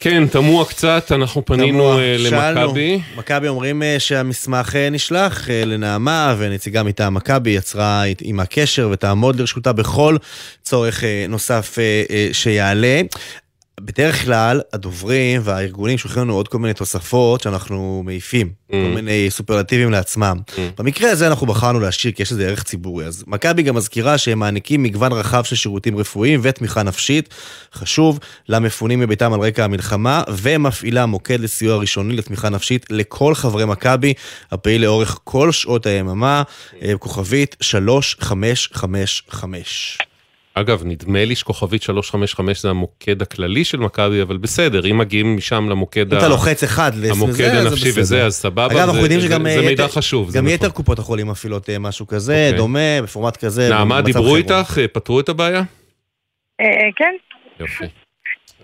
כן, 0.00 0.26
תמוה 0.26 0.64
קצת, 0.64 1.12
אנחנו 1.14 1.44
פנינו 1.44 1.98
אה. 1.98 2.16
למכבי. 2.18 3.00
מכבי 3.16 3.48
אומרים 3.48 3.82
אה, 3.82 3.96
שהמסמך 3.98 4.76
אה, 4.76 4.90
נשלח 4.90 5.48
לנעמה, 5.66 6.34
ונציגה 6.38 6.82
מטעם 6.82 7.14
מכבי 7.14 7.50
יצרה 7.50 8.04
אית- 8.04 8.20
עימה 8.20 8.46
קשר 8.46 8.88
ותעמוד 8.92 9.36
לרשותה 9.40 9.72
בכל 9.72 10.16
צורך 10.62 11.04
נוסף 11.28 11.78
שיעלה. 12.32 13.00
בדרך 13.84 14.24
כלל 14.24 14.60
הדוברים 14.72 15.40
והארגונים 15.44 15.98
שולחים 15.98 16.22
לנו 16.22 16.34
עוד 16.34 16.48
כל 16.48 16.58
מיני 16.58 16.74
תוספות 16.74 17.40
שאנחנו 17.40 18.02
מעיפים, 18.04 18.52
כל 18.70 18.76
מיני 18.94 19.26
סופרלטיבים 19.30 19.90
לעצמם. 19.90 20.36
במקרה 20.78 21.10
הזה 21.10 21.26
אנחנו 21.26 21.46
בחרנו 21.46 21.80
להשאיר 21.80 22.12
כי 22.12 22.22
יש 22.22 22.32
לזה 22.32 22.48
ערך 22.48 22.62
ציבורי. 22.62 23.06
אז 23.06 23.24
מכבי 23.26 23.62
גם 23.62 23.74
מזכירה 23.74 24.18
שהם 24.18 24.38
מעניקים 24.38 24.82
מגוון 24.82 25.12
רחב 25.12 25.44
של 25.44 25.56
שירותים 25.56 25.98
רפואיים 25.98 26.40
ותמיכה 26.42 26.82
נפשית, 26.82 27.28
חשוב, 27.74 28.18
למפונים 28.48 29.00
מביתם 29.00 29.32
על 29.32 29.40
רקע 29.40 29.64
המלחמה, 29.64 30.22
ומפעילה 30.28 31.06
מוקד 31.06 31.40
לסיוע 31.40 31.76
ראשוני 31.76 32.16
לתמיכה 32.16 32.48
נפשית 32.48 32.86
לכל 32.90 33.34
חברי 33.34 33.64
מכבי, 33.64 34.14
הפעיל 34.50 34.82
לאורך 34.82 35.18
כל 35.24 35.52
שעות 35.52 35.86
היממה, 35.86 36.42
אה, 36.82 36.92
כוכבית 36.98 37.56
3555. 37.60 40.09
אגב, 40.54 40.82
נדמה 40.84 41.24
לי 41.24 41.34
שכוכבית 41.34 41.82
355 41.82 42.62
זה 42.62 42.70
המוקד 42.70 43.22
הכללי 43.22 43.64
של 43.64 43.78
מכבי, 43.78 44.22
אבל 44.22 44.36
בסדר, 44.36 44.90
אם 44.90 44.98
מגיעים 44.98 45.36
משם 45.36 45.68
למוקד 45.70 46.12
אם 46.12 46.18
אתה 46.18 46.28
לוחץ 46.28 46.62
אחד 46.62 46.92
לזה, 46.94 47.10
המוקד 47.12 47.32
זה 47.34 47.60
הנפשי 47.60 47.88
בסדר. 47.88 48.00
וזה, 48.00 48.24
אז 48.26 48.34
סבבה, 48.34 48.66
אגב, 48.66 48.76
אנחנו 48.76 48.92
זה- 48.94 49.00
יודעים 49.00 49.20
זה- 49.20 49.26
שגם 49.28 49.42
זה 49.42 49.60
אה, 49.60 49.66
מידע 49.68 49.88
חשוב, 49.88 50.32
גם 50.32 50.44
נכון. 50.44 50.54
יתר 50.54 50.70
קופות 50.70 50.98
החולים 50.98 51.26
מפעילות 51.26 51.70
אה, 51.70 51.78
משהו 51.78 52.06
כזה, 52.06 52.44
אוקיי. 52.46 52.58
דומה, 52.58 53.02
בפורמט 53.02 53.36
כזה. 53.36 53.68
נעמה, 53.70 54.00
דיברו. 54.02 54.36
איתך? 54.36 54.78
אה, 54.78 54.88
פתרו 54.88 55.20
את 55.20 55.28
הבעיה? 55.28 55.62
אה, 56.60 56.66
כן, 56.96 57.14
יופי. 57.60 57.84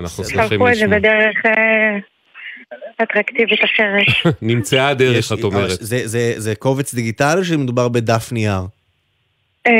אנחנו 0.00 0.24
שמחים 0.24 0.48
שלחו 0.48 0.68
את 0.68 0.74
זה 0.74 0.84
לשמוע. 0.84 0.98
בדרך 0.98 1.36
אטרקטיבית 3.02 3.60
אחרת. 3.64 4.34
נמצאה 4.42 4.88
הדרך, 4.88 5.32
את 5.32 5.44
אומרת. 5.44 5.70
זה- 5.80 6.06
זה- 6.08 6.34
זה 6.36 6.54
קובץ 6.54 6.94
דיגיטלי 6.94 7.38
או 7.40 7.44
שמדובר 7.44 7.88
בדף 7.88 8.32
נייר? 8.32 8.60
אה, 9.66 9.72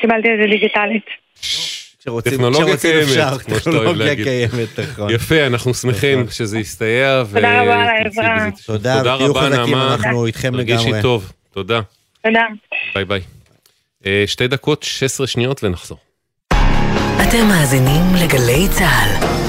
קיבלתי 0.00 0.28
את 0.28 0.38
זה 0.42 0.46
דיגיטלית. 0.50 1.04
כשרוצים 1.40 2.32
טכנולוגיה 2.32 2.66
כשרוצים 2.76 2.90
קיימת, 2.90 3.08
אפשר, 3.08 3.38
כמו 3.38 3.58
שאתה 3.58 3.70
אוהב 3.70 3.80
טכנולוגיה 3.82 4.06
להגיד. 4.06 4.24
קיימת, 4.24 4.80
נכון. 4.80 5.10
יפה, 5.10 5.46
אנחנו 5.46 5.74
שמחים 5.74 6.26
שזה 6.30 6.58
יסתייע. 6.58 7.22
ו- 7.26 7.34
תודה 7.34 7.62
רבה 7.62 7.74
על 7.74 7.88
העזרה. 7.88 8.48
תודה, 8.66 8.98
תודה 8.98 9.14
רבה, 9.14 9.40
חזקים, 9.40 9.60
נעמה. 9.60 9.94
אנחנו 9.94 10.26
איתכם 10.26 10.52
תרגישי 10.52 10.84
לגמרי. 10.86 11.02
טוב, 11.02 11.32
תודה. 11.52 11.80
תודה. 12.24 12.40
ביי 12.94 13.04
ביי. 13.04 13.20
אה, 14.06 14.24
שתי 14.26 14.48
דקות, 14.48 14.82
16 14.82 15.26
שניות 15.26 15.64
ונחזור. 15.64 15.98
אתם 17.28 17.46
מאזינים 17.48 18.02
לגלי 18.22 18.68
צה"ל. 18.70 19.43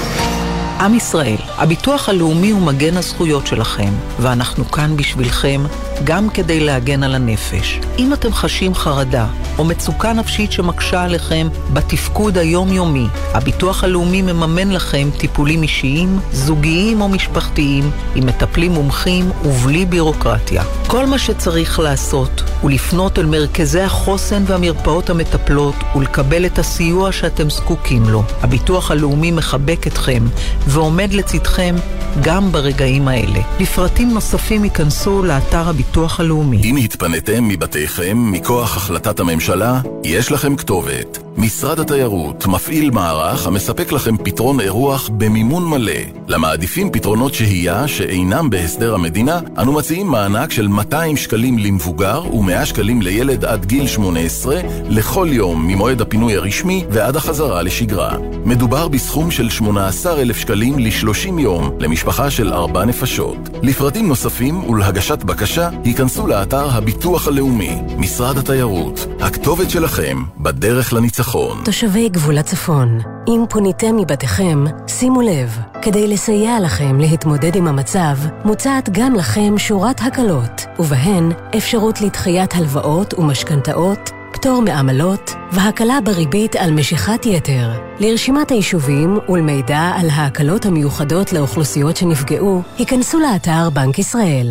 עם 0.80 0.94
ישראל, 0.94 1.36
הביטוח 1.56 2.08
הלאומי 2.08 2.50
הוא 2.50 2.62
מגן 2.62 2.96
הזכויות 2.96 3.46
שלכם, 3.46 3.92
ואנחנו 4.20 4.70
כאן 4.70 4.96
בשבילכם 4.96 5.64
גם 6.04 6.30
כדי 6.30 6.60
להגן 6.60 7.02
על 7.02 7.14
הנפש. 7.14 7.80
אם 7.98 8.12
אתם 8.12 8.32
חשים 8.32 8.74
חרדה 8.74 9.26
או 9.58 9.64
מצוקה 9.64 10.12
נפשית 10.12 10.52
שמקשה 10.52 11.02
עליכם 11.02 11.48
בתפקוד 11.72 12.38
היומיומי, 12.38 13.06
הביטוח 13.34 13.84
הלאומי 13.84 14.22
מממן 14.22 14.70
לכם 14.70 15.08
טיפולים 15.18 15.62
אישיים, 15.62 16.18
זוגיים 16.32 17.00
או 17.00 17.08
משפחתיים, 17.08 17.90
עם 18.14 18.26
מטפלים 18.26 18.72
מומחים 18.72 19.30
ובלי 19.44 19.86
בירוקרטיה. 19.86 20.62
כל 20.86 21.06
מה 21.06 21.18
שצריך 21.18 21.78
לעשות 21.78 22.42
הוא 22.60 22.70
לפנות 22.70 23.18
אל 23.18 23.26
מרכזי 23.26 23.80
החוסן 23.80 24.44
והמרפאות 24.46 25.10
המטפלות 25.10 25.74
ולקבל 25.96 26.46
את 26.46 26.58
הסיוע 26.58 27.12
שאתם 27.12 27.50
זקוקים 27.50 28.08
לו. 28.08 28.22
הביטוח 28.42 28.90
הלאומי 28.90 29.30
מחבק 29.30 29.86
אתכם 29.86 30.22
ועומד 30.66 31.12
לצדכם 31.12 31.74
גם 32.22 32.52
ברגעים 32.52 33.08
האלה. 33.08 33.40
לפרטים 33.60 34.10
נוספים 34.10 34.64
ייכנסו 34.64 35.22
לאתר 35.22 35.68
הביטוח 35.68 36.20
הלאומי. 36.20 36.60
אם 36.64 36.76
התפניתם 36.76 37.48
מבתיכם 37.48 38.32
מכוח 38.32 38.76
החלטת 38.76 39.20
הממשלה, 39.20 39.80
יש 40.04 40.32
לכם 40.32 40.56
כתובת. 40.56 41.25
משרד 41.38 41.80
התיירות 41.80 42.46
מפעיל 42.46 42.90
מערך 42.90 43.46
המספק 43.46 43.92
לכם 43.92 44.16
פתרון 44.16 44.60
אירוח 44.60 45.10
במימון 45.12 45.68
מלא. 45.68 45.92
למעדיפים 46.28 46.90
פתרונות 46.90 47.34
שהייה 47.34 47.88
שאינם 47.88 48.50
בהסדר 48.50 48.94
המדינה, 48.94 49.40
אנו 49.58 49.72
מציעים 49.72 50.06
מענק 50.06 50.50
של 50.50 50.68
200 50.68 51.16
שקלים 51.16 51.58
למבוגר 51.58 52.34
ו-100 52.34 52.64
שקלים 52.64 53.02
לילד 53.02 53.44
עד 53.44 53.64
גיל 53.64 53.86
18 53.86 54.60
לכל 54.88 55.28
יום 55.30 55.66
ממועד 55.68 56.00
הפינוי 56.00 56.36
הרשמי 56.36 56.84
ועד 56.90 57.16
החזרה 57.16 57.62
לשגרה. 57.62 58.16
מדובר 58.44 58.88
בסכום 58.88 59.30
של 59.30 59.50
18,000 59.50 60.36
שקלים 60.36 60.78
ל-30 60.78 61.40
יום 61.40 61.70
למשפחה 61.78 62.30
של 62.30 62.52
ארבע 62.52 62.84
נפשות. 62.84 63.36
לפרטים 63.62 64.08
נוספים 64.08 64.64
ולהגשת 64.70 65.22
בקשה, 65.22 65.70
היכנסו 65.84 66.26
לאתר 66.26 66.70
הביטוח 66.70 67.28
הלאומי, 67.28 67.78
משרד 67.98 68.38
התיירות. 68.38 69.06
הכתובת 69.20 69.70
שלכם 69.70 70.22
בדרך 70.38 70.92
לניצחון. 70.92 71.25
תושבי 71.64 72.08
גבול 72.08 72.38
הצפון, 72.38 72.98
אם 73.28 73.44
פוניתם 73.48 73.96
מבתיכם, 73.96 74.64
שימו 74.86 75.20
לב, 75.22 75.58
כדי 75.82 76.08
לסייע 76.08 76.60
לכם 76.60 77.00
להתמודד 77.00 77.56
עם 77.56 77.68
המצב, 77.68 78.16
מוצעת 78.44 78.88
גם 78.92 79.14
לכם 79.14 79.58
שורת 79.58 80.00
הקלות, 80.02 80.66
ובהן 80.78 81.32
אפשרות 81.56 82.00
לדחיית 82.00 82.54
הלוואות 82.54 83.14
ומשכנתאות, 83.14 84.10
פטור 84.32 84.62
מעמלות 84.62 85.32
והקלה 85.52 85.98
בריבית 86.04 86.56
על 86.56 86.70
משיכת 86.70 87.26
יתר. 87.26 87.70
לרשימת 88.00 88.50
היישובים 88.50 89.18
ולמידע 89.28 89.92
על 90.00 90.10
ההקלות 90.10 90.66
המיוחדות 90.66 91.32
לאוכלוסיות 91.32 91.96
שנפגעו, 91.96 92.62
היכנסו 92.78 93.18
לאתר 93.20 93.70
בנק 93.70 93.98
ישראל. 93.98 94.48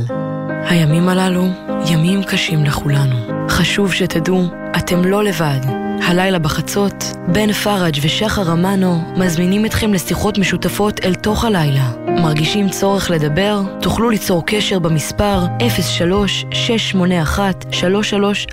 הימים 0.70 1.10
הללו 1.10 1.46
ימים 1.86 2.24
קשים 2.24 2.64
לכולנו. 2.64 3.48
חשוב 3.50 3.94
שתדעו, 3.94 4.44
אתם 4.78 5.06
לא 5.06 5.24
לבד. 5.24 5.85
הלילה 6.04 6.40
בחצות, 6.40 7.04
בן 7.28 7.52
פראג' 7.52 7.98
ושחר 8.02 8.52
אמנו 8.52 9.14
מזמינים 9.18 9.66
אתכם 9.66 9.94
לשיחות 9.94 10.38
משותפות 10.38 11.00
אל 11.06 11.16
תוך 11.16 11.46
הלילה. 11.46 11.92
מרגישים 12.08 12.70
צורך 12.70 13.12
לדבר? 13.12 13.62
תוכלו 13.82 14.10
ליצור 14.10 14.44
קשר 14.46 14.80
במספר 14.80 15.46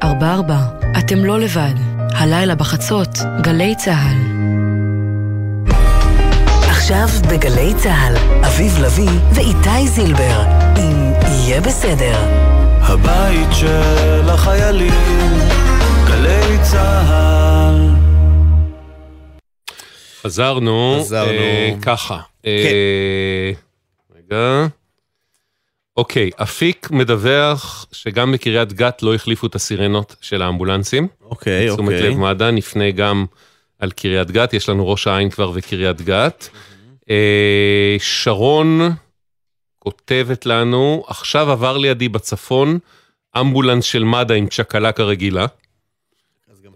03-681-3344. 0.03 0.05
אתם 0.99 1.25
לא 1.25 1.41
לבד. 1.41 1.75
הלילה 2.15 2.55
בחצות, 2.55 3.19
גלי 3.41 3.75
צה"ל. 3.77 4.17
עכשיו 6.69 7.09
בגלי 7.31 7.75
צה"ל, 7.77 8.17
אביב 8.47 8.79
לביא 8.79 9.11
ואיתי 9.33 9.89
זילבר, 9.89 10.45
אם 10.79 11.13
יהיה 11.25 11.61
בסדר. 11.61 12.17
הבית 12.83 13.49
של 13.53 14.31
החיילים, 14.31 14.93
גלי 16.13 16.59
צה"ל. 16.71 17.77
חזרנו, 20.23 20.97
חזרנו. 21.01 21.31
אה, 21.31 21.75
ככה. 21.83 22.21
אה, 22.47 23.51
רגע. 24.17 24.67
אוקיי, 25.97 26.31
אפיק 26.43 26.91
מדווח 26.91 27.87
שגם 27.93 28.33
בקריית 28.33 28.73
גת 28.73 29.03
לא 29.03 29.15
החליפו 29.15 29.47
את 29.47 29.55
הסירנות 29.55 30.17
של 30.21 30.43
האמבולנסים. 30.43 31.09
אוקיי, 31.25 31.69
תשומת 31.73 31.95
אוקיי. 31.95 32.11
לב 32.11 32.19
מד"א, 32.19 32.51
נפנה 32.51 32.91
גם 32.91 33.27
על 33.79 33.91
קריית 33.91 34.31
גת, 34.31 34.55
יש 34.55 34.69
לנו 34.69 34.89
ראש 34.89 35.07
העין 35.07 35.31
כבר 35.31 35.51
וקריית 35.55 36.01
גת. 36.01 36.49
אה, 37.11 37.97
שרון 37.99 38.81
כותבת 39.79 40.47
לנו, 40.47 41.05
עכשיו 41.07 41.51
עבר 41.51 41.77
לידי 41.77 42.09
בצפון 42.09 42.79
אמבולנס 43.41 43.85
של 43.85 44.05
מד"א 44.05 44.35
עם 44.35 44.47
צ'קלקה 44.47 45.03
רגילה. 45.03 45.47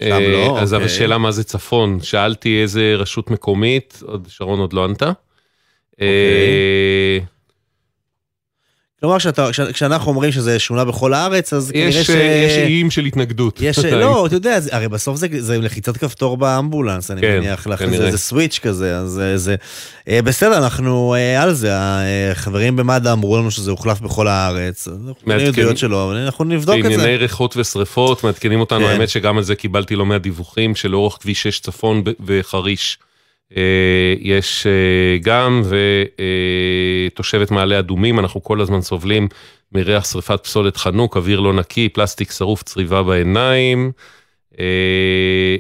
שם 0.05 0.23
לא, 0.33 0.59
אז 0.61 0.75
אוקיי. 0.75 0.89
שאלה 0.89 1.19
מה 1.19 1.31
זה 1.31 1.45
צפון, 1.45 1.99
שאלתי 2.03 2.63
איזה 2.63 2.95
רשות 2.95 3.31
מקומית, 3.31 4.03
עוד 4.07 4.27
שרון 4.31 4.59
עוד 4.59 4.73
לא 4.73 4.85
ענתה. 4.85 5.13
אה, 6.01 7.19
כלומר, 9.01 9.19
כשאתה- 9.19 9.49
כש- 9.53 9.61
כשאנחנו 9.61 10.11
אומרים 10.11 10.33
שזה 10.33 10.59
שונה 10.59 10.85
בכל 10.85 11.15
הארץ, 11.15 11.53
אז 11.53 11.71
כנראה 11.71 11.89
יש 11.89 11.97
ש... 12.07 12.11
אה, 12.11 12.17
יש 12.47 12.59
איים 12.59 12.91
של 12.91 13.05
התנגדות. 13.05 13.59
יש, 13.63 13.79
לא, 14.05 14.27
אתה 14.27 14.35
יודע, 14.35 14.61
זה- 14.61 14.77
הרי 14.77 14.89
בסוף 14.89 15.17
זה, 15.17 15.27
זה 15.39 15.59
לחיצת 15.59 15.97
כפתור 15.97 16.37
באמבולנס, 16.37 17.11
אני 17.11 17.21
כן, 17.21 17.39
מניח 17.39 17.67
לך, 17.67 17.79
כנראה. 17.79 17.97
זה, 17.99 18.11
זה 18.11 18.19
סוויץ' 18.19 18.59
כזה, 18.63 18.97
אז 18.99 19.11
זה, 19.11 19.37
זה... 19.39 19.55
אה, 20.09 20.23
בסדר, 20.23 20.59
אנחנו 20.59 21.15
אה, 21.15 21.43
על 21.43 21.53
זה, 21.55 21.71
החברים 22.33 22.77
במד"א 22.77 23.13
אמרו 23.13 23.37
לנו 23.39 23.51
שזה 23.51 23.71
הוחלף 23.71 24.01
בכל 24.01 24.29
הארץ, 24.29 24.89
אנחנו. 24.89 25.33
עדויות 25.49 25.79
שלו, 25.79 26.05
אבל 26.05 26.17
אנחנו 26.17 26.45
נבדוק 26.45 26.77
את 26.79 26.83
זה. 26.83 26.89
בענייני 26.89 27.17
ריחות 27.17 27.57
ושריפות, 27.57 28.25
מעדכנים 28.25 28.61
אותנו, 28.61 28.81
כן. 28.85 28.91
האמת 28.91 29.09
שגם 29.09 29.37
על 29.37 29.43
זה 29.43 29.55
קיבלתי 29.55 29.97
לא 29.97 30.07
מעט 30.07 30.21
דיווחים 30.23 30.75
שלאורך 30.75 31.19
כביש 31.21 31.43
6 31.43 31.61
צפון 31.61 32.03
וחריש 32.27 32.99
אה, 33.01 33.06
יש 34.21 34.67
אה, 34.67 35.19
גם, 35.23 35.63
ותושבת 37.13 37.51
מעלה 37.51 37.79
אדומים, 37.79 38.19
אנחנו 38.19 38.43
כל 38.43 38.61
הזמן 38.61 38.81
סובלים 38.81 39.29
מריח 39.73 40.05
שריפת 40.05 40.45
פסולת 40.45 40.77
חנוק, 40.77 41.17
אוויר 41.17 41.41
לא 41.41 41.53
נקי, 41.53 41.89
פלסטיק 41.89 42.31
שרוף, 42.31 42.63
צריבה 42.63 43.03
בעיניים. 43.03 43.93
אה, 44.59 45.57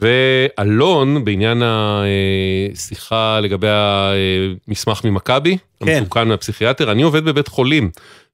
ואלון, 0.00 1.24
בעניין 1.24 1.62
השיחה 1.64 3.40
לגבי 3.40 3.68
המסמך 3.70 5.04
ממכבי, 5.04 5.58
כן. 5.84 5.88
המתוקן 5.88 6.28
מהפסיכיאטר, 6.28 6.92
אני 6.92 7.02
עובד 7.02 7.24
בבית 7.24 7.48
חולים, 7.48 7.90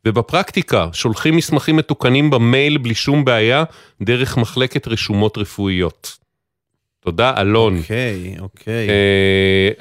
ובפרקטיקה 0.07 0.89
שולחים 0.93 1.37
מסמכים 1.37 1.77
מתוקנים 1.77 2.31
במייל 2.31 2.79
בלי 2.79 2.95
שום 2.95 3.25
בעיה, 3.25 3.65
דרך 4.03 4.37
מחלקת 4.37 4.89
רשומות 4.89 5.39
רפואיות. 5.39 6.24
תודה, 7.05 7.33
אלון. 7.41 7.79
אוקיי, 7.79 8.35
אוקיי. 8.41 8.89
אה, 8.89 8.95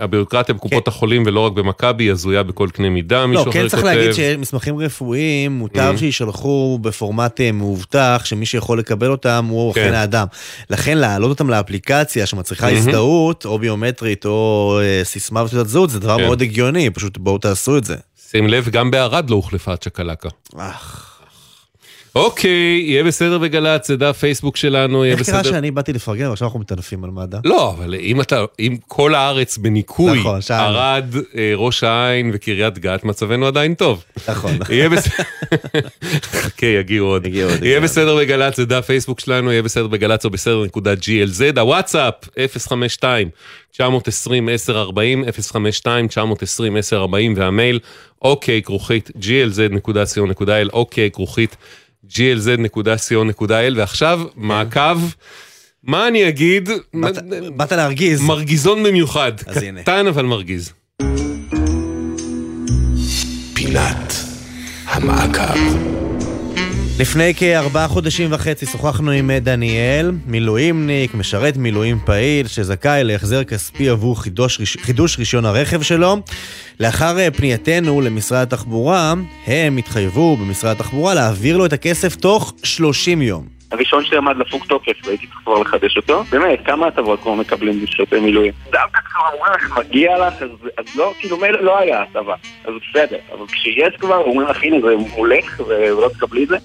הביורוקרטיה 0.03 0.55
בקופות 0.55 0.87
החולים 0.87 1.23
ולא 1.25 1.39
רק 1.39 1.51
במכבי, 1.51 2.03
היא 2.03 2.11
הזויה 2.11 2.43
בכל 2.43 2.69
קנה 2.73 2.89
מידה, 2.89 3.25
מישהו 3.27 3.45
לא, 3.45 3.51
אחר 3.51 3.59
כן 3.59 3.59
כותב. 3.63 3.71
צריך 3.71 3.83
להגיד 3.83 4.13
שמסמכים 4.13 4.77
רפואיים, 4.77 5.51
מוטב 5.51 5.93
Mhm. 5.95 5.99
שיישלחו 5.99 6.79
בפורמט 6.81 7.41
אה, 7.41 7.51
מאובטח, 7.51 8.21
שמי 8.25 8.45
שיכול 8.45 8.79
לקבל 8.79 9.11
אותם 9.11 9.45
הוא 9.49 9.59
עורך 9.59 9.75
כן. 9.75 9.93
האדם. 9.93 10.27
לכן 10.69 10.97
להעלות 10.97 11.29
אותם 11.29 11.49
לאפליקציה 11.49 12.25
שמצריכה 12.25 12.69
Mhm. 12.69 12.73
הזדהות, 12.73 13.45
או 13.45 13.59
ביומטרית, 13.59 14.25
או 14.25 14.79
אה, 14.83 15.01
סיסמה 15.03 15.43
ותעודת 15.43 15.67
זהות, 15.67 15.89
זה 15.89 15.99
דבר 15.99 16.17
כן. 16.17 16.23
מאוד 16.23 16.41
הגיוני, 16.41 16.89
פשוט 16.89 17.17
בואו 17.17 17.37
תעשו 17.37 17.77
את 17.77 17.83
זה. 17.83 17.95
שים 18.31 18.47
לב, 18.47 18.69
גם 18.69 18.91
בערד 18.91 19.29
לא 19.29 19.35
הוחלפה 19.35 19.73
הצ'קלקה. 19.73 20.29
אוקיי, 22.15 22.83
יהיה 22.87 23.03
בסדר 23.03 23.37
בגל"צ, 23.37 23.87
זה 23.87 23.97
דף 23.97 24.17
פייסבוק 24.19 24.57
שלנו, 24.57 25.05
יהיה 25.05 25.15
איך 25.15 25.29
קרה 25.29 25.39
בסדר. 25.39 25.51
שאני 25.51 25.71
באתי 25.71 25.93
לפרגן 25.93 26.27
ועכשיו 26.27 26.47
אנחנו 26.47 26.59
מטנפים 26.59 27.03
על 27.03 27.09
מד"א? 27.09 27.37
לא, 27.45 27.71
אבל 27.71 27.95
אם 27.95 28.21
אתה, 28.21 28.45
אם 28.59 28.77
כל 28.87 29.15
הארץ 29.15 29.57
בניקוי, 29.57 30.19
נכון. 30.19 30.39
ערד, 30.49 31.15
אה, 31.37 31.51
ראש 31.55 31.83
העין 31.83 32.31
וקריית 32.33 32.79
גת, 32.79 33.03
מצבנו 33.03 33.47
עדיין 33.47 33.73
טוב. 33.73 34.03
נכון. 34.27 34.51
יהיה 34.69 34.89
בסדר, 34.89 35.23
חכה, 36.41 36.65
יגיעו 36.65 37.07
עוד. 37.07 37.25
יהיה 37.61 37.81
בסדר 37.81 38.17
בגל"צ, 38.17 38.57
זה 38.57 38.65
דף 38.65 38.85
פייסבוק 38.85 39.19
שלנו, 39.19 39.51
יהיה 39.51 39.61
בסדר 39.61 39.87
בגל"צ 39.87 40.25
או 40.25 40.29
בסדר 40.29 40.63
נקודה 40.63 40.93
glz, 40.93 41.59
הוואטסאפ, 41.59 42.13
052 42.57 43.29
920 43.71 44.49
1040 44.49 45.23
052 45.31 46.07
920 46.07 46.77
1040 46.77 47.33
והמייל, 47.37 47.79
אוקיי, 48.21 48.61
כרוכית 48.61 49.09
glz.co.il, 49.21 50.69
אוקיי, 50.73 51.09
כרוכית 51.11 51.55
glz.co.il, 52.09 53.73
ועכשיו 53.75 54.21
מעקב, 54.35 54.97
מה 55.83 56.07
אני 56.07 56.27
אגיד? 56.29 56.69
באת 57.55 57.71
להרגיז. 57.71 58.21
מרגיזון 58.21 58.83
במיוחד, 58.83 59.31
אז 59.47 59.57
הנה. 59.57 59.81
קטן 59.81 60.07
אבל 60.07 60.25
מרגיז. 60.25 60.73
פינת 63.53 64.13
המעקב. 64.85 66.02
לפני 66.99 67.33
כארבעה 67.33 67.87
חודשים 67.87 68.33
וחצי 68.33 68.65
שוחחנו 68.65 69.11
עם 69.11 69.31
דניאל, 69.31 70.11
מילואימניק, 70.25 71.13
משרת 71.13 71.57
מילואים 71.57 71.97
פעיל, 72.05 72.47
שזכאי 72.47 73.03
להחזר 73.03 73.43
כספי 73.43 73.89
עבור 73.89 74.21
חידוש, 74.21 74.77
חידוש 74.81 75.19
רישיון 75.19 75.45
הרכב 75.45 75.81
שלו. 75.81 76.15
לאחר 76.79 77.19
אה, 77.19 77.31
פנייתנו 77.31 78.01
למשרד 78.01 78.41
התחבורה, 78.41 79.13
הם 79.47 79.77
התחייבו 79.77 80.37
במשרד 80.37 80.71
התחבורה 80.71 81.13
להעביר 81.13 81.57
לו 81.57 81.65
את 81.65 81.73
הכסף 81.73 82.15
תוך 82.15 82.53
30 82.63 83.21
יום. 83.21 83.45
הראשון 83.73 84.05
שלי 84.05 84.17
עמד 84.17 84.37
לפוג 84.37 84.65
תוקף 84.65 84.93
והייתי 85.03 85.27
צריך 85.27 85.39
כבר 85.43 85.59
לחדש 85.59 85.97
אותו. 85.97 86.23
באמת, 86.31 86.59
כמה 86.65 86.87
הטבות 86.87 87.19
כבר 87.21 87.33
מקבלים 87.33 87.83
משרתי 87.83 88.19
מילואים? 88.19 88.53
דווקא 88.71 88.99
כבר 89.11 89.21
אומרים 89.33 89.53
לך, 89.53 89.77
מגיע 89.77 90.27
לך, 90.27 90.41
אז, 90.41 90.49
אז 90.77 90.85
לא, 90.95 91.13
כאילו 91.19 91.37
מילא 91.37 91.61
לא 91.61 91.79
היה 91.79 92.01
הטבה, 92.01 92.35
אז 92.65 92.73
בסדר. 92.89 93.17
אבל 93.33 93.47
כשיש 93.47 93.95
כבר, 93.99 94.17
אומרים 94.17 94.47
לך, 94.47 94.63
הנה 94.63 94.77
זה 94.81 94.95
מולך 95.15 95.61
ולא 95.67 96.09
תקבלי 96.13 96.43
את 96.43 96.47
זה. 96.47 96.57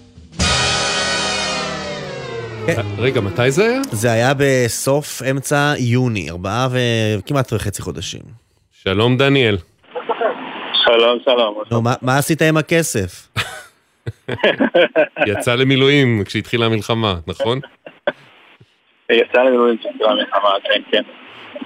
רגע, 2.98 3.20
מתי 3.20 3.50
זה 3.50 3.64
היה? 3.64 3.80
זה 3.90 4.12
היה 4.12 4.32
בסוף 4.38 5.22
אמצע 5.30 5.72
יוני, 5.78 6.30
ארבעה 6.30 6.68
וכמעט 6.70 7.52
וחצי 7.52 7.82
חודשים. 7.82 8.20
שלום 8.82 9.16
דניאל. 9.16 9.56
שלום, 10.84 11.18
שלום. 11.24 11.62
נו, 11.70 11.82
מה, 11.82 11.94
מה 12.02 12.18
עשית 12.18 12.42
עם 12.42 12.56
הכסף? 12.56 13.28
יצא 15.26 15.54
למילואים 15.54 16.22
כשהתחילה 16.24 16.66
המלחמה, 16.66 17.14
נכון? 17.26 17.60
יצא 19.12 19.42
למילואים 19.42 19.78
של 19.82 20.04
המלחמה, 20.04 20.50
כן, 20.64 20.80
כן. 20.90 21.02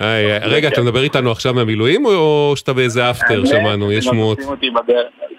היי, 0.00 0.38
רגע, 0.38 0.68
אתה 0.68 0.82
מדבר 0.82 1.02
איתנו 1.02 1.30
עכשיו 1.30 1.54
מהמילואים 1.54 2.06
או 2.06 2.52
שאתה 2.56 2.72
באיזה 2.72 3.10
אפטר 3.10 3.44
שמענו? 3.44 3.92
יש 3.92 4.04
שמועות. 4.04 4.38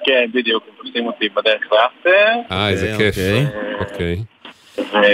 כן, 0.06 0.26
בדיוק, 0.34 0.64
הם 0.68 0.86
תופסים 0.86 1.08
אותי 1.08 1.30
בדרך 1.30 1.62
לאפטר. 1.72 2.28
אה, 2.52 2.70
איזה 2.70 2.96
כיף. 2.98 3.16
אוקיי. 3.80 4.18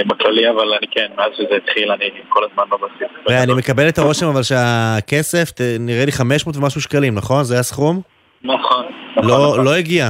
בכללי, 0.08 0.50
אבל 0.50 0.74
אני 0.74 0.88
כן, 0.92 1.08
מאז 1.18 1.32
שזה 1.38 1.56
התחיל, 1.64 1.92
אני 1.92 2.06
כל 2.30 2.44
הזמן 2.52 2.64
בבסיס. 2.70 3.18
ואני 3.28 3.54
מקבל 3.54 3.90
את 3.90 3.98
הרושם 3.98 4.26
אבל 4.26 4.44
שהכסף, 4.44 5.52
נראה 5.80 6.06
לי 6.06 6.12
500 6.12 6.58
ומשהו 6.58 6.82
שקלים, 6.82 7.16
נכון? 7.16 7.44
זה 7.44 7.60
הסכום? 7.60 8.02
נכון. 8.44 8.86
לא 9.24 9.64
לא 9.64 9.76
הגיע. 9.76 10.10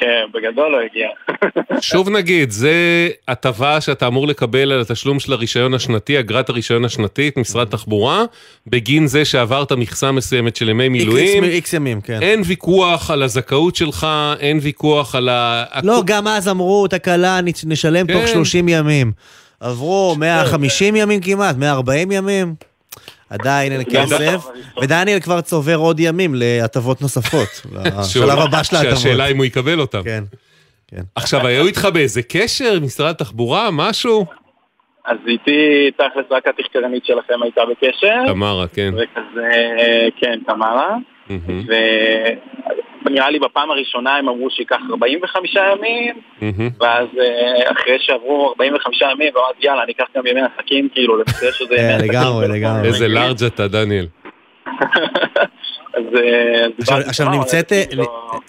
כן, 0.00 0.24
בגדול 0.34 0.72
לא 0.72 0.78
הגיע. 0.80 1.08
שוב 1.80 2.08
נגיד, 2.08 2.50
זה 2.50 2.72
הטבה 3.28 3.80
שאתה 3.80 4.06
אמור 4.06 4.26
לקבל 4.26 4.72
על 4.72 4.80
התשלום 4.80 5.20
של 5.20 5.32
הרישיון 5.32 5.74
השנתי, 5.74 6.20
אגרת 6.20 6.48
הרישיון 6.48 6.84
השנתית, 6.84 7.36
משרד 7.36 7.68
התחבורה, 7.68 8.24
בגין 8.66 9.06
זה 9.06 9.24
שעברת 9.24 9.72
מכסה 9.72 10.12
מסוימת 10.12 10.56
של 10.56 10.68
ימי 10.68 10.88
מילואים. 10.88 11.44
איקס 11.44 11.72
ימים, 11.72 12.00
כן. 12.00 12.18
אין 12.22 12.42
ויכוח 12.46 13.10
על 13.10 13.22
הזכאות 13.22 13.76
שלך, 13.76 14.06
אין 14.40 14.58
ויכוח 14.62 15.14
על 15.14 15.28
ה... 15.28 15.64
לא, 15.82 16.02
גם 16.04 16.28
אז 16.28 16.48
אמרו, 16.48 16.88
תקלה, 16.88 17.40
נשלם 17.66 18.06
תוך 18.06 18.22
כן. 18.22 18.26
30 18.26 18.68
ימים. 18.68 19.12
עברו 19.60 20.14
150 20.18 20.96
ימים 20.96 21.20
כמעט, 21.20 21.56
140 21.56 22.12
ימים. 22.12 22.54
עדיין 23.30 23.72
אין 23.72 23.82
גם 23.82 23.90
כסף, 23.90 24.46
ודניאל 24.82 25.20
כבר 25.20 25.40
צובר 25.40 25.76
עוד 25.76 26.00
ימים 26.00 26.34
להטבות 26.34 27.02
נוספות. 27.02 27.62
לשלב 28.00 28.38
הבא 28.38 28.62
של 28.62 28.76
ההטבות. 28.76 28.98
שהשאלה 28.98 29.26
אם 29.26 29.36
הוא 29.36 29.44
יקבל 29.44 29.80
אותם. 29.80 30.02
כן. 30.04 30.24
עכשיו, 31.14 31.46
היו 31.46 31.66
איתך 31.66 31.88
באיזה 31.94 32.22
קשר, 32.22 32.80
משרד 32.80 33.10
התחבורה, 33.10 33.68
משהו? 33.72 34.26
אז 35.04 35.16
איתי 35.26 35.90
תכלס 35.96 36.24
רק 36.30 36.46
התחקרנית 36.46 37.04
שלכם 37.04 37.42
הייתה 37.42 37.60
בקשר. 37.70 38.26
תמרה, 38.26 38.66
כן. 38.68 38.94
וכזה, 38.94 39.50
כן, 40.20 40.38
תמרה. 40.46 40.96
ונראה 43.06 43.30
לי 43.30 43.38
בפעם 43.38 43.70
הראשונה 43.70 44.16
הם 44.16 44.28
אמרו 44.28 44.50
שייקח 44.50 44.78
45 44.90 45.56
ימים, 45.56 46.14
ואז 46.80 47.06
אה, 47.20 47.72
אחרי 47.72 47.96
שעברו 48.00 48.48
45 48.48 49.02
ימים, 49.02 49.32
ואמרתי 49.34 49.66
יאללה, 49.66 49.82
אני 49.82 49.92
אקח 49.92 50.04
גם 50.16 50.26
ימי 50.26 50.40
עסקים, 50.40 50.88
כאילו, 50.92 51.16
לנושא 51.16 51.52
שזה 51.52 51.74
ימי 51.74 51.92
עסקים. 51.92 52.10
לגמרי, 52.10 52.48
לגמרי. 52.48 52.88
איזה 52.88 53.08
לארג' 53.08 53.44
אתה, 53.46 53.68
דניאל. 53.68 54.06
אז 55.94 56.02
אה, 56.16 57.02
עכשיו- 57.06 57.28
נמצאת, 57.30 57.72
אה, 57.72 57.84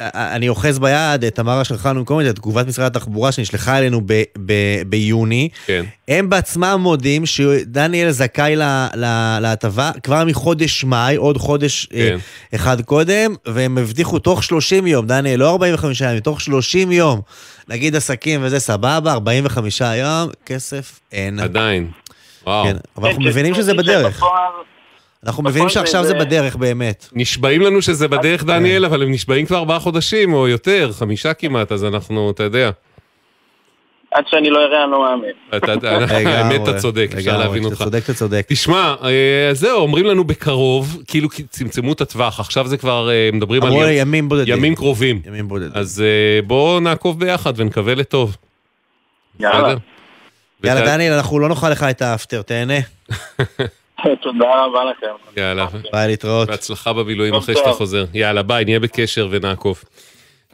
אה, 0.02 0.36
אני 0.36 0.50
אוחז 0.50 0.80
ביד, 0.80 1.30
תמרה 1.30 1.64
שלחה 1.64 1.90
לנו 1.90 2.02
את 2.30 2.36
תגובת 2.36 2.68
משרד 2.68 2.86
התחבורה 2.86 3.32
שנשלחה 3.32 3.78
אלינו 3.78 4.02
ביוני. 4.86 5.50
כן. 5.66 5.86
הם 6.08 6.30
בעצמם 6.30 6.80
מודים 6.82 7.26
שדניאל 7.26 8.12
זכאי 8.12 8.56
להטבה 9.42 9.92
כבר 10.04 10.24
מחודש 10.26 10.84
מאי, 10.84 11.16
עוד 11.16 11.38
חודש 11.38 11.86
כן. 11.86 12.18
אחד 12.56 12.82
קודם, 12.82 13.36
והם 13.46 13.78
הבטיחו 13.78 14.20
תוך 14.20 14.44
30 14.44 14.88
יום, 14.88 15.08
דניאל, 15.08 15.40
לא 15.40 15.50
45 15.52 16.02
ימים, 16.02 16.20
תוך 16.20 16.42
30 16.42 16.92
יום. 16.92 17.22
נגיד 17.68 17.96
עסקים 17.96 18.40
וזה 18.44 18.60
סבבה, 18.60 19.12
45 19.12 19.82
יום, 19.82 20.30
כסף 20.46 21.00
אין. 21.12 21.40
עדיין. 21.40 21.88
וואו. 22.46 22.64
כן, 22.66 22.76
אבל 22.98 23.08
אנחנו 23.08 23.24
מבינים 23.24 23.54
שזה 23.54 23.74
בדרך. 23.74 24.24
אנחנו 25.26 25.44
מבינים 25.44 25.70
שעכשיו 25.70 26.04
זה 26.04 26.14
בדרך 26.14 26.56
באמת. 26.56 27.08
נשבעים 27.14 27.62
לנו 27.62 27.82
שזה 27.82 28.08
בדרך, 28.08 28.44
דניאל, 28.44 28.86
אבל 28.86 29.02
הם 29.04 29.12
נשבעים 29.12 29.46
כבר 29.46 29.58
ארבעה 29.58 29.80
חודשים 29.80 30.34
או 30.34 30.48
יותר, 30.48 30.92
חמישה 30.94 31.34
כמעט, 31.34 31.72
אז 31.72 31.86
אנחנו, 31.86 32.32
אתה 32.32 32.44
יודע. 32.44 32.70
עד 34.12 34.24
שאני 34.32 34.50
לא 34.50 34.60
אראה, 34.60 34.84
אני 34.84 34.92
לא 34.92 35.02
מאמין. 35.02 35.32
אתה- 35.58 35.74
אתה- 35.74 35.98
האמת, 36.30 36.62
אתה 36.64 36.78
צודק, 36.78 37.10
אפשר 37.18 37.38
להבין 37.38 37.62
אתה 37.64 37.68
אותך. 37.72 37.84
צודק, 37.84 38.02
אתה 38.06 38.14
צודק. 38.14 38.46
תשמע, 38.48 38.96
אה, 39.04 39.50
זהו, 39.54 39.80
אומרים 39.82 40.06
לנו 40.06 40.24
בקרוב, 40.24 41.04
כאילו 41.08 41.30
צמצמו 41.50 41.94
את 41.94 42.02
הטווח, 42.02 42.40
עכשיו 42.40 42.68
זה 42.68 42.78
כבר, 42.78 43.10
אה, 43.12 43.30
מדברים 43.34 43.64
על 43.64 43.74
ימים 43.92 44.30
בודדים. 44.30 44.58
ימים 44.58 44.76
קרובים. 44.76 45.22
ימים 45.26 45.48
בודדים. 45.48 45.72
אז 45.74 46.04
אה, 46.06 46.42
בואו 46.42 46.80
נעקוב 46.80 47.20
ביחד 47.20 47.54
ונקווה 47.56 47.96
לטוב. 47.96 48.38
יאללה. 49.40 49.74
יאללה, 50.64 50.86
דניאל, 50.86 51.14
אנחנו 51.14 51.40
לא 51.40 51.50
נאכל 51.50 51.70
לך 51.70 51.84
את 51.84 52.02
האפטר, 52.02 52.42
תהנה. 52.42 52.74
תודה 54.24 54.66
רבה 54.66 54.84
לכם. 54.92 55.40
יאללה. 55.42 55.68
ביי, 55.92 56.08
להתראות. 56.08 56.48
בהצלחה 56.48 56.94
במילואים 56.94 57.34
אחרי 57.34 57.56
שאתה. 57.56 57.72
חוזר. 57.72 58.06
יאללה, 58.14 58.44
ביי, 58.44 58.66
נהיה 58.66 58.80
בקשר 58.80 59.28
ונעקוב. 59.32 59.84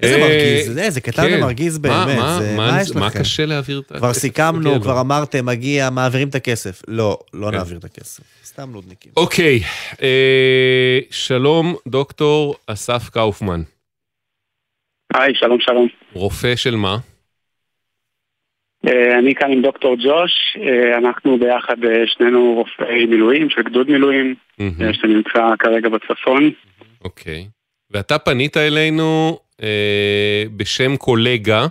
איזה 0.03 0.15
אה, 0.15 0.21
מרגיז, 0.21 0.73
זה, 0.73 0.89
זה 0.89 1.01
קטן 1.01 1.21
כן. 1.29 1.37
ומרגיז 1.37 1.77
מה- 1.79 2.05
באמת. 2.05 2.17
מה- 2.19 2.39
מה- 2.57 2.71
מה 2.71 2.81
יש 2.81 2.91
מה 2.91 3.07
לכם? 3.07 3.19
קשה 3.19 3.45
להעביר 3.45 3.79
את 3.79 3.91
כבר 3.97 4.07
הכסף? 4.07 4.21
סיכמנו, 4.21 4.73
כן, 4.73 4.81
כבר. 4.81 5.01
אמרתם, 5.01 5.45
מגיע, 5.45 5.89
מעבירים 5.89 6.27
את 6.29 6.35
הכסף. 6.35 6.81
לא, 6.87 7.17
לא 7.33 7.47
כן. 7.51 7.57
נעביר 7.57 7.77
את 7.77 7.83
הכסף. 7.85 8.23
סתם 8.45 8.71
נודניקים. 8.71 9.11
אוקיי, 9.17 9.59
אה, 10.01 10.99
שלום, 11.11 11.75
דוקטור 11.87 12.55
אסף 12.67 13.09
קאופמן. 13.09 13.61
היי, 15.13 15.35
שלום 15.35 15.59
שלום. 15.59 15.87
רופא 16.13 16.55
של 16.55 16.75
מה? 16.75 16.97
אה, 18.85 19.19
אני 19.19 19.35
כאן 19.35 19.51
עם 19.51 19.61
דוקטור 19.61 19.95
ג'וש, 19.95 20.57
אה, 20.61 20.97
אנחנו 20.97 21.37
ביחד 21.37 21.85
אה, 21.85 22.07
שנינו 22.07 22.53
רופאי 22.53 23.05
מילואים 23.05 23.49
של 23.49 23.61
גדוד 23.61 23.89
מילואים, 23.89 24.35
אה, 24.61 24.93
שנמצא 24.93 25.55
כרגע 25.59 25.89
בצפון. 25.89 26.51
אוקיי. 27.03 27.47
ואתה 27.91 28.19
פנית 28.19 28.57
אלינו 28.57 29.39
אה, 29.63 30.43
בשם 30.57 30.97
קולגה 30.97 31.65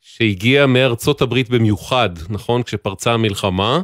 שהגיע 0.00 0.66
מארצות 0.66 1.22
הברית 1.22 1.50
במיוחד, 1.50 2.10
נכון? 2.30 2.62
כשפרצה 2.62 3.12
המלחמה, 3.12 3.80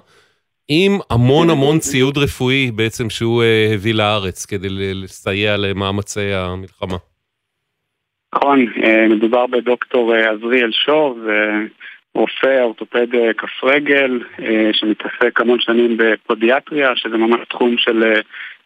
עם 0.69 0.99
המון 1.11 1.51
המון 1.51 1.79
ציוד 1.79 2.19
רפואי 2.19 2.71
בעצם 2.71 3.11
שהוא 3.11 3.43
אה, 3.43 3.71
הביא 3.75 3.95
לארץ 3.95 4.47
כדי 4.47 4.69
לסייע 4.71 5.57
למאמצי 5.57 6.33
המלחמה. 6.33 6.97
נכון, 8.35 8.67
מדובר 9.11 9.47
בדוקטור 9.47 10.15
עזריאל 10.15 10.73
שור, 10.73 11.19
רופא 12.17 12.63
אורתופד 12.63 13.15
אה, 13.15 13.33
כף 13.33 13.65
רגל, 13.65 14.21
אה, 14.43 14.71
שמתעסק 14.73 15.41
המון 15.41 15.61
שנים 15.61 15.97
בפודיאטריה, 15.99 16.91
שזה 16.97 17.17
ממש 17.17 17.41
תחום 17.51 17.75
של 17.79 18.03
אה, 18.05 18.21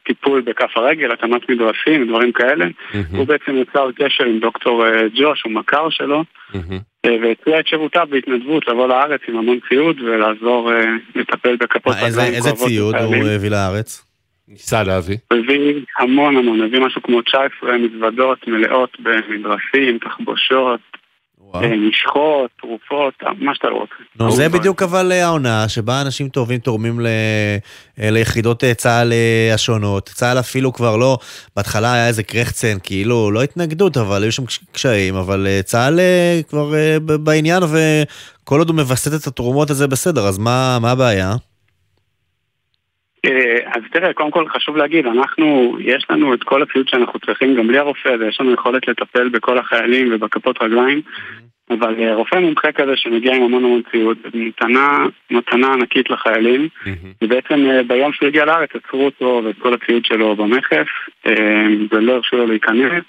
טיפול 0.06 0.40
בכף 0.40 0.76
הרגל, 0.76 1.12
התאמת 1.12 1.48
מדרסים, 1.50 2.08
דברים 2.08 2.32
כאלה. 2.32 2.66
הוא 3.16 3.26
בעצם 3.26 3.56
יצר 3.56 3.90
קשר 3.96 4.24
עם 4.24 4.38
דוקטור 4.38 4.84
ג'וש, 5.14 5.42
הוא 5.44 5.52
מכר 5.52 5.90
שלו, 5.90 6.24
אה, 7.06 7.16
והציע 7.22 7.60
את 7.60 7.66
שירותיו 7.66 8.06
בהתנדבות 8.10 8.68
לבוא 8.68 8.88
לארץ 8.88 9.20
עם 9.28 9.36
המון 9.38 9.58
ציוד 9.68 10.00
ולעזור 10.00 10.70
לטפל 11.14 11.56
בכפות 11.56 11.94
איזה- 11.96 12.06
רגליים 12.20 12.34
איזה 12.34 12.50
כואבות 12.50 12.68
ציוד 12.68 12.94
הוא. 12.94 13.14
הביא 13.34 13.50
לארץ? 13.50 14.06
ניסה 14.48 14.82
להביא. 14.82 15.16
הוא 15.32 15.38
הביא 15.38 15.74
המון 15.98 16.36
המון, 16.36 16.60
הביא 16.62 16.80
משהו 16.80 17.02
כמו 17.02 17.22
19 17.22 17.78
מזוודות 17.78 18.48
מלאות 18.48 18.96
במדרסים, 19.00 19.98
תחבושות, 19.98 20.80
משחות, 21.88 22.50
תרופות, 22.60 23.14
מה 23.38 23.54
שאתה 23.54 23.68
רוצה. 23.68 23.94
נו, 24.18 24.30
זה 24.32 24.48
בדיוק 24.48 24.82
אבל 24.82 25.12
אה, 25.12 25.24
העונה 25.26 25.68
שבה 25.68 26.00
אנשים 26.00 26.28
טובים 26.28 26.58
תורמים 26.58 27.00
ל... 27.00 27.06
אה, 27.06 28.10
ליחידות 28.10 28.64
אה, 28.64 28.74
צה"ל 28.74 29.12
אה, 29.12 29.54
השונות. 29.54 30.08
צה"ל 30.14 30.38
אפילו 30.38 30.72
כבר 30.72 30.96
לא, 30.96 31.18
בהתחלה 31.56 31.92
היה 31.92 32.06
איזה 32.08 32.22
קרחצן, 32.22 32.76
כאילו, 32.82 33.30
לא 33.30 33.42
התנגדות, 33.42 33.96
אבל 33.96 34.22
היו 34.22 34.32
שם 34.32 34.46
קש- 34.46 34.60
קשיים, 34.72 35.14
אבל 35.14 35.46
אה, 35.46 35.60
צה"ל 35.62 36.00
אה, 36.00 36.40
כבר 36.48 36.74
אה, 36.74 36.96
בעניין, 37.00 37.62
וכל 37.62 38.58
עוד 38.58 38.68
הוא 38.68 38.76
מווסת 38.76 39.20
את 39.22 39.26
התרומות 39.26 39.70
הזה 39.70 39.86
בסדר, 39.88 40.26
אז 40.26 40.38
מה 40.38 40.78
מה 40.80 40.90
הבעיה? 40.90 41.34
אה, 43.26 43.56
אז 43.66 43.82
תראה, 43.92 44.12
קודם 44.12 44.30
כל 44.30 44.48
חשוב 44.48 44.76
להגיד, 44.76 45.06
אנחנו, 45.06 45.76
יש 45.80 46.06
לנו 46.10 46.34
את 46.34 46.42
כל 46.42 46.62
הציוד 46.62 46.88
שאנחנו 46.88 47.18
צריכים 47.18 47.54
גם 47.54 47.66
בלי 47.66 47.78
הרופא 47.78 48.08
הזה, 48.08 48.26
יש 48.26 48.40
לנו 48.40 48.52
יכולת 48.52 48.88
לטפל 48.88 49.28
בכל 49.28 49.58
החיילים 49.58 50.08
ובכפות 50.12 50.62
רגליים, 50.62 51.00
אבל 51.70 51.94
אה, 52.02 52.14
רופא 52.14 52.36
מומחה 52.36 52.72
כזה 52.72 52.92
שמגיע 52.96 53.34
עם 53.34 53.42
המון 53.42 53.64
המון 53.64 53.82
ציוד, 53.90 54.16
מתנה, 54.34 55.06
מתנה 55.30 55.72
ענקית 55.72 56.10
לחיילים, 56.10 56.68
ובעצם 57.22 57.70
אה, 57.70 57.82
ביום 57.82 58.12
שהוא 58.12 58.28
הגיע 58.28 58.44
לארץ 58.44 58.70
עצרו 58.74 59.04
אותו 59.04 59.42
ואת 59.44 59.56
כל 59.58 59.74
הציוד 59.74 60.04
שלו 60.04 60.36
במכס, 60.36 60.86
ולא 61.92 62.12
הרשו 62.12 62.36
לו 62.36 62.46
להיכנס. 62.46 63.04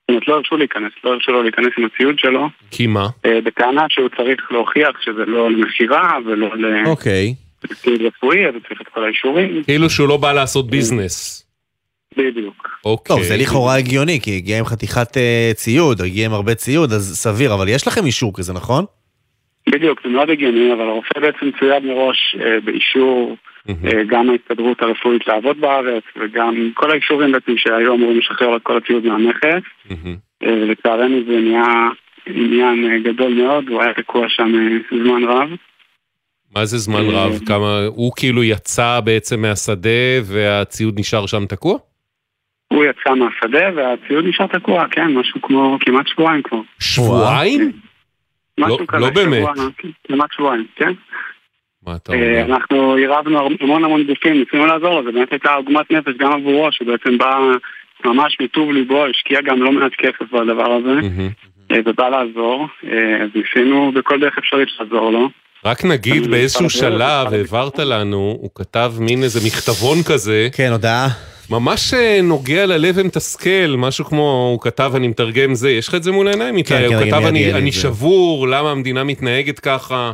זאת 0.00 0.08
אומרת, 0.08 0.28
לא 0.28 0.34
הרשו 0.34 0.56
להיכנס, 0.56 0.92
לא 1.04 1.12
הרשו 1.12 1.32
לו 1.32 1.42
להיכנס 1.42 1.70
עם 1.78 1.84
הציוד 1.84 2.18
שלו, 2.18 2.48
כי 2.70 2.86
מה? 2.86 3.06
בטענה 3.44 3.86
שהוא 3.88 4.08
צריך 4.08 4.52
להוכיח 4.52 5.00
שזה 5.00 5.24
לא 5.26 5.50
למכירה 5.50 6.18
ולא 6.24 6.56
ל... 6.56 6.86
אוקיי. 6.86 7.34
ציוד 7.66 8.02
רפואי, 8.02 8.46
אז 8.46 8.54
הוא 8.54 8.62
צריך 8.68 8.80
את 8.80 8.88
כל 8.88 9.04
האישורים. 9.04 9.62
כאילו 9.64 9.90
שהוא 9.90 10.08
לא 10.08 10.16
בא 10.16 10.32
לעשות 10.32 10.70
ביזנס. 10.70 11.46
בדיוק. 12.16 12.80
אוקיי. 12.84 13.16
טוב, 13.16 13.22
זה 13.24 13.36
לכאורה 13.36 13.76
הגיוני, 13.76 14.20
כי 14.20 14.36
הגיע 14.36 14.58
עם 14.58 14.64
חתיכת 14.64 15.16
אה, 15.16 15.50
ציוד, 15.54 16.00
הגיע 16.00 16.26
עם 16.26 16.32
הרבה 16.32 16.54
ציוד, 16.54 16.92
אז 16.92 17.16
סביר, 17.16 17.54
אבל 17.54 17.68
יש 17.68 17.86
לכם 17.86 18.06
אישור 18.06 18.32
כזה, 18.36 18.52
נכון? 18.52 18.84
בדיוק, 19.68 20.00
זה 20.04 20.08
מאוד 20.08 20.30
הגיוני, 20.30 20.72
אבל 20.72 20.88
הרופא 20.88 21.20
בעצם 21.20 21.50
צויד 21.58 21.84
מראש 21.84 22.36
אה, 22.40 22.60
באישור 22.64 23.36
אה, 23.68 24.04
גם 24.06 24.30
ההסתדרות 24.30 24.82
הרפואית 24.82 25.26
לעבוד 25.26 25.60
בארץ 25.60 26.02
וגם 26.16 26.70
כל 26.74 26.90
האישורים 26.90 27.32
בעצם 27.32 27.52
שהיו 27.56 27.94
אמורים 27.94 28.18
לשחרר 28.18 28.56
את 28.56 28.62
כל 28.62 28.76
הציוד 28.76 29.06
מהמכס. 29.06 29.62
לצערנו 30.42 31.16
זה 31.26 31.40
נהיה 31.40 31.88
עניין 32.26 33.02
גדול 33.02 33.34
מאוד, 33.34 33.68
הוא 33.68 33.82
היה 33.82 33.94
תקוע 33.94 34.28
שם 34.28 34.52
זמן 34.90 35.24
רב. 35.24 35.48
מה 36.54 36.64
זה 36.64 36.78
זמן 36.78 37.00
רב? 37.10 37.38
כמה, 37.46 37.80
הוא 37.86 38.12
כאילו 38.16 38.44
יצא 38.44 39.00
בעצם 39.04 39.42
מהשדה 39.42 40.20
והציוד 40.24 40.98
נשאר 40.98 41.26
שם 41.26 41.46
תקוע? 41.46 41.78
הוא 42.72 42.84
יצא 42.84 43.14
מהשדה 43.14 43.68
והציוד 43.76 44.24
נשאר 44.24 44.46
תקוע, 44.46 44.84
כן, 44.90 45.14
משהו 45.14 45.42
כמו 45.42 45.78
כמעט 45.80 46.06
שבועיים 46.06 46.42
כבר. 46.42 46.60
שבועיים? 46.80 47.72
משהו 48.60 48.78
לא- 48.78 48.86
כזה, 48.88 49.00
לא 49.00 49.10
באמת. 49.10 49.42
שבוע, 49.56 49.70
כן, 49.76 49.88
כמעט 50.08 50.32
שבועיים, 50.32 50.66
כן. 50.76 50.92
מה 51.86 51.96
אתה 51.96 52.12
אה, 52.12 52.42
אומר? 52.42 52.54
אנחנו 52.54 52.94
עירבנו 52.94 53.48
המון 53.60 53.84
המון 53.84 54.02
גופים, 54.06 54.38
ניסינו 54.38 54.66
לעזור 54.66 54.94
לו, 54.94 55.04
זה 55.04 55.12
באמת 55.12 55.32
הייתה 55.32 55.54
עוגמת 55.54 55.90
נפש 55.90 56.12
גם 56.18 56.32
עבורו, 56.32 56.72
שבעצם 56.72 57.18
בא 57.18 57.38
ממש 58.04 58.36
מטוב 58.42 58.72
ליבו, 58.72 59.06
השקיע 59.06 59.40
גם 59.40 59.62
לא 59.62 59.72
מעט 59.72 59.92
כסף 59.98 60.32
בדבר 60.32 60.72
הזה, 60.72 60.98
אה, 61.70 61.78
ובא 61.84 62.08
לעזור, 62.08 62.68
אה, 62.84 63.22
אז 63.22 63.30
ניסינו 63.34 63.92
בכל 63.92 64.20
דרך 64.20 64.38
אפשרית 64.38 64.68
לעזור 64.80 65.10
לו. 65.10 65.30
רק 65.64 65.84
נגיד 65.84 66.30
באיזשהו 66.30 66.70
שלב 66.70 67.34
העברת 67.34 67.78
לנו, 67.78 68.36
הוא 68.40 68.50
כתב 68.54 68.92
מין 68.98 69.22
איזה 69.22 69.40
מכתבון 69.46 70.02
כזה. 70.02 70.48
כן, 70.52 70.72
הודעה. 70.72 71.08
ממש 71.50 71.94
אה, 71.94 72.20
נוגע 72.22 72.66
ללב 72.66 72.94
ומתסכל, 72.98 73.74
משהו 73.78 74.04
כמו, 74.04 74.48
הוא 74.52 74.60
כתב, 74.60 74.92
אני 74.96 75.08
מתרגם 75.08 75.54
זה, 75.54 75.70
יש 75.70 75.88
לך 75.88 75.94
את 75.94 76.02
זה 76.02 76.12
מול 76.12 76.28
העיניים 76.28 76.56
איתי? 76.56 76.68
כן, 76.68 76.84
הוא 76.84 76.94
כן, 76.94 77.06
כתב, 77.06 77.14
אני 77.14 77.28
אני, 77.28 77.44
אגיע 77.44 77.56
אני 77.56 77.70
לזה." 77.70 77.80
שבור, 77.80 78.48
למה 78.48 78.70
המדינה 78.70 79.04
מתנהגת 79.04 79.58
ככה? 79.58 80.12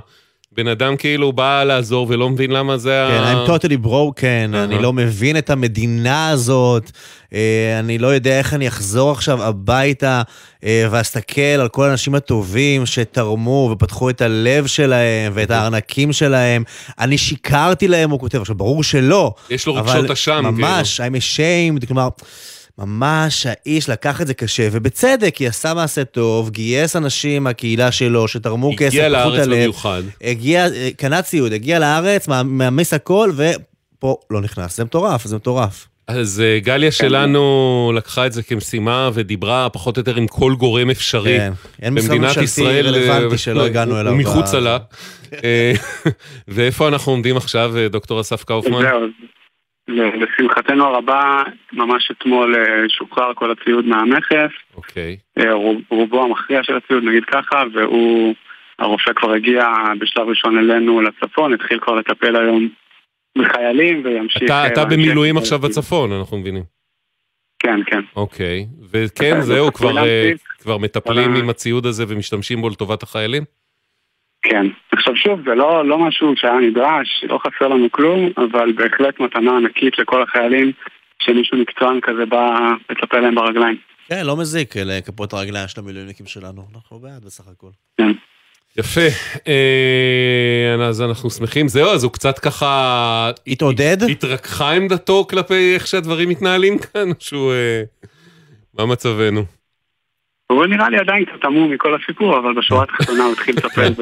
בן 0.57 0.69
אדם 0.69 0.97
כאילו 0.97 1.33
בא 1.33 1.65
לעזור 1.65 2.07
ולא 2.11 2.31
מבין 2.31 2.51
למה 2.51 2.77
זה 2.77 3.09
כן, 3.11 3.23
ה... 3.23 3.45
I'm 3.45 3.49
totally 3.49 3.87
broken, 3.87 4.57
אני 4.57 4.83
לא 4.83 4.93
מבין 4.93 5.39
את 5.39 5.51
המדינה 5.51 6.31
הזאת, 6.31 6.91
אה, 7.35 7.79
אני 7.79 7.99
לא 7.99 8.07
יודע 8.07 8.39
איך 8.39 8.55
אני 8.55 8.69
אחזור 8.69 9.11
עכשיו 9.11 9.43
הביתה 9.43 10.23
אה, 10.65 10.87
ואסתכל 10.91 11.41
על 11.41 11.69
כל 11.69 11.89
האנשים 11.89 12.15
הטובים 12.15 12.87
שתרמו 12.87 13.69
ופתחו 13.73 14.11
את 14.11 14.21
הלב 14.21 14.67
שלהם 14.67 15.33
ואת 15.35 15.51
הארנקים 15.51 16.13
שלהם. 16.13 16.65
אני 16.99 17.19
שיקרתי 17.19 17.89
להם, 17.89 18.11
הוא 18.11 18.21
כותב. 18.21 18.41
עכשיו, 18.41 18.55
ברור 18.57 18.83
שלא. 18.83 19.35
יש 19.51 19.67
לו 19.67 19.75
רגשות 19.75 20.11
אשם, 20.11 20.33
כאילו. 20.33 20.53
ממש, 20.53 21.01
I'm 21.01 21.15
ashamed, 21.15 21.87
כלומר... 21.87 22.09
ממש 22.79 23.47
האיש 23.49 23.89
לקח 23.89 24.21
את 24.21 24.27
זה 24.27 24.35
קשה, 24.35 24.69
ובצדק, 24.73 25.35
כי 25.35 25.47
עשה 25.49 25.75
מעשה 25.75 26.05
טוב, 26.05 26.51
גייס 26.51 26.97
אנשים 26.97 27.45
מהקהילה 27.45 27.93
שלו 27.93 28.29
שתרמו 28.29 28.71
כסף, 28.77 28.87
הגיע 28.87 29.09
לארץ. 29.09 29.47
במיוחד. 29.49 30.03
הגיע, 30.23 30.67
אה, 30.67 30.89
קנה 30.97 31.23
ציוד, 31.23 31.53
הגיע 31.53 31.79
לארץ, 31.79 32.29
מע- 32.29 32.43
מעמיס 32.43 32.95
הכל, 32.95 33.31
ופה 33.37 34.17
לא 34.31 34.41
נכנס. 34.41 34.77
זה 34.77 34.85
מטורף, 34.85 35.25
זה 35.25 35.37
מטורף. 35.37 35.89
אז 36.09 36.43
אה, 36.45 36.59
גליה 36.61 36.93
שלנו 36.93 37.43
לקחה 37.97 38.27
את 38.27 38.33
זה 38.33 38.43
כמשימה 38.43 39.11
ודיברה 39.15 39.69
פחות 39.69 39.97
או 39.97 40.01
יותר 40.01 40.17
עם 40.17 40.27
כל 40.27 40.55
גורם 40.59 40.91
אפשרי. 40.91 41.39
כן, 41.39 41.53
אין 41.83 41.95
משרד 41.95 42.17
ממשלתי 42.19 42.45
ישראל, 42.45 42.87
אה, 42.87 42.91
רלוונטי 42.93 43.39
שלא 43.39 43.67
הגענו 43.67 44.01
אליו 44.01 44.13
ומחוצה 44.13 44.61
ב- 44.61 44.63
לה. 44.63 44.79
ואיפה 46.49 46.89
אנחנו 46.89 47.13
עומדים 47.13 47.37
עכשיו, 47.37 47.75
דוקטור 47.91 48.21
אסף 48.21 48.45
קאופמן? 48.45 48.83
זהו, 48.83 49.01
לשמחתנו 49.89 50.85
הרבה, 50.85 51.43
ממש 51.73 52.11
אתמול 52.11 52.55
אה, 52.57 52.63
שוחרר 52.89 53.35
כל 53.35 53.51
הציוד 53.51 53.85
מהמכס, 53.87 54.51
אוקיי. 54.77 55.17
אה, 55.39 55.53
רוב- 55.53 55.81
רובו 55.91 56.25
המכריע 56.25 56.63
של 56.63 56.77
הציוד, 56.77 57.05
נגיד 57.05 57.25
ככה, 57.25 57.63
והוא, 57.75 58.35
הרופא 58.79 59.13
כבר 59.17 59.33
הגיע 59.33 59.69
בשלב 60.01 60.29
ראשון 60.29 60.59
אלינו 60.59 61.01
לצפון, 61.01 61.55
התחיל 61.55 61.81
כבר 61.81 61.95
לטפל 61.95 62.37
היום 62.37 62.69
בחיילים 63.39 64.03
וימשיך... 64.05 64.43
אתה 64.45 64.53
אה, 64.63 64.67
אתה. 64.67 64.85
במילואים 64.85 65.37
עכשיו 65.37 65.59
בצפון, 65.59 66.13
אנחנו 66.13 66.37
מבינים. 66.39 66.63
כן, 67.59 67.81
כן. 67.87 68.01
אוקיי. 68.17 68.67
וכן, 68.91 69.35
אה, 69.37 69.41
זהו, 69.41 69.73
כבר, 69.73 69.89
אה, 69.89 69.95
פרילנסית. 70.03 70.43
כבר 70.43 70.79
מטפלים. 70.79 71.35
עם 71.35 71.51
הציוד 71.51 71.87
הזה 71.87 72.05
ומשתמשים 72.09 72.61
בו 72.61 72.69
לטובת 72.69 73.03
החיילים? 73.03 73.43
כן. 74.51 74.67
עכשיו 74.93 75.17
שוב, 75.17 75.41
זה 75.49 75.55
לא, 75.55 75.89
לא 75.89 75.99
משהו 75.99 76.33
שהיה 76.37 76.61
נדרש, 76.61 77.25
לא 77.29 77.39
חסר 77.39 77.69
לנו 77.69 77.87
כלום, 77.91 78.31
אבל 78.37 78.73
בהחלט 78.73 79.21
מתנה 79.21 79.57
ענקית 79.57 79.99
לכל 79.99 80.23
החיילים 80.23 80.73
שמישהו 81.19 81.59
מקצוען 81.59 82.01
כזה 82.03 82.27
בא 82.27 82.59
לטפל 82.91 83.21
להם 83.21 83.35
ברגליים. 83.35 83.77
כן, 84.09 84.27
לא 84.27 84.37
מזיק 84.37 84.77
לכפות 84.77 85.33
הרגליים 85.33 85.69
של 85.69 85.81
המילואימניקים 85.81 86.27
שלנו. 86.27 86.63
אנחנו 86.75 86.99
בעד 86.99 87.25
בסך 87.25 87.45
הכל. 87.53 87.71
יפה, 88.79 89.01
אה, 89.49 90.87
אז 90.89 91.03
אנחנו 91.03 91.31
שמחים. 91.31 91.69
זהו, 91.69 91.91
אז 91.91 92.05
הוא 92.05 92.13
קצת 92.13 92.39
ככה... 92.39 93.31
התעודד? 93.47 94.03
התרככה 94.11 94.73
עמדתו 94.73 95.27
כלפי 95.31 95.75
איך 95.75 95.87
שהדברים 95.87 96.29
מתנהלים 96.29 96.79
כאן, 96.79 97.09
שהוא... 97.19 97.53
אה, 97.53 97.83
מה 98.75 98.87
מצבנו? 98.87 99.45
הוא 100.53 100.67
נראה 100.67 100.89
לי 100.89 100.99
עדיין 100.99 101.25
קצת 101.25 101.45
עמום 101.45 101.73
מכל 101.73 101.95
הסיפור, 101.95 102.39
אבל 102.39 102.55
בשורה 102.59 102.83
התחתונה 102.83 103.25
הוא 103.25 103.33
התחיל 103.33 103.57
לטפל 103.57 103.93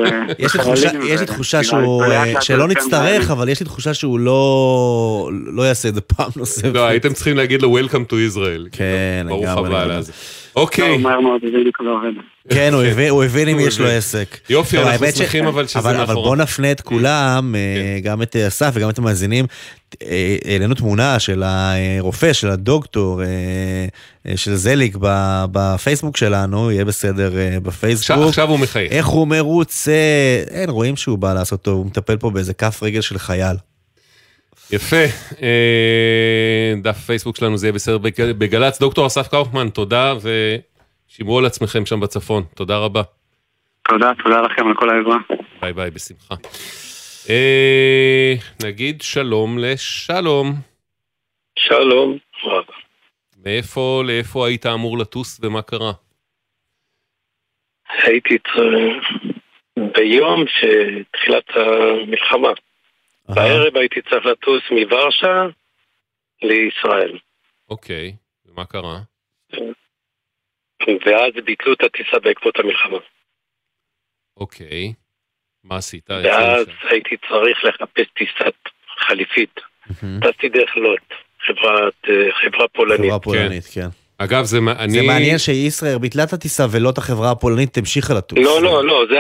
בחיילים. 0.44 1.00
יש 1.06 1.20
לי 1.20 1.26
תחושה, 1.26 1.64
שהוא, 1.64 2.04
אה, 2.04 2.40
שלא 2.40 2.68
נצטרך. 2.68 3.30
אבל 3.30 3.48
יש 3.48 3.60
לי 3.60 3.66
תחושה 3.66 3.94
שהוא 3.94 4.18
לא, 4.18 5.30
לא 5.32 5.62
יעשה 5.62 5.88
את 5.88 5.94
זה 5.94 6.00
פעם 6.00 6.30
נוספת. 6.36 6.74
לא, 6.74 6.86
הייתם 6.86 7.12
צריכים 7.12 7.36
להגיד 7.36 7.62
לו 7.62 7.78
Welcome 7.78 8.10
to 8.10 8.34
Israel. 8.34 8.68
כן, 8.72 9.26
ברוך 9.28 9.44
לגמרי, 9.44 9.68
הבא 9.68 9.82
לגמרי. 9.84 9.98
לזה. 9.98 10.12
אוקיי. 10.56 10.96
מהר 10.98 11.20
מאוד, 11.20 11.40
זה 11.44 11.58
בדיוק 11.60 11.80
לא 11.80 11.90
עובד. 11.96 12.12
כן, 12.50 12.70
הוא 12.74 12.82
הבין- 12.82 13.10
הוא 13.10 13.24
הבין 13.24 13.48
אם 13.48 13.58
יש 13.60 13.78
לו 13.78 13.84
הבין. 13.86 13.98
עסק. 13.98 14.38
יופי, 14.50 14.78
אנחנו 14.78 15.06
שמחים 15.16 15.46
אבל 15.46 15.66
שזה 15.66 15.78
אבל 15.78 15.96
מאחוריו. 15.96 16.22
בוא 16.22 16.36
נפנה 16.36 16.70
את 16.72 16.80
כולם, 16.80 17.54
אה, 17.54 17.98
גם 18.02 18.22
את 18.22 18.36
אה, 18.36 18.46
אסף 18.48 18.70
וגם 18.74 18.90
את 18.90 18.98
המאזינים, 18.98 19.44
אה, 20.02 20.36
העלינו 20.44 20.74
תמונה 20.74 21.18
של 21.18 21.42
הרופא, 21.46 22.32
של 22.32 22.50
הדוקטור, 22.50 23.20
של 24.36 24.54
זליק 24.54 24.96
ב- 25.00 25.44
בפייסבוק 25.52 26.16
שלנו, 26.16 26.70
יהיה 26.70 26.84
בסדר 26.84 27.30
בפייסבוק. 27.62 28.10
עכשיו- 28.10 28.28
עכשיו 28.28 28.48
הוא 28.50 28.58
מחייך. 28.58 28.92
איך 28.92 29.06
הוא 29.06 29.28
מרוצה, 29.28 29.92
אין, 30.50 30.70
רואים 30.70 30.96
שהוא 30.96 31.18
בא 31.18 31.34
לעשות 31.34 31.62
טוב, 31.62 31.76
הוא 31.78 31.86
מטפל 31.86 32.16
פה 32.16 32.30
באיזה 32.30 32.54
כף 32.54 32.82
רגל 32.82 33.00
של 33.00 33.18
חייל. 33.18 33.56
יפה, 34.72 34.96
אה, 35.42 36.74
דף 36.82 36.96
פייסבוק 36.96 37.36
שלנו 37.36 37.56
זה 37.56 37.66
יהיה 37.66 37.72
בסדר 37.72 37.98
בג- 37.98 38.32
בגל"צ. 38.38 38.80
דוקטור 38.80 39.06
אסף 39.06 39.28
קאופמן, 39.28 39.68
תודה, 39.68 40.14
ושמרו 40.22 41.38
על 41.38 41.46
עצמכם 41.46 41.86
שם 41.86 42.00
בצפון. 42.00 42.42
תודה 42.54 42.78
רבה. 42.78 43.02
תודה, 43.88 44.10
תודה 44.24 44.40
לכם 44.40 44.66
על 44.68 44.74
כל 44.76 44.90
העזרה. 44.90 45.16
ביי 45.60 45.72
ביי, 45.72 45.90
בשמחה. 45.90 46.34
אה, 47.30 48.34
נגיד 48.64 49.02
שלום 49.02 49.58
לשלום. 49.58 50.52
שלום. 51.58 52.18
מאיפה 53.44 54.02
לאיפה 54.06 54.46
היית 54.46 54.66
אמור 54.66 54.98
לטוס 54.98 55.40
ומה 55.42 55.62
קרה? 55.62 55.92
הייתי 58.02 58.38
צ- 58.38 59.20
ביום 59.96 60.44
שתחילת 60.46 61.44
המלחמה. 61.54 62.48
בערב 63.28 63.76
הייתי 63.76 64.02
צריך 64.02 64.26
לטוס 64.26 64.62
מוורשה 64.70 65.46
לישראל. 66.42 67.18
אוקיי, 67.68 68.16
ומה 68.46 68.64
קרה? 68.64 68.98
ואז 71.06 71.32
ביטלו 71.44 71.72
את 71.72 71.82
הטיסה 71.82 72.18
בעקבות 72.18 72.58
המלחמה. 72.58 72.98
אוקיי, 74.36 74.92
מה 75.64 75.76
עשית? 75.76 76.10
ואז 76.10 76.66
הייתי 76.90 77.16
צריך 77.28 77.64
לחפש 77.64 78.06
טיסת 78.16 78.54
חליפית. 78.98 79.60
טסתי 80.20 80.48
דרך 80.48 80.76
לוט, 80.76 81.00
חברת, 81.46 81.94
אה, 82.08 82.32
חברה 82.32 82.68
פולנית. 82.68 83.00
חברה 83.00 83.18
פולנית, 83.20 83.64
כן. 83.74 83.88
אגב, 84.18 84.44
זה 84.44 84.58
אני... 84.78 84.92
זה 84.92 85.02
מעניין 85.06 85.38
שישראל 85.38 85.98
ביטלה 85.98 86.24
את 86.24 86.32
הטיסה 86.32 86.66
ולא 86.72 86.90
את 86.90 86.98
החברה 86.98 87.30
הפולנית 87.30 87.76
המשיכה 87.76 88.14
לטוס. 88.14 88.38
לא, 88.38 88.62
לא, 88.62 88.84
לא, 88.84 89.04
זה, 89.08 89.18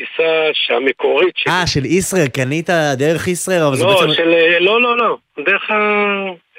הטיסה 0.00 0.48
שהמקורית 0.52 1.36
שלי. 1.36 1.52
אה, 1.52 1.66
של 1.66 1.84
ישראל, 1.84 2.28
קנית 2.28 2.70
דרך 2.96 3.28
ישראל, 3.28 3.62
אבל 3.62 3.76
זה 3.76 3.84
לא, 3.84 4.00
בעצם... 4.00 4.12
של... 4.14 4.28
לא, 4.60 4.82
לא, 4.82 4.96
לא. 4.96 5.16
דרך 5.44 5.70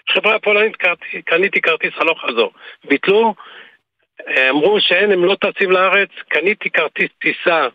החברה 0.10 0.36
הפולנית 0.36 0.76
קרתי- 0.76 1.22
קניתי 1.26 1.62
כרטיס 1.62 1.94
הלוך 1.98 2.20
חזור. 2.28 2.52
ביטלו, 2.90 3.34
אמרו 4.50 4.78
שאין, 4.82 5.12
הם 5.12 5.26
לא 5.26 5.36
טסים 5.36 5.72
לארץ, 5.72 6.10
קניתי 6.28 6.70
כרטיס 6.70 7.10
טיסה 7.22 7.68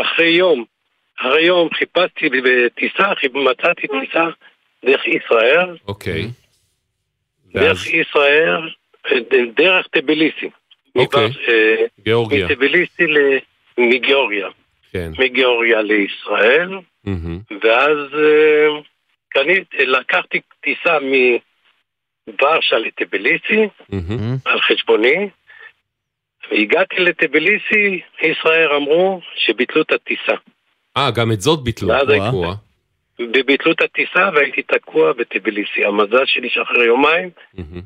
אחרי 0.00 0.28
יום. 0.28 0.64
אחרי 1.20 1.42
יום 1.42 1.68
חיפשתי 1.74 2.28
בטיסה, 2.28 3.12
מצאתי 3.34 3.86
טיסה 3.86 4.24
דרך 4.84 5.06
ישראל, 5.06 5.76
אוקיי. 5.88 6.26
דרך 7.54 7.86
ישראל, 7.86 8.70
אה, 9.12 9.16
דרך 9.56 9.86
טביליסי. 9.86 10.50
אוקיי. 10.96 11.28
אה, 11.48 11.74
גיאורגיה. 12.00 12.46
מטביליסי 12.46 13.06
ל... 13.06 13.18
מגיאורגיה. 13.78 14.48
כן. 14.92 15.10
מגיאורגיה 15.18 15.82
לישראל. 15.82 16.78
מהמם. 17.04 17.38
ואז 17.62 17.98
אה, 18.14 18.66
קניתי, 19.28 19.86
לקחתי 19.86 20.40
טיסה 20.60 20.98
מוורשה 22.28 22.78
לטביליסי 22.78 23.68
מהמם. 23.88 24.36
על 24.44 24.60
חשבוני, 24.60 25.28
והגעתי 26.50 26.96
לטביליסי, 26.98 28.00
ישראל 28.22 28.72
אמרו 28.72 29.20
שביטלו 29.34 29.82
את 29.82 29.92
הטיסה. 29.92 30.34
אה, 30.96 31.10
גם 31.10 31.32
את 31.32 31.40
זאת 31.40 31.64
ביטלו. 31.64 31.88
ואז 31.88 32.08
וואו. 32.08 32.54
וביטלו 33.18 33.72
את 33.72 33.80
הטיסה 33.80 34.30
והייתי 34.34 34.62
תקוע 34.62 35.12
בטביליסי. 35.12 35.84
המזל 35.84 36.26
שלי 36.26 36.50
שאחרי 36.50 36.84
יומיים 36.86 37.30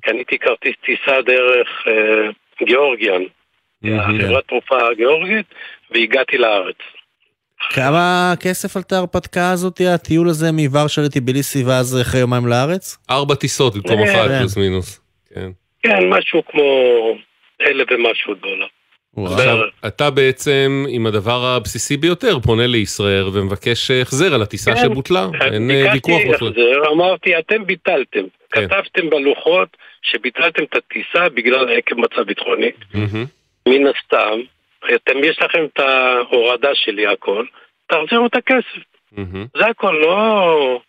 קניתי 0.02 0.38
כרטיס 0.38 0.74
טיסה 0.84 1.22
דרך 1.22 1.68
אה, 1.86 2.30
גיאורגיאן. 2.66 3.22
חברת 3.86 4.44
תרופה 4.48 4.76
גיאורגית, 4.96 5.46
והגעתי 5.90 6.38
לארץ. 6.38 6.76
כמה 7.70 8.34
כסף 8.40 8.76
עלתה 8.76 8.96
ההרפתקה 8.96 9.50
הזאת, 9.50 9.80
הטיול 9.94 10.28
הזה 10.28 10.52
מוורשה 10.52 11.02
לטיביליסי 11.02 11.64
ואז 11.64 12.00
אחרי 12.00 12.20
יומיים 12.20 12.46
לארץ? 12.46 12.98
ארבע 13.10 13.34
טיסות 13.34 13.74
במקום 13.74 14.06
כן. 14.06 14.14
אחת 14.14 14.30
פלוס 14.40 14.56
מינוס. 14.56 15.00
כן. 15.34 15.50
כן, 15.82 16.08
משהו 16.08 16.42
כמו 16.46 16.62
אלף 17.60 17.88
ומשהו 17.90 18.34
דולר. 18.34 18.66
עכשיו, 19.16 19.58
אתה 19.86 20.10
בעצם, 20.10 20.84
עם 20.88 21.06
הדבר 21.06 21.44
הבסיסי 21.44 21.96
ביותר, 21.96 22.38
פונה 22.40 22.66
לישראל 22.66 23.24
ומבקש 23.32 23.90
החזר 23.90 24.34
על 24.34 24.42
הטיסה 24.42 24.74
כן. 24.74 24.80
שבוטלה. 24.82 25.26
אין 25.52 25.70
אה, 25.70 25.76
ויכוח 25.92 25.92
ביקשתי 25.92 26.28
בכלל. 26.28 26.48
החזר, 26.48 26.92
אמרתי, 26.92 27.38
אתם 27.38 27.66
ביטלתם. 27.66 28.24
כן. 28.52 28.68
כתבתם 28.68 29.10
בלוחות 29.10 29.76
שביטלתם 30.02 30.62
את 30.62 30.76
הטיסה 30.76 31.28
בגלל 31.28 31.68
עקב 31.78 31.94
מצב 31.94 32.22
ביטחוני. 32.26 32.70
מן 33.70 33.86
הסתם, 33.86 34.40
אתם, 34.94 35.24
יש 35.24 35.42
לכם 35.42 35.64
את 35.64 35.78
ההורדה 35.80 36.70
שלי 36.74 37.06
הכל, 37.06 37.44
תחזירו 37.86 38.26
את 38.26 38.36
הכסף. 38.36 38.84
מהמם. 39.12 39.46
זה 39.56 39.66
הכל, 39.66 39.98
לא... 40.02 40.80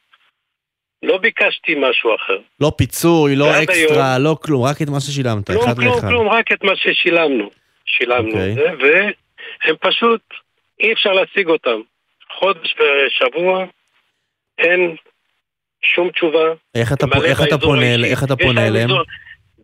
לא 1.04 1.18
ביקשתי 1.18 1.76
משהו 1.78 2.16
אחר. 2.16 2.38
לא 2.60 2.72
פיצוי, 2.78 3.36
לא 3.36 3.64
אקסטרה, 3.64 4.20
לא 4.20 4.38
כלום, 4.44 4.64
רק 4.64 4.82
את 4.82 4.90
מה 4.90 5.00
ששילמת, 5.00 5.48
כלום, 5.48 5.64
אחד 5.64 5.76
כלום, 5.76 5.96
לאחד. 5.96 6.08
כלום, 6.08 6.30
רק 6.30 6.52
את 6.52 6.64
מה 6.64 6.76
ששילמנו. 6.76 7.50
שילמנו 7.86 8.28
אוקיי. 8.28 8.52
את 8.52 8.56
זה, 8.56 8.68
והם 8.80 9.76
פשוט, 9.80 10.22
אי 10.80 10.94
אפשר 10.94 11.14
להשיג 11.14 11.48
אותם. 11.48 11.82
חודש 12.40 12.76
ושבוע, 12.76 13.66
אין 14.58 14.96
שום 15.82 16.10
תשובה. 16.10 16.54
איך 16.76 16.94
אתה 16.94 17.06
איך 17.26 17.42
אתה 17.44 17.58
פונה. 17.58 17.96
איך 18.06 18.24
אתה 18.24 18.36
פונה 18.36 18.68
אליהם? 18.68 18.90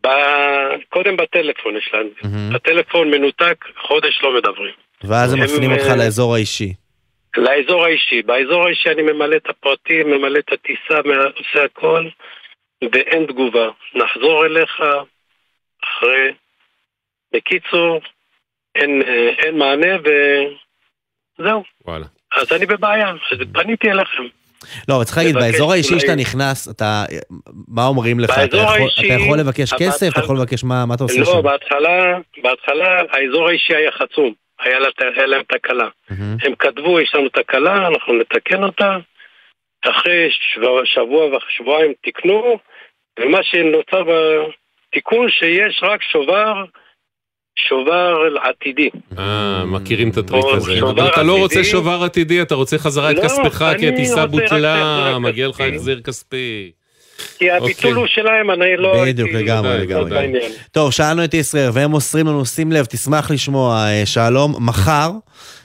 ב- 0.07 0.81
קודם 0.89 1.17
בטלפון 1.17 1.77
יש 1.77 1.89
להם. 1.93 2.07
מהמם. 2.23 2.55
הטלפון 2.55 3.11
מנותק, 3.11 3.65
חודש 3.87 4.19
לא 4.23 4.37
מדברים. 4.37 4.73
ואז 5.03 5.33
הם 5.33 5.39
מפנים 5.43 5.71
אותך 5.71 5.85
אה, 5.89 5.95
לאזור 5.95 6.35
האישי. 6.35 6.73
לאזור 7.37 7.85
האישי. 7.85 8.21
באזור 8.21 8.65
האישי 8.65 8.89
אני 8.89 9.01
ממלא 9.01 9.35
את 9.35 9.49
הפרטים, 9.49 10.07
ממלא 10.11 10.39
את 10.39 10.51
הטיסה, 10.51 10.99
עושה 11.37 11.65
הכל, 11.65 12.07
ואין 12.93 13.25
תגובה. 13.25 13.69
נחזור 13.95 14.45
אליך 14.45 14.81
אחרי... 15.83 16.31
בקיצור, 17.33 18.01
אין, 18.75 19.01
אה, 19.07 19.29
אין 19.37 19.57
מענה 19.57 19.95
וזהו. 21.39 21.63
וואלה. 21.85 22.05
אז 22.35 22.51
אני 22.51 22.65
בבעיה, 22.65 23.09
אז 23.09 23.39
פניתי 23.53 23.91
אליכם. 23.91 24.23
לא, 24.89 24.95
אבל 24.95 25.03
צריך 25.03 25.17
להגיד, 25.17 25.35
באזור 25.35 25.71
האישי 25.73 25.99
שאתה 25.99 26.15
נכנס, 26.15 26.67
אתה, 26.75 27.03
מה 27.67 27.85
אומרים 27.87 28.19
לך? 28.19 28.29
אתה 28.29 28.57
יכול- 28.57 28.57
האישי- 28.81 29.05
אתה 29.05 29.13
יכול 29.13 29.39
לבקש 29.39 29.59
בהתחלה- 29.71 29.79
כסף? 29.91 30.09
אתה 30.13 30.19
יכול 30.19 30.37
לבקש 30.37 30.63
מה 30.63 30.85
מה 30.85 30.93
אתה 30.95 31.03
עושה 31.03 31.19
לא, 31.19 31.25
שם? 31.25 31.41
בהתחלה, 31.43 32.17
בהתחלה 32.43 33.01
האזור 33.11 33.47
האישי 33.47 33.75
היה 33.75 33.91
חצום. 33.91 34.33
היה 34.59 34.79
לה- 34.79 34.87
היה 35.17 35.25
להם 35.25 35.41
תקלה. 35.47 35.87
מהמם. 36.09 36.37
הם 36.43 36.55
כתבו, 36.59 36.99
יש 36.99 37.15
לנו 37.15 37.29
תקלה, 37.29 37.87
אנחנו 37.87 38.13
נתקן 38.13 38.63
אותה. 38.63 38.97
אחרי 39.89 40.27
שבוע, 40.55 40.81
שבוע 40.85 41.25
ושבועיים 41.25 41.93
תיקנו, 42.03 42.59
ומה 43.19 43.37
שנוצר 43.43 44.03
בתיקון 44.03 45.29
שיש 45.29 45.79
רק 45.83 46.01
שובר, 46.03 46.53
שובר 47.57 48.17
עתידי. 48.43 48.89
אה, 49.17 49.65
מכירים 49.65 50.09
את 50.09 50.17
הטריק 50.17 50.45
הזה. 50.53 50.79
אבל 50.79 51.07
אתה 51.07 51.23
לא. 51.23 51.37
רוצה 51.37 51.63
שובר 51.63 52.03
עתידי, 52.03 52.41
אתה 52.41 52.55
רוצה 52.55 52.77
חזרה 52.77 53.11
את 53.11 53.15
לא, 53.15 53.21
כספך, 53.21 53.71
כי 53.79 53.87
הטיסה 53.87 54.25
בוטלה, 54.25 55.19
מגיע 55.19 55.47
לך. 55.47 55.61
החזר 55.61 56.01
כספי. 56.01 56.71
כי 57.37 57.51
הביטול 57.51 57.89
אוקיי. 57.89 57.91
הוא 57.91 58.07
שלהם, 58.07 58.51
אני 58.51 58.77
לא... 58.77 59.05
בדיוק, 59.05 59.29
לגמרי, 59.33 59.71
זה 59.71 59.77
לגמרי. 59.77 60.39
טוב, 60.71 60.91
שאלנו 60.91 61.23
את 61.23 61.33
ישראל, 61.33 61.69
והם 61.73 61.91
מוסרים 61.91 62.27
לנו, 62.27 62.45
שים 62.45 62.71
לב, 62.71 62.85
תשמח 62.85 63.31
לשמוע, 63.31 63.87
אה, 63.87 64.05
שלום, 64.05 64.55
מחר 64.59 65.11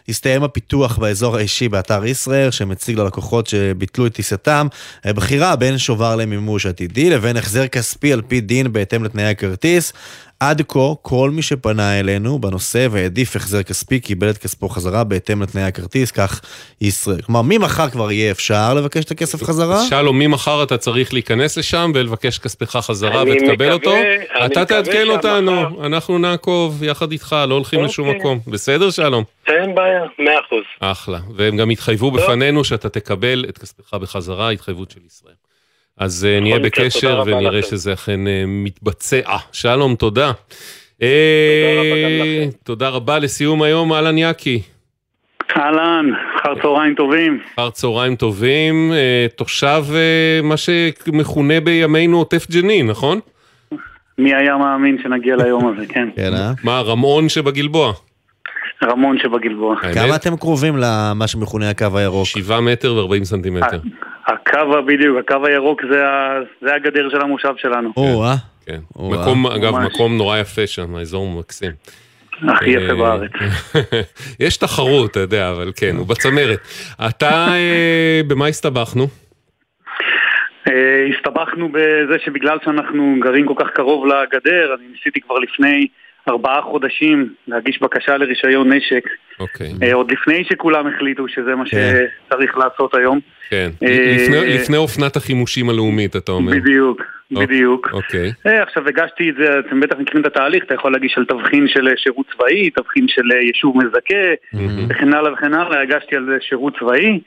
יסתיים 0.08 0.42
הפיתוח 0.42 0.98
באזור 0.98 1.36
האישי 1.36 1.68
באתר 1.68 2.04
ישראל, 2.04 2.50
שמציג 2.50 2.98
ללקוחות 2.98 3.46
שביטלו 3.46 4.06
את 4.06 4.14
טיסתם, 4.14 4.66
אה, 5.06 5.12
בחירה 5.12 5.56
בין 5.56 5.78
שובר 5.78 6.16
למימוש 6.16 6.66
עתידי 6.66 7.10
לבין 7.10 7.36
החזר 7.36 7.66
כספי 7.66 8.12
על 8.12 8.22
פי 8.22 8.40
דין 8.40 8.72
בהתאם 8.72 9.04
לתנאי 9.04 9.24
הכרטיס. 9.24 9.92
עד 10.50 10.62
כה, 10.68 10.78
כל 11.02 11.30
מי 11.30 11.42
שפנה 11.42 12.00
אלינו 12.00 12.38
בנושא 12.38 12.86
והעדיף 12.90 13.36
החזר 13.36 13.62
כספי, 13.62 14.00
קיבל 14.00 14.30
את 14.30 14.38
כספו 14.38 14.68
חזרה 14.68 15.04
בהתאם 15.04 15.42
לתנאי 15.42 15.62
הכרטיס, 15.62 16.10
כך 16.10 16.40
ישראל. 16.80 17.22
כלומר, 17.22 17.42
ממחר 17.44 17.88
כבר 17.88 18.12
יהיה 18.12 18.30
אפשר 18.30 18.74
לבקש 18.74 19.04
את 19.04 19.10
הכסף 19.10 19.42
חזרה? 19.42 19.74
אז 19.74 19.88
שלום, 19.88 20.18
ממחר 20.18 20.62
אתה 20.62 20.78
צריך 20.78 21.12
להיכנס 21.12 21.58
לשם 21.58 21.92
ולבקש 21.94 22.38
כספך 22.38 22.76
חזרה 22.76 23.22
ותקבל 23.22 23.72
אותו. 23.72 23.94
אתה 24.46 24.64
תעדכן 24.64 25.08
אותנו, 25.08 25.84
אנחנו 25.86 26.18
נעקוב 26.18 26.82
יחד 26.82 27.12
איתך, 27.12 27.36
לא 27.48 27.54
הולכים 27.54 27.84
לשום 27.84 28.08
אוקיי. 28.08 28.20
מקום. 28.20 28.40
בסדר, 28.46 28.90
שלום? 28.90 29.24
אין 29.46 29.74
בעיה, 29.74 30.02
מאה 30.18 30.40
אחוז. 30.40 30.64
אחלה. 30.80 31.18
והם 31.36 31.56
גם 31.56 31.70
התחייבו 31.70 32.10
בפנינו 32.10 32.64
שאתה 32.64 32.88
תקבל 32.88 33.44
את 33.48 33.58
כספך 33.58 33.94
בחזרה, 33.94 34.50
התחייבות 34.50 34.90
של 34.90 35.00
ישראל. 35.06 35.51
אז 35.98 36.28
אה, 36.30 36.40
נהיה 36.40 36.58
בקשר 36.58 37.22
ונראה. 37.26 37.62
שזה 37.62 37.92
אכן 37.92 38.26
אה, 38.26 38.44
מתבצע. 38.46 39.36
שלום, 39.52 39.94
תודה. 39.94 40.32
אה, 41.02 42.44
תודה 42.64 42.88
רבה 42.88 43.18
לסיום 43.18 43.62
היום, 43.62 43.92
אהלן 43.92 44.18
יאקי. 44.18 44.62
אהלן, 45.56 46.06
אחר 46.40 46.54
צהריים 46.62 46.94
טובים. 46.94 47.40
אחר 47.54 47.70
צהריים 47.70 48.16
טובים, 48.16 48.92
תושב 49.36 49.84
מה 50.42 50.56
שמכונה 50.56 51.60
בימינו 51.60 52.18
עוטף 52.18 52.50
ג'נין, 52.50 52.86
נכון? 52.86 53.20
מי 54.18 54.34
היה 54.34 54.56
מאמין 54.56 54.98
שנגיע 55.02 55.36
ליום 55.36 55.68
הזה, 55.68 55.86
כן. 55.86 56.08
כן, 56.16 56.34
אה? 56.34 56.52
מה, 56.64 56.80
רמון 56.80 57.28
שבגלבוע? 57.28 57.92
רמון 58.84 59.18
שבגלבוע. 59.18 59.76
כמה 59.94 60.16
אתם 60.16 60.36
קרובים 60.36 60.74
למה 60.76 61.26
שמכונה 61.26 61.70
הקו 61.70 61.86
הירוק? 61.94 62.26
שבעה 62.26 62.60
מטר 62.60 62.94
וארבעים 62.94 63.24
סנטימטר. 63.24 63.78
הקו, 64.32 64.82
בדיוק, 64.86 65.18
הקו 65.18 65.46
הירוק 65.46 65.82
זה, 65.90 66.06
ה, 66.06 66.38
זה 66.60 66.74
הגדר 66.74 67.08
של 67.10 67.20
המושב 67.20 67.54
שלנו. 67.56 67.92
או, 67.96 68.24
אה? 68.24 68.34
כן. 68.66 68.80
מקום, 68.96 69.46
אגב, 69.46 69.72
ממש. 69.74 69.92
מקום 69.94 70.16
נורא 70.16 70.38
יפה 70.38 70.66
שם, 70.66 70.94
האזור 70.94 71.30
מקסים. 71.30 71.72
הכי 72.48 72.70
יפה 72.70 72.92
אה, 72.92 72.94
בארץ. 72.94 73.30
יש 74.46 74.56
תחרות, 74.56 75.10
אתה 75.10 75.20
יודע, 75.20 75.50
אבל 75.50 75.72
כן, 75.76 75.96
הוא 75.96 76.06
בצמרת. 76.06 76.58
אתה, 77.08 77.46
אה, 77.48 78.20
במה 78.26 78.46
הסתבכנו? 78.46 79.06
אה, 80.68 81.06
הסתבכנו 81.16 81.68
בזה 81.68 82.16
שבגלל 82.24 82.58
שאנחנו 82.64 83.16
גרים 83.20 83.46
כל 83.46 83.54
כך 83.56 83.70
קרוב 83.74 84.06
לגדר, 84.06 84.74
אני 84.74 84.84
ניסיתי 84.92 85.20
כבר 85.20 85.38
לפני 85.38 85.86
ארבעה 86.28 86.62
חודשים 86.62 87.28
להגיש 87.48 87.82
בקשה 87.82 88.16
לרישיון 88.16 88.72
נשק, 88.72 89.04
אוקיי. 89.40 89.72
אה, 89.82 89.94
עוד 89.94 90.10
לפני 90.12 90.44
שכולם 90.44 90.86
החליטו 90.86 91.28
שזה 91.28 91.54
מה 91.54 91.64
כן. 91.70 91.94
שצריך 92.28 92.56
לעשות 92.58 92.94
היום. 92.94 93.20
כן. 93.50 93.70
אה, 93.84 94.16
לפני- 94.16 94.54
לפני 94.54 94.76
אופנת 94.76 95.16
החימושים 95.16 95.70
הלאומית, 95.70 96.16
אתה 96.16 96.32
אומר. 96.32 96.52
בדיוק, 96.52 97.02
בדיוק. 97.30 97.88
אוקיי. 97.92 98.32
אה, 98.46 98.62
עכשיו 98.62 98.88
הגשתי 98.88 99.30
את 99.30 99.34
זה, 99.34 99.58
אתם 99.58 99.80
בטח 99.80 99.96
מכירים 99.98 100.20
את 100.22 100.26
התהליך, 100.26 100.64
אתה 100.64 100.74
יכול 100.74 100.92
להגיש 100.92 101.14
על 101.18 101.24
תבחין 101.24 101.68
של 101.68 101.88
שירות 101.96 102.26
צבאי, 102.34 102.70
תבחין 102.70 103.08
של 103.08 103.30
יישוב 103.46 103.76
מזכה, 103.78 104.24
וכן 104.88 105.14
הלאה 105.14 105.32
וכן 105.32 105.54
הלאה, 105.54 105.80
הגשתי 105.82 106.16
על 106.16 106.28
שירות 106.40 106.78
צבאי, 106.78 107.20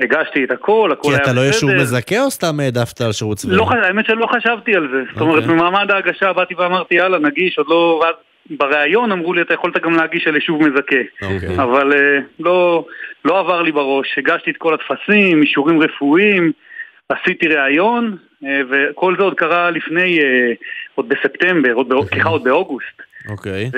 הגשתי 0.00 0.44
את 0.44 0.50
הכל, 0.50 0.90
הכל 0.92 1.08
כי 1.08 1.14
היה 1.14 1.22
אתה 1.22 1.32
לא 1.32 1.42
בסדר. 1.48 1.80
מזכה 1.80 2.20
או 2.20 2.30
סתם 2.30 2.60
העדפת 2.60 3.00
על 3.00 3.12
שירות 3.12 3.38
צבאי? 3.38 3.56
לא, 3.56 3.66
האמת 3.70 4.06
שלא 4.06 4.26
חשבתי 4.26 4.74
על 4.74 4.88
זה. 4.92 5.02
זאת 5.12 5.20
אומרת, 5.20 5.42
אוקיי. 5.42 5.56
במעמד 5.56 5.90
ההגשה 5.90 6.32
באתי 6.32 6.54
ואמרתי, 6.54 6.94
יאללה, 6.94 7.18
נגיש, 7.18 7.58
עוד 7.58 7.66
לא... 7.68 8.02
ואז 8.02 8.14
בריאיון 8.50 9.12
אמרו 9.12 9.32
לי, 9.34 9.42
אתה 9.42 9.54
יכולת 9.54 9.82
גם 9.82 9.94
להגיש 9.94 10.26
על 10.26 10.34
יישוב 10.34 10.62
מזכה. 10.62 11.02
אוקיי. 11.22 11.56
אבל 11.56 11.92
אה, 11.92 12.18
לא, 12.40 12.84
לא 13.24 13.38
עבר 13.38 13.62
לי 13.62 13.72
בראש. 13.72 14.18
הגשתי 14.18 14.50
את 14.50 14.56
כל 14.56 14.74
הטפסים, 14.74 15.42
אישורים 15.42 15.82
רפואיים, 15.82 16.52
עשיתי 17.08 17.48
ראיון, 17.48 18.16
אה, 18.44 18.60
וכל 18.70 19.14
זה 19.18 19.22
עוד 19.22 19.34
קרה 19.34 19.70
לפני, 19.70 20.18
אה, 20.20 20.52
עוד 20.94 21.08
בספטמבר, 21.08 21.72
עוד 21.72 21.92
סליחה, 22.08 22.28
עוד 22.28 22.44
באוגוסט. 22.44 23.02
אוקיי. 23.28 23.70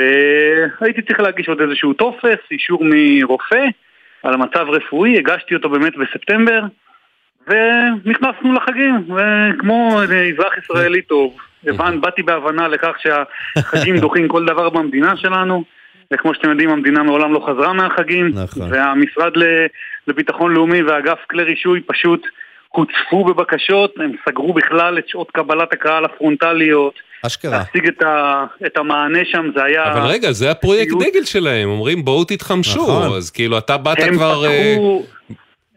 והייתי 0.80 1.02
צריך 1.02 1.20
להגיש 1.20 1.48
עוד 1.48 1.60
איזשהו 1.60 1.92
טופס, 1.92 2.38
אישור 2.50 2.80
מרופא 2.84 3.66
על 4.24 4.34
המצב 4.34 4.66
רפואי, 4.68 5.18
הגשתי 5.18 5.54
אותו 5.54 5.68
באמת 5.68 5.92
בספטמבר, 5.96 6.60
ונכנסנו 7.48 8.52
לחגים, 8.52 8.94
וכמו 8.94 10.00
אזרח 10.02 10.58
ישראלי 10.58 11.02
טוב, 11.02 11.36
הבנ, 11.66 12.00
באתי 12.00 12.22
בהבנה 12.22 12.68
לכך 12.68 12.96
שהחגים 12.98 13.96
דוחים 14.04 14.28
כל 14.28 14.44
דבר 14.44 14.70
במדינה 14.70 15.16
שלנו, 15.16 15.64
וכמו 16.12 16.34
שאתם 16.34 16.50
יודעים, 16.50 16.70
המדינה 16.70 17.02
מעולם 17.02 17.32
לא 17.32 17.46
חזרה 17.46 17.72
מהחגים, 17.72 18.30
נכון. 18.34 18.72
והמשרד 18.72 19.32
לביטחון 20.06 20.54
לאומי 20.54 20.82
ואגף 20.82 21.18
כלי 21.30 21.42
רישוי 21.42 21.80
פשוט 21.80 22.26
הוצפו 22.68 23.24
בבקשות, 23.24 23.94
הם 23.96 24.12
סגרו 24.28 24.52
בכלל 24.52 24.98
את 24.98 25.08
שעות 25.08 25.30
קבלת 25.30 25.72
הקהל 25.72 26.04
הפרונטליות. 26.04 26.94
אשכרה. 27.26 27.58
להשיג 27.58 27.88
את, 27.88 28.02
ה, 28.02 28.44
את 28.66 28.76
המענה 28.76 29.18
שם 29.24 29.50
זה 29.56 29.64
היה... 29.64 29.92
אבל 29.92 30.00
רגע, 30.00 30.32
זה 30.32 30.50
הפרויקט 30.50 30.92
דגל 31.00 31.24
שלהם, 31.24 31.68
אומרים 31.68 32.04
בואו 32.04 32.24
תתחמשו, 32.24 32.82
נכון. 32.82 33.16
אז 33.16 33.30
כאילו 33.30 33.58
אתה 33.58 33.76
באת 33.76 34.00
הם 34.00 34.14
כבר... 34.14 34.44
אה, 34.46 34.74
פתחו, 34.74 35.02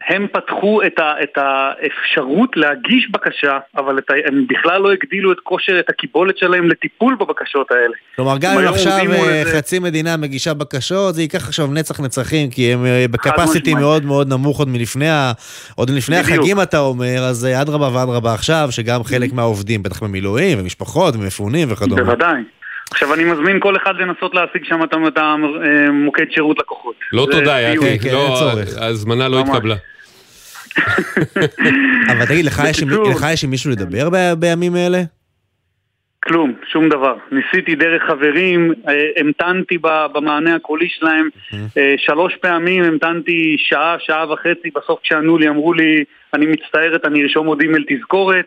הם 0.08 0.26
פתחו 0.32 0.80
את, 0.86 0.98
ה, 0.98 1.12
את 1.22 1.32
האפשרות 1.36 2.50
להגיש 2.56 3.08
בקשה, 3.10 3.58
אבל 3.76 3.98
את 3.98 4.10
ה, 4.10 4.14
הם 4.26 4.46
בכלל 4.48 4.80
לא 4.82 4.92
הגדילו 4.92 5.32
את 5.32 5.36
כושר, 5.42 5.78
את 5.80 5.90
הקיבולת 5.90 6.38
שלהם 6.38 6.68
לטיפול 6.68 7.16
בבקשות 7.20 7.70
האלה. 7.70 7.94
כלומר, 8.16 8.38
גם 8.40 8.58
אם 8.58 8.68
עכשיו 8.68 8.92
אה, 8.92 9.02
איזה- 9.40 9.56
חצי 9.58 9.78
מדינה 9.78 10.16
מגישה 10.16 10.54
בקשות, 10.54 11.14
זה 11.14 11.22
ייקח 11.22 11.48
עכשיו 11.48 11.66
נצח 11.66 12.00
נצחים, 12.00 12.50
כי 12.50 12.72
הם 12.72 12.86
אה, 12.86 13.04
בקפסיטי. 13.10 13.74
מאוד 13.74 14.04
מאוד 14.04 14.28
נמוך 14.28 14.58
עוד 14.58 14.68
מלפני, 14.68 15.08
ה... 15.08 15.32
עוד 15.74 15.90
לפני 15.90 16.16
בדיוק. 16.22 16.38
החגים, 16.38 16.60
אתה 16.62 16.78
אומר, 16.78 17.18
אז 17.18 17.44
אה, 17.46 17.62
אדרבה 17.62 17.88
ואדרבה 17.92 18.34
עכשיו, 18.34 18.68
שגם 18.70 19.04
חלק 19.04 19.32
מהעובדים, 19.32 19.82
בטח 19.82 20.02
במילואים, 20.02 20.58
ומשפחות, 20.60 21.14
ומפונים 21.16 21.68
וכדומה. 21.72 22.02
בוודאי. 22.02 22.42
עכשיו 22.90 23.14
אני 23.14 23.24
מזמין 23.24 23.60
כל 23.60 23.76
אחד 23.76 23.94
לנסות 23.96 24.34
להשיג 24.34 24.64
שם 24.64 24.80
את 24.84 25.18
המוקד 25.18 26.24
שירות 26.30 26.58
לקוחות. 26.58 26.94
לא 27.12 27.26
תודה. 27.30 27.60
יעקב, 27.60 27.84
לא, 28.12 28.38
ההזמנה 28.80 29.28
לא 29.28 29.38
ממש. 29.40 29.48
התקבלה. 29.50 29.74
אבל 32.12 32.26
תגיד, 32.26 32.44
לך 32.44 32.62
יש 32.70 32.82
עם- 32.82 32.88
בקיצור- 32.88 33.10
לך 33.10 33.26
יש 33.32 33.44
עם 33.44 33.50
מישהו 33.50 33.70
לדבר 33.70 34.10
ב- 34.10 34.32
בימים 34.38 34.76
אלה? 34.76 35.02
כלום, 36.24 36.52
שום 36.72 36.88
דבר. 36.88 37.14
ניסיתי 37.32 37.74
דרך 37.74 38.02
חברים, 38.06 38.72
אה, 38.88 38.92
המתנתי 39.16 39.78
ב- 39.78 40.06
במענה 40.14 40.54
הקולי 40.54 40.88
שלהם, 40.88 41.28
אה, 41.76 41.94
שלוש 41.98 42.36
פעמים 42.40 42.84
המתנתי 42.84 43.56
שעה, 43.58 43.96
שעה 43.98 44.32
וחצי, 44.32 44.70
בסוף 44.76 45.00
כשענו 45.02 45.38
לי 45.38 45.48
אמרו 45.48 45.72
לי, 45.72 46.04
אני 46.34 46.46
מצטערת, 46.46 47.04
אני 47.04 47.22
ארשום 47.22 47.46
עוד 47.46 47.60
אימייל 47.60 47.84
תזכורת. 47.88 48.46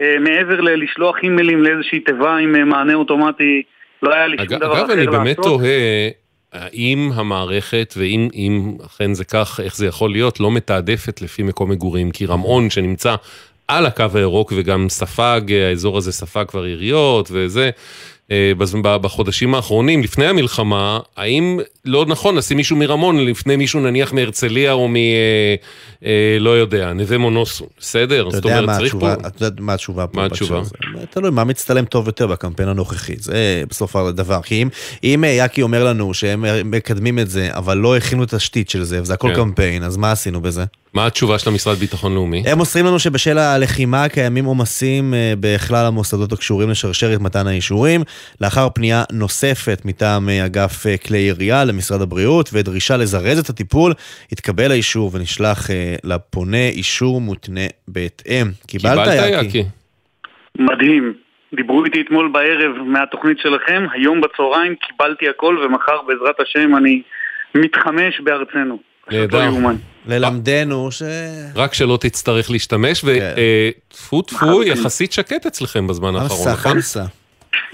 אה, 0.00 0.18
מעבר 0.20 0.60
ללשלוח 0.60 1.16
אימיילים 1.22 1.62
לאיזושהי 1.62 2.00
תיבה 2.00 2.36
עם 2.36 2.56
אה, 2.56 2.64
מענה 2.64 2.94
אוטומטי, 2.94 3.62
לא 4.02 4.14
היה 4.14 4.26
לי 4.26 4.36
שום 4.36 4.46
אגב, 4.46 4.58
דבר 4.58 4.72
אגב, 4.78 4.84
אחר 4.84 4.92
אני 4.92 5.06
לעשות. 5.06 5.20
באמת 5.20 5.36
תוהה, 5.36 6.08
האם 6.52 7.10
המערכת, 7.14 7.94
ואם 7.96 8.28
אם 8.34 8.72
אכן 8.86 9.14
זה 9.14 9.24
כך, 9.24 9.60
איך 9.64 9.76
זה 9.76 9.86
יכול 9.86 10.10
להיות, 10.10 10.40
לא 10.40 10.50
מתעדפת 10.50 11.22
לפי 11.22 11.42
מקום 11.42 11.70
מגורים, 11.70 12.10
כי 12.10 12.26
רמון 12.26 12.70
שנמצא 12.70 13.14
על 13.68 13.86
הקו 13.86 14.04
הירוק 14.14 14.52
וגם 14.56 14.88
ספג, 14.88 15.40
האזור 15.52 15.98
הזה 15.98 16.12
ספג 16.12 16.44
כבר 16.48 16.62
עיריות 16.62 17.28
וזה. 17.32 17.70
אה, 18.30 18.52
בחודשים 18.82 19.54
האחרונים, 19.54 20.02
לפני 20.02 20.26
המלחמה, 20.26 20.98
האם 21.16 21.60
לא 21.84 22.06
נכון 22.06 22.34
לשים 22.34 22.56
מישהו 22.56 22.76
מרמון 22.76 23.26
לפני 23.26 23.56
מישהו 23.56 23.80
נניח 23.80 24.12
מהרצליה 24.12 24.72
או 24.72 24.88
מ... 24.88 24.96
אה, 24.96 25.54
אה, 26.04 26.36
לא 26.40 26.50
יודע, 26.50 26.92
נווה 26.92 27.18
מונוסון, 27.18 27.66
בסדר? 27.78 28.30
זאת 28.30 28.44
אומרת, 28.44 28.64
מה 28.64 28.76
צריך 28.76 28.96
פה... 29.00 29.12
אתה 29.12 29.44
יודע 29.44 29.62
מה 29.62 29.74
התשובה 29.74 30.06
פה 30.06 30.20
מה 30.20 30.26
התשובה? 30.26 30.62
תלוי 31.10 31.30
מה 31.30 31.44
מצטלם 31.44 31.84
טוב 31.84 32.06
יותר 32.06 32.26
בקמפיין 32.26 32.68
הנוכחי, 32.68 33.16
זה 33.16 33.62
בסוף 33.68 33.96
הדבר. 33.96 34.42
כי 34.42 34.64
אם, 35.04 35.24
יאקי 35.26 35.62
אומר 35.62 35.84
לנו 35.84 36.14
שהם 36.14 36.70
מקדמים 36.70 37.18
את 37.18 37.30
זה, 37.30 37.48
אבל 37.50 37.78
לא 37.78 37.96
הכינו 37.96 38.24
תשתית 38.26 38.70
של 38.70 38.82
זה, 38.82 39.02
וזה 39.02 39.14
הכל 39.14 39.28
כן. 39.28 39.34
קמפיין, 39.34 39.82
אז 39.82 39.96
מה 39.96 40.12
עשינו 40.12 40.40
בזה? 40.40 40.64
מה 40.96 41.06
התשובה 41.06 41.38
של 41.38 41.50
המשרד 41.50 41.76
לביטחון 41.76 42.14
לאומי? 42.14 42.42
הם 42.46 42.58
מוסרים 42.58 42.86
לנו 42.86 42.98
שבשל 42.98 43.38
הלחימה 43.38 44.08
קיימים 44.08 44.44
עומסים 44.44 45.14
אה, 45.14 45.32
בכלל 45.40 45.86
המוסדות 45.86 46.32
הקשורים 46.32 46.70
לשרשרת 46.70 47.20
מתן 47.20 47.46
האישורים. 47.46 48.00
לאחר 48.40 48.68
פנייה 48.74 49.02
נוספת 49.12 49.78
מטעם 49.84 50.28
אה, 50.28 50.46
אגף 50.46 50.86
אה, 50.86 50.96
כלי 51.06 51.18
ירייה 51.18 51.64
למשרד 51.64 52.02
הבריאות 52.02 52.50
ודרישה 52.52 52.96
לזרז 52.96 53.38
את 53.38 53.48
הטיפול, 53.48 53.92
התקבל 54.32 54.70
האישור 54.70 55.10
ונשלח 55.14 55.58
לפונה 56.04 56.68
אישור 56.68 57.20
מותנה 57.20 57.66
בהתאם. 57.88 58.46
קיבלת, 58.66 59.08
יאקי? 59.32 59.64
מדהים. 60.58 61.14
דיברו 61.56 61.84
איתי 61.84 62.00
אתמול 62.00 62.28
בערב 62.32 62.72
מהתוכנית 62.86 63.38
שלכם, 63.38 63.86
היום 63.92 64.20
בצהריים 64.20 64.74
קיבלתי 64.74 65.28
הכל 65.28 65.58
ומחר 65.64 66.02
בעזרת 66.06 66.40
השם 66.40 66.76
אני 66.76 67.02
מתחמש 67.54 68.20
בארצנו. 68.20 68.78
נהדר. 69.10 69.50
ללמדנו 70.06 70.90
ש... 70.92 71.02
רק 71.54 71.74
שלא 71.74 71.98
תצטרך 72.00 72.50
להשתמש, 72.50 73.04
וטפו 73.04 74.22
טפו 74.22 74.62
יחסית 74.62 75.12
שקט 75.12 75.46
אצלכם 75.46 75.86
בזמן 75.86 76.16
האחרון, 76.16 76.48
נכון? 76.52 76.72
חמסה. 76.72 77.04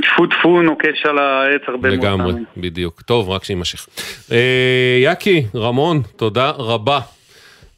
טפו 0.03 0.26
טפו 0.26 0.62
נוקש 0.62 1.07
על 1.07 1.18
העץ 1.18 1.61
הרבה 1.68 1.89
מאוד 1.89 1.99
לגמרי, 1.99 2.33
פעמים. 2.33 2.45
בדיוק. 2.57 3.03
טוב, 3.03 3.30
רק 3.30 3.45
שיימשך. 3.45 3.87
אה, 4.33 4.99
יאקי, 5.03 5.45
רמון, 5.55 6.03
תודה 6.16 6.51
רבה. 6.51 7.01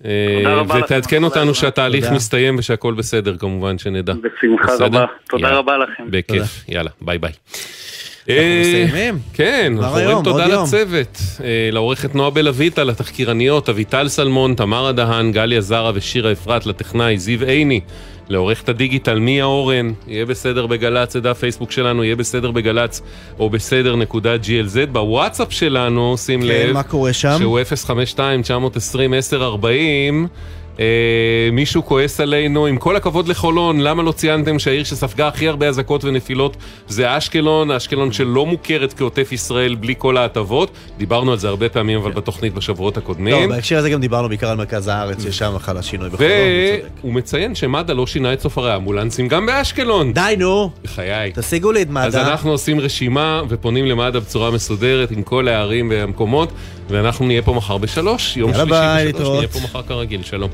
אה, 0.05 0.11
תודה 0.39 0.55
רבה 0.55 0.75
לכם. 0.75 0.85
ותעדכן 0.85 1.25
אותנו 1.25 1.55
שהתהליך. 1.55 2.11
מסתיים 2.13 2.59
ושהכול 2.59 2.95
בסדר, 2.95 3.37
כמובן, 3.37 3.79
שנדע. 3.79 4.13
בשמחה? 4.13 4.85
רבה. 4.85 5.05
תודה. 5.29 5.51
רבה 5.51 5.77
לכם. 5.77 6.05
בכיף, 6.11 6.65
יאללה, 6.69 6.91
ביי 7.01 7.19
ביי. 7.19 7.33
אה, 8.31 8.61
מסיימים? 8.61 9.19
כן, 9.33 9.75
אנחנו 9.79 9.99
אומרים 9.99 10.23
תודה. 10.25 10.47
לצוות, 10.47 11.19
אה, 11.45 11.69
לעורכת 11.73 12.15
נועה 12.15 12.31
בלויטה, 12.31 12.85
לתחקירניות 12.85 13.69
אביטל 13.69 14.09
סלמון, 14.09 14.55
תמרה 14.55 14.93
דהן, 14.93 15.33
גליה 15.33 15.61
זרה 15.61 15.91
ושירה 15.95 16.33
אפרת, 16.33 16.67
לטכנאי 16.67 17.19
זיו 17.19 17.43
עיני, 17.45 17.81
לעורכת 18.29 18.69
הדיגיטל 18.69 19.19
מיה 19.19 19.45
אורן, 19.45 19.93
יהיה 20.07 20.27
בסדר 20.27 20.67
בגל"צ, 20.67 21.13
זה 21.13 21.21
דף 21.21 21.39
פייסבוק 21.39 21.71
שלנו, 21.71 22.05
יהיה 22.05 22.17
בסדר 22.17 22.51
בגל"צ, 22.51 23.03
או 23.39 23.51
בסדר 23.51 23.97
נקודה 23.97 24.35
glz, 24.37 24.87
בוואטסאפ 24.93 25.53
שלנו, 25.53 26.17
שים 26.19 26.41
כן, 26.41 26.47
לב, 26.47 26.73
מה 26.73 26.83
קורה 26.83 27.13
שם? 27.13 27.37
שהוא 27.39 27.61
052-920-1040. 29.31 29.65
אה, 30.81 30.85
מישהו 31.53 31.85
כועס 31.85 32.21
עלינו, 32.21 32.67
עם 32.67 32.77
כל 32.77 32.97
הכבוד 32.97 33.29
לחולון, 33.29 33.81
למה 33.81 34.03
לא 34.03 34.13
ציינתם 34.13 34.59
שהעיר 34.59 34.85
שספגה 34.85 35.29
הכי 35.29 35.49
הרבה 35.49 35.69
אזעקות 35.69 36.05
ונפילות 36.05 36.57
זה 36.89 37.17
אשקלון, 37.19 37.71
אשקלון 37.71 38.13
שלא 38.13 38.47
מוכרת 38.47 38.93
כעוטף 38.93 39.33
ישראל 39.33 39.75
בלי 39.75 39.95
כל 39.99 40.17
ההטבות. 40.17 40.71
דיברנו 40.99 41.33
על 41.33 41.39
זה 41.39 41.49
הרבה 41.49 41.69
פעמים, 41.69 41.99
אבל 41.99 42.13
בתוכנית 42.13 42.55
בשבועות 42.55 42.97
הקודמים. 42.97 43.51
לא, 43.51 43.57
בהקשר 43.57 43.79
הזה 43.79 43.91
גם 43.91 44.01
דיברנו 44.01 44.29
בעיקר 44.29 44.49
על 44.49 44.57
מרכז 44.57 44.89
הארץ, 44.89 45.23
ששם 45.23 45.59
חל 45.59 45.77
השינוי 45.77 46.11
בחולון. 46.11 46.31
והוא 47.01 47.13
מציין 47.13 47.55
שמד"א 47.55 47.93
לא 47.93 48.07
שינה 48.07 48.33
את 48.33 48.41
סופרי 48.41 48.73
האמבולנסים 48.73 49.29
גם 49.29 49.47
באשקלון. 49.47 50.13
די 50.13 50.35
נו. 50.39 50.71
בחיי. 50.85 51.33
תשיגו 51.35 51.73
לי 51.73 51.83
את 51.83 51.91
מד"א. 51.91 52.07
אז 52.07 52.17
אנחנו 52.17 52.51
עושים 52.51 52.81
רשימה 52.81 53.43
ופונים 53.49 53.87
למד"א 53.87 54.19
בצורה 54.19 54.51
מסודרת 54.51 55.11
עם 55.11 55.23
כל 55.23 55.49
הערים 55.49 55.91
והמקומות, 55.91 56.53
ואנחנו 56.89 57.27
נהיה 57.27 57.43
פה 57.43 57.53
מחר 57.53 57.79
בשלוש, 57.79 58.37
יום 58.37 58.55
שלישי 58.55 58.71
בשלוש. 59.13 59.37
נהיה 59.37 59.49
פה 59.49 59.61
מחר 59.65 59.83
כרגיל, 59.83 60.23
שלום. 60.23 60.51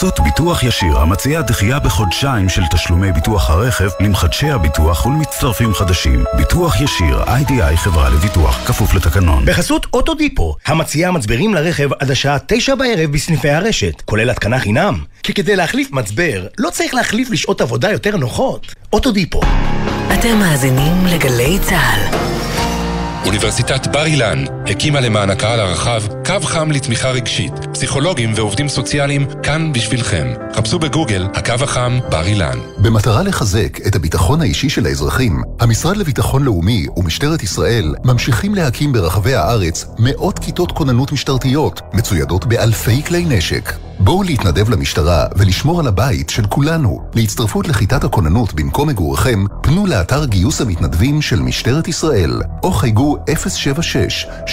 בחסות 0.00 0.20
ביטוח 0.20 0.62
ישיר, 0.62 0.98
המציע 0.98 1.40
דחייה 1.40 1.78
בחודשיים 1.78 2.48
של 2.48 2.62
תשלומי 2.70 3.12
ביטוח 3.12 3.50
הרכב 3.50 3.88
למחדשי 4.00 4.50
הביטוח 4.50 5.06
ולמצטרפים 5.06 5.74
חדשים. 5.74 6.24
ביטוח 6.36 6.80
ישיר, 6.80 7.22
איי-די-איי 7.28 7.76
חברה 7.76 8.08
לביטוח, 8.08 8.66
כפוף 8.66 8.94
לתקנון. 8.94 9.44
בחסות 9.44 9.86
אוטודיפו, 9.94 10.56
המציעה 10.66 11.12
מצברים 11.12 11.54
לרכב 11.54 11.92
עד 11.92 12.10
השעה 12.10 12.36
תשע 12.46 12.74
בערב 12.74 13.12
בסניפי 13.12 13.50
הרשת, 13.50 14.00
כולל 14.04 14.30
התקנה 14.30 14.58
חינם. 14.58 15.04
כי 15.22 15.34
כדי 15.34 15.56
להחליף 15.56 15.92
מצבר, 15.92 16.46
לא 16.58 16.70
צריך 16.70 16.94
להחליף 16.94 17.30
לשעות 17.30 17.60
עבודה 17.60 17.90
יותר 17.90 18.16
נוחות. 18.16 18.74
אוטודיפו. 18.92 19.40
אתם 20.14 20.38
מאזינים 20.38 21.06
לגלי 21.06 21.58
צה"ל. 21.62 22.16
אוניברסיטת 23.26 23.86
בר 23.86 24.04
אילן 24.04 24.44
הקימה 24.70 25.00
למען 25.00 25.30
הקהל 25.30 25.60
הרחב 25.60 26.02
קו 26.26 26.40
חם 26.42 26.70
לתמיכה 26.70 27.10
רגשית. 27.10 27.52
פסיכולוגים 27.72 28.32
ועובדים 28.36 28.68
סוציאליים 28.68 29.26
כאן 29.42 29.72
בשבילכם. 29.72 30.26
חפשו 30.54 30.78
בגוגל 30.78 31.28
הקו 31.34 31.54
החם 31.60 31.98
בר 32.10 32.26
אילן. 32.26 32.58
במטרה 32.78 33.22
לחזק 33.22 33.86
את 33.86 33.96
הביטחון 33.96 34.40
האישי 34.40 34.68
של 34.68 34.86
האזרחים, 34.86 35.42
המשרד 35.60 35.96
לביטחון 35.96 36.44
לאומי 36.44 36.86
ומשטרת 36.96 37.42
ישראל 37.42 37.94
ממשיכים 38.04 38.54
להקים 38.54 38.92
ברחבי 38.92 39.34
הארץ 39.34 39.86
מאות 39.98 40.38
כיתות 40.38 40.72
כוננות 40.72 41.12
משטרתיות, 41.12 41.80
מצוידות 41.94 42.44
באלפי 42.44 43.02
כלי 43.02 43.24
נשק. 43.24 43.72
בואו 44.02 44.22
להתנדב 44.22 44.70
למשטרה 44.70 45.26
ולשמור 45.36 45.80
על 45.80 45.86
הבית 45.86 46.30
של 46.30 46.46
כולנו. 46.46 47.00
להצטרפות 47.14 47.68
לכיתת 47.68 48.04
הכוננות 48.04 48.54
במקום 48.54 48.88
מגוריכם, 48.88 49.44
פנו 49.62 49.86
לאתר 49.86 50.24
גיוס 50.24 50.60
המתנדבים 50.60 51.22
של 51.22 51.40
משטרת 51.40 51.88
ישראל, 51.88 52.40
או 52.62 52.72
חייגו 52.72 53.16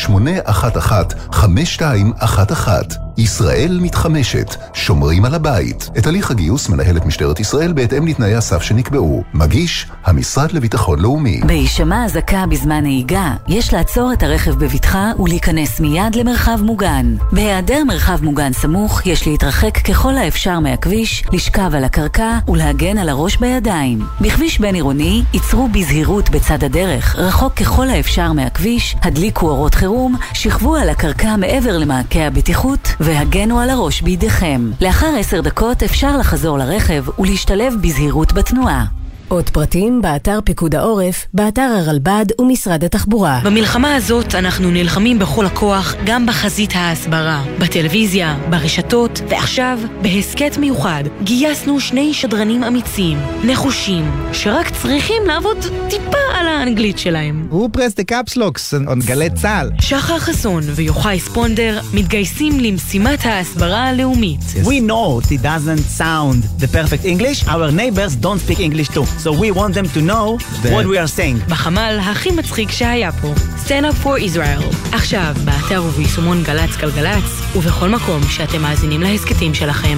076-811-5211. 0.07 3.06
ישראל 3.17 3.79
מתחמשת, 3.81 4.55
שומרים 4.73 5.25
על 5.25 5.35
הבית. 5.35 5.89
את 5.97 6.07
הליך 6.07 6.31
הגיוס 6.31 6.69
מנהלת 6.69 7.05
משטרת 7.05 7.39
ישראל 7.39 7.73
בהתאם 7.73 8.07
לתנאי 8.07 8.35
הסף 8.35 8.61
שנקבעו. 8.61 9.23
מגיש, 9.33 9.87
המשרד 10.05 10.51
לביטחון 10.51 10.99
לאומי. 10.99 11.41
בהישמע 11.45 12.05
אזעקה 12.05 12.45
בזמן 12.49 12.81
נהיגה, 12.81 13.33
יש 13.47 13.73
לעצור 13.73 14.13
את 14.13 14.23
הרכב 14.23 14.51
בבטחה 14.51 15.11
ולהיכנס 15.19 15.79
מיד 15.79 16.15
למרחב 16.15 16.61
מוגן. 16.61 17.15
בהיעדר 17.31 17.83
מרחב 17.87 18.23
מוגן 18.23 18.53
סמוך, 18.53 19.05
יש 19.05 19.27
להתרחק 19.27 19.77
ככל 19.77 20.17
האפשר 20.17 20.59
מהכביש, 20.59 21.23
לשכב 21.33 21.75
על 21.75 21.83
הקרקע 21.83 22.37
ולהגן 22.47 22.97
על 22.97 23.09
הראש 23.09 23.37
בידיים. 23.37 23.99
בכביש 24.21 24.59
בין 24.59 24.75
עירוני, 24.75 25.23
ייצרו 25.33 25.67
בזהירות 25.67 26.29
בצד 26.29 26.63
הדרך, 26.63 27.15
רחוק 27.15 27.53
ככל 27.53 27.89
האפשר 27.89 28.31
מהכביש, 28.33 28.95
הדליקו 29.01 29.49
אורות 29.49 29.75
חירום, 29.75 30.15
שכבו 30.33 30.75
על 30.75 30.89
הקרקע 30.89 31.35
מעבר 31.35 31.77
למעקה 31.77 32.19
הבטיחות 32.19 32.95
והגנו 33.07 33.59
על 33.59 33.69
הראש 33.69 34.01
בידיכם. 34.01 34.71
לאחר 34.81 35.15
עשר 35.19 35.41
דקות 35.41 35.83
אפשר 35.83 36.17
לחזור 36.17 36.57
לרכב 36.57 37.03
ולהשתלב 37.19 37.73
בזהירות 37.81 38.33
בתנועה. 38.33 38.96
עוד 39.29 39.49
פרטים 39.49 40.01
באתר 40.01 40.39
פיקוד 40.43 40.75
העורף, 40.75 41.25
באתר 41.33 41.61
הרלב"ד 41.61 42.25
ומשרד 42.41 42.83
התחבורה. 42.83 43.41
במלחמה 43.43 43.95
הזאת 43.95 44.35
אנחנו 44.35 44.71
נלחמים 44.71 45.19
בכל 45.19 45.45
הכוח 45.45 45.95
גם 46.05 46.25
בחזית 46.25 46.71
ההסברה, 46.75 47.43
בטלוויזיה, 47.59 48.37
ברשתות, 48.49 49.21
ועכשיו, 49.29 49.79
בהסכת 50.01 50.57
מיוחד, 50.57 51.03
גייסנו 51.23 51.79
שני 51.79 52.13
שדרנים 52.13 52.63
אמיצים, 52.63 53.17
נחושים, 53.43 54.11
שרק 54.33 54.69
צריכים 54.69 55.23
לעבוד 55.25 55.57
טיפה 55.89 56.17
על 56.33 56.47
האנגלית 56.47 56.97
שלהם. 56.97 57.47
הוא 57.49 57.69
פרס 57.73 57.93
דה 57.95 58.03
קפסלוקס, 58.03 58.73
on 58.73 59.05
גלי 59.05 59.29
צה"ל. 59.29 59.71
שחר 59.81 60.19
חסון 60.19 60.63
ויוחאי 60.75 61.19
ספונדר 61.19 61.79
מתגייסים 61.93 62.59
למשימת 62.59 63.25
ההסברה 63.25 63.83
הלאומית. 63.83 64.39
We 64.63 64.89
know 64.89 65.31
it 65.31 65.41
doesn't 65.41 65.99
sound 65.99 66.63
the 66.63 66.67
perfect 66.67 67.05
English, 67.05 67.47
our 67.47 67.71
neighbors 67.71 68.15
don't 68.23 68.49
speak 68.49 68.59
English 68.59 68.89
too. 68.95 69.16
So 69.23 69.31
we 69.31 69.51
want 69.51 69.73
them 69.73 69.87
to 69.95 70.01
know 70.01 70.37
what 70.73 70.85
we 70.85 70.97
are 70.97 71.07
saying. 71.17 71.49
בחמ"ל 71.49 71.99
הכי 72.01 72.31
מצחיק 72.31 72.71
שהיה 72.71 73.11
פה, 73.11 73.33
Stand 73.65 73.85
up 73.91 74.05
for 74.05 74.35
Israel. 74.35 74.75
עכשיו, 74.91 75.35
באתר 75.45 75.83
וביישומון 75.83 76.43
גל"צ 76.43 76.77
גלגלצ, 76.77 77.41
ובכל 77.55 77.89
מקום 77.89 78.23
שאתם 78.29 78.61
מאזינים 78.61 79.01
להסכתים 79.01 79.53
שלכם. 79.53 79.97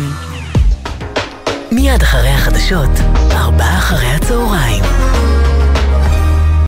מיד 1.71 2.01
אחרי 2.01 2.29
החדשות, 2.29 2.89
ארבעה 3.31 3.77
אחרי 3.77 4.07
הצהריים. 4.07 4.83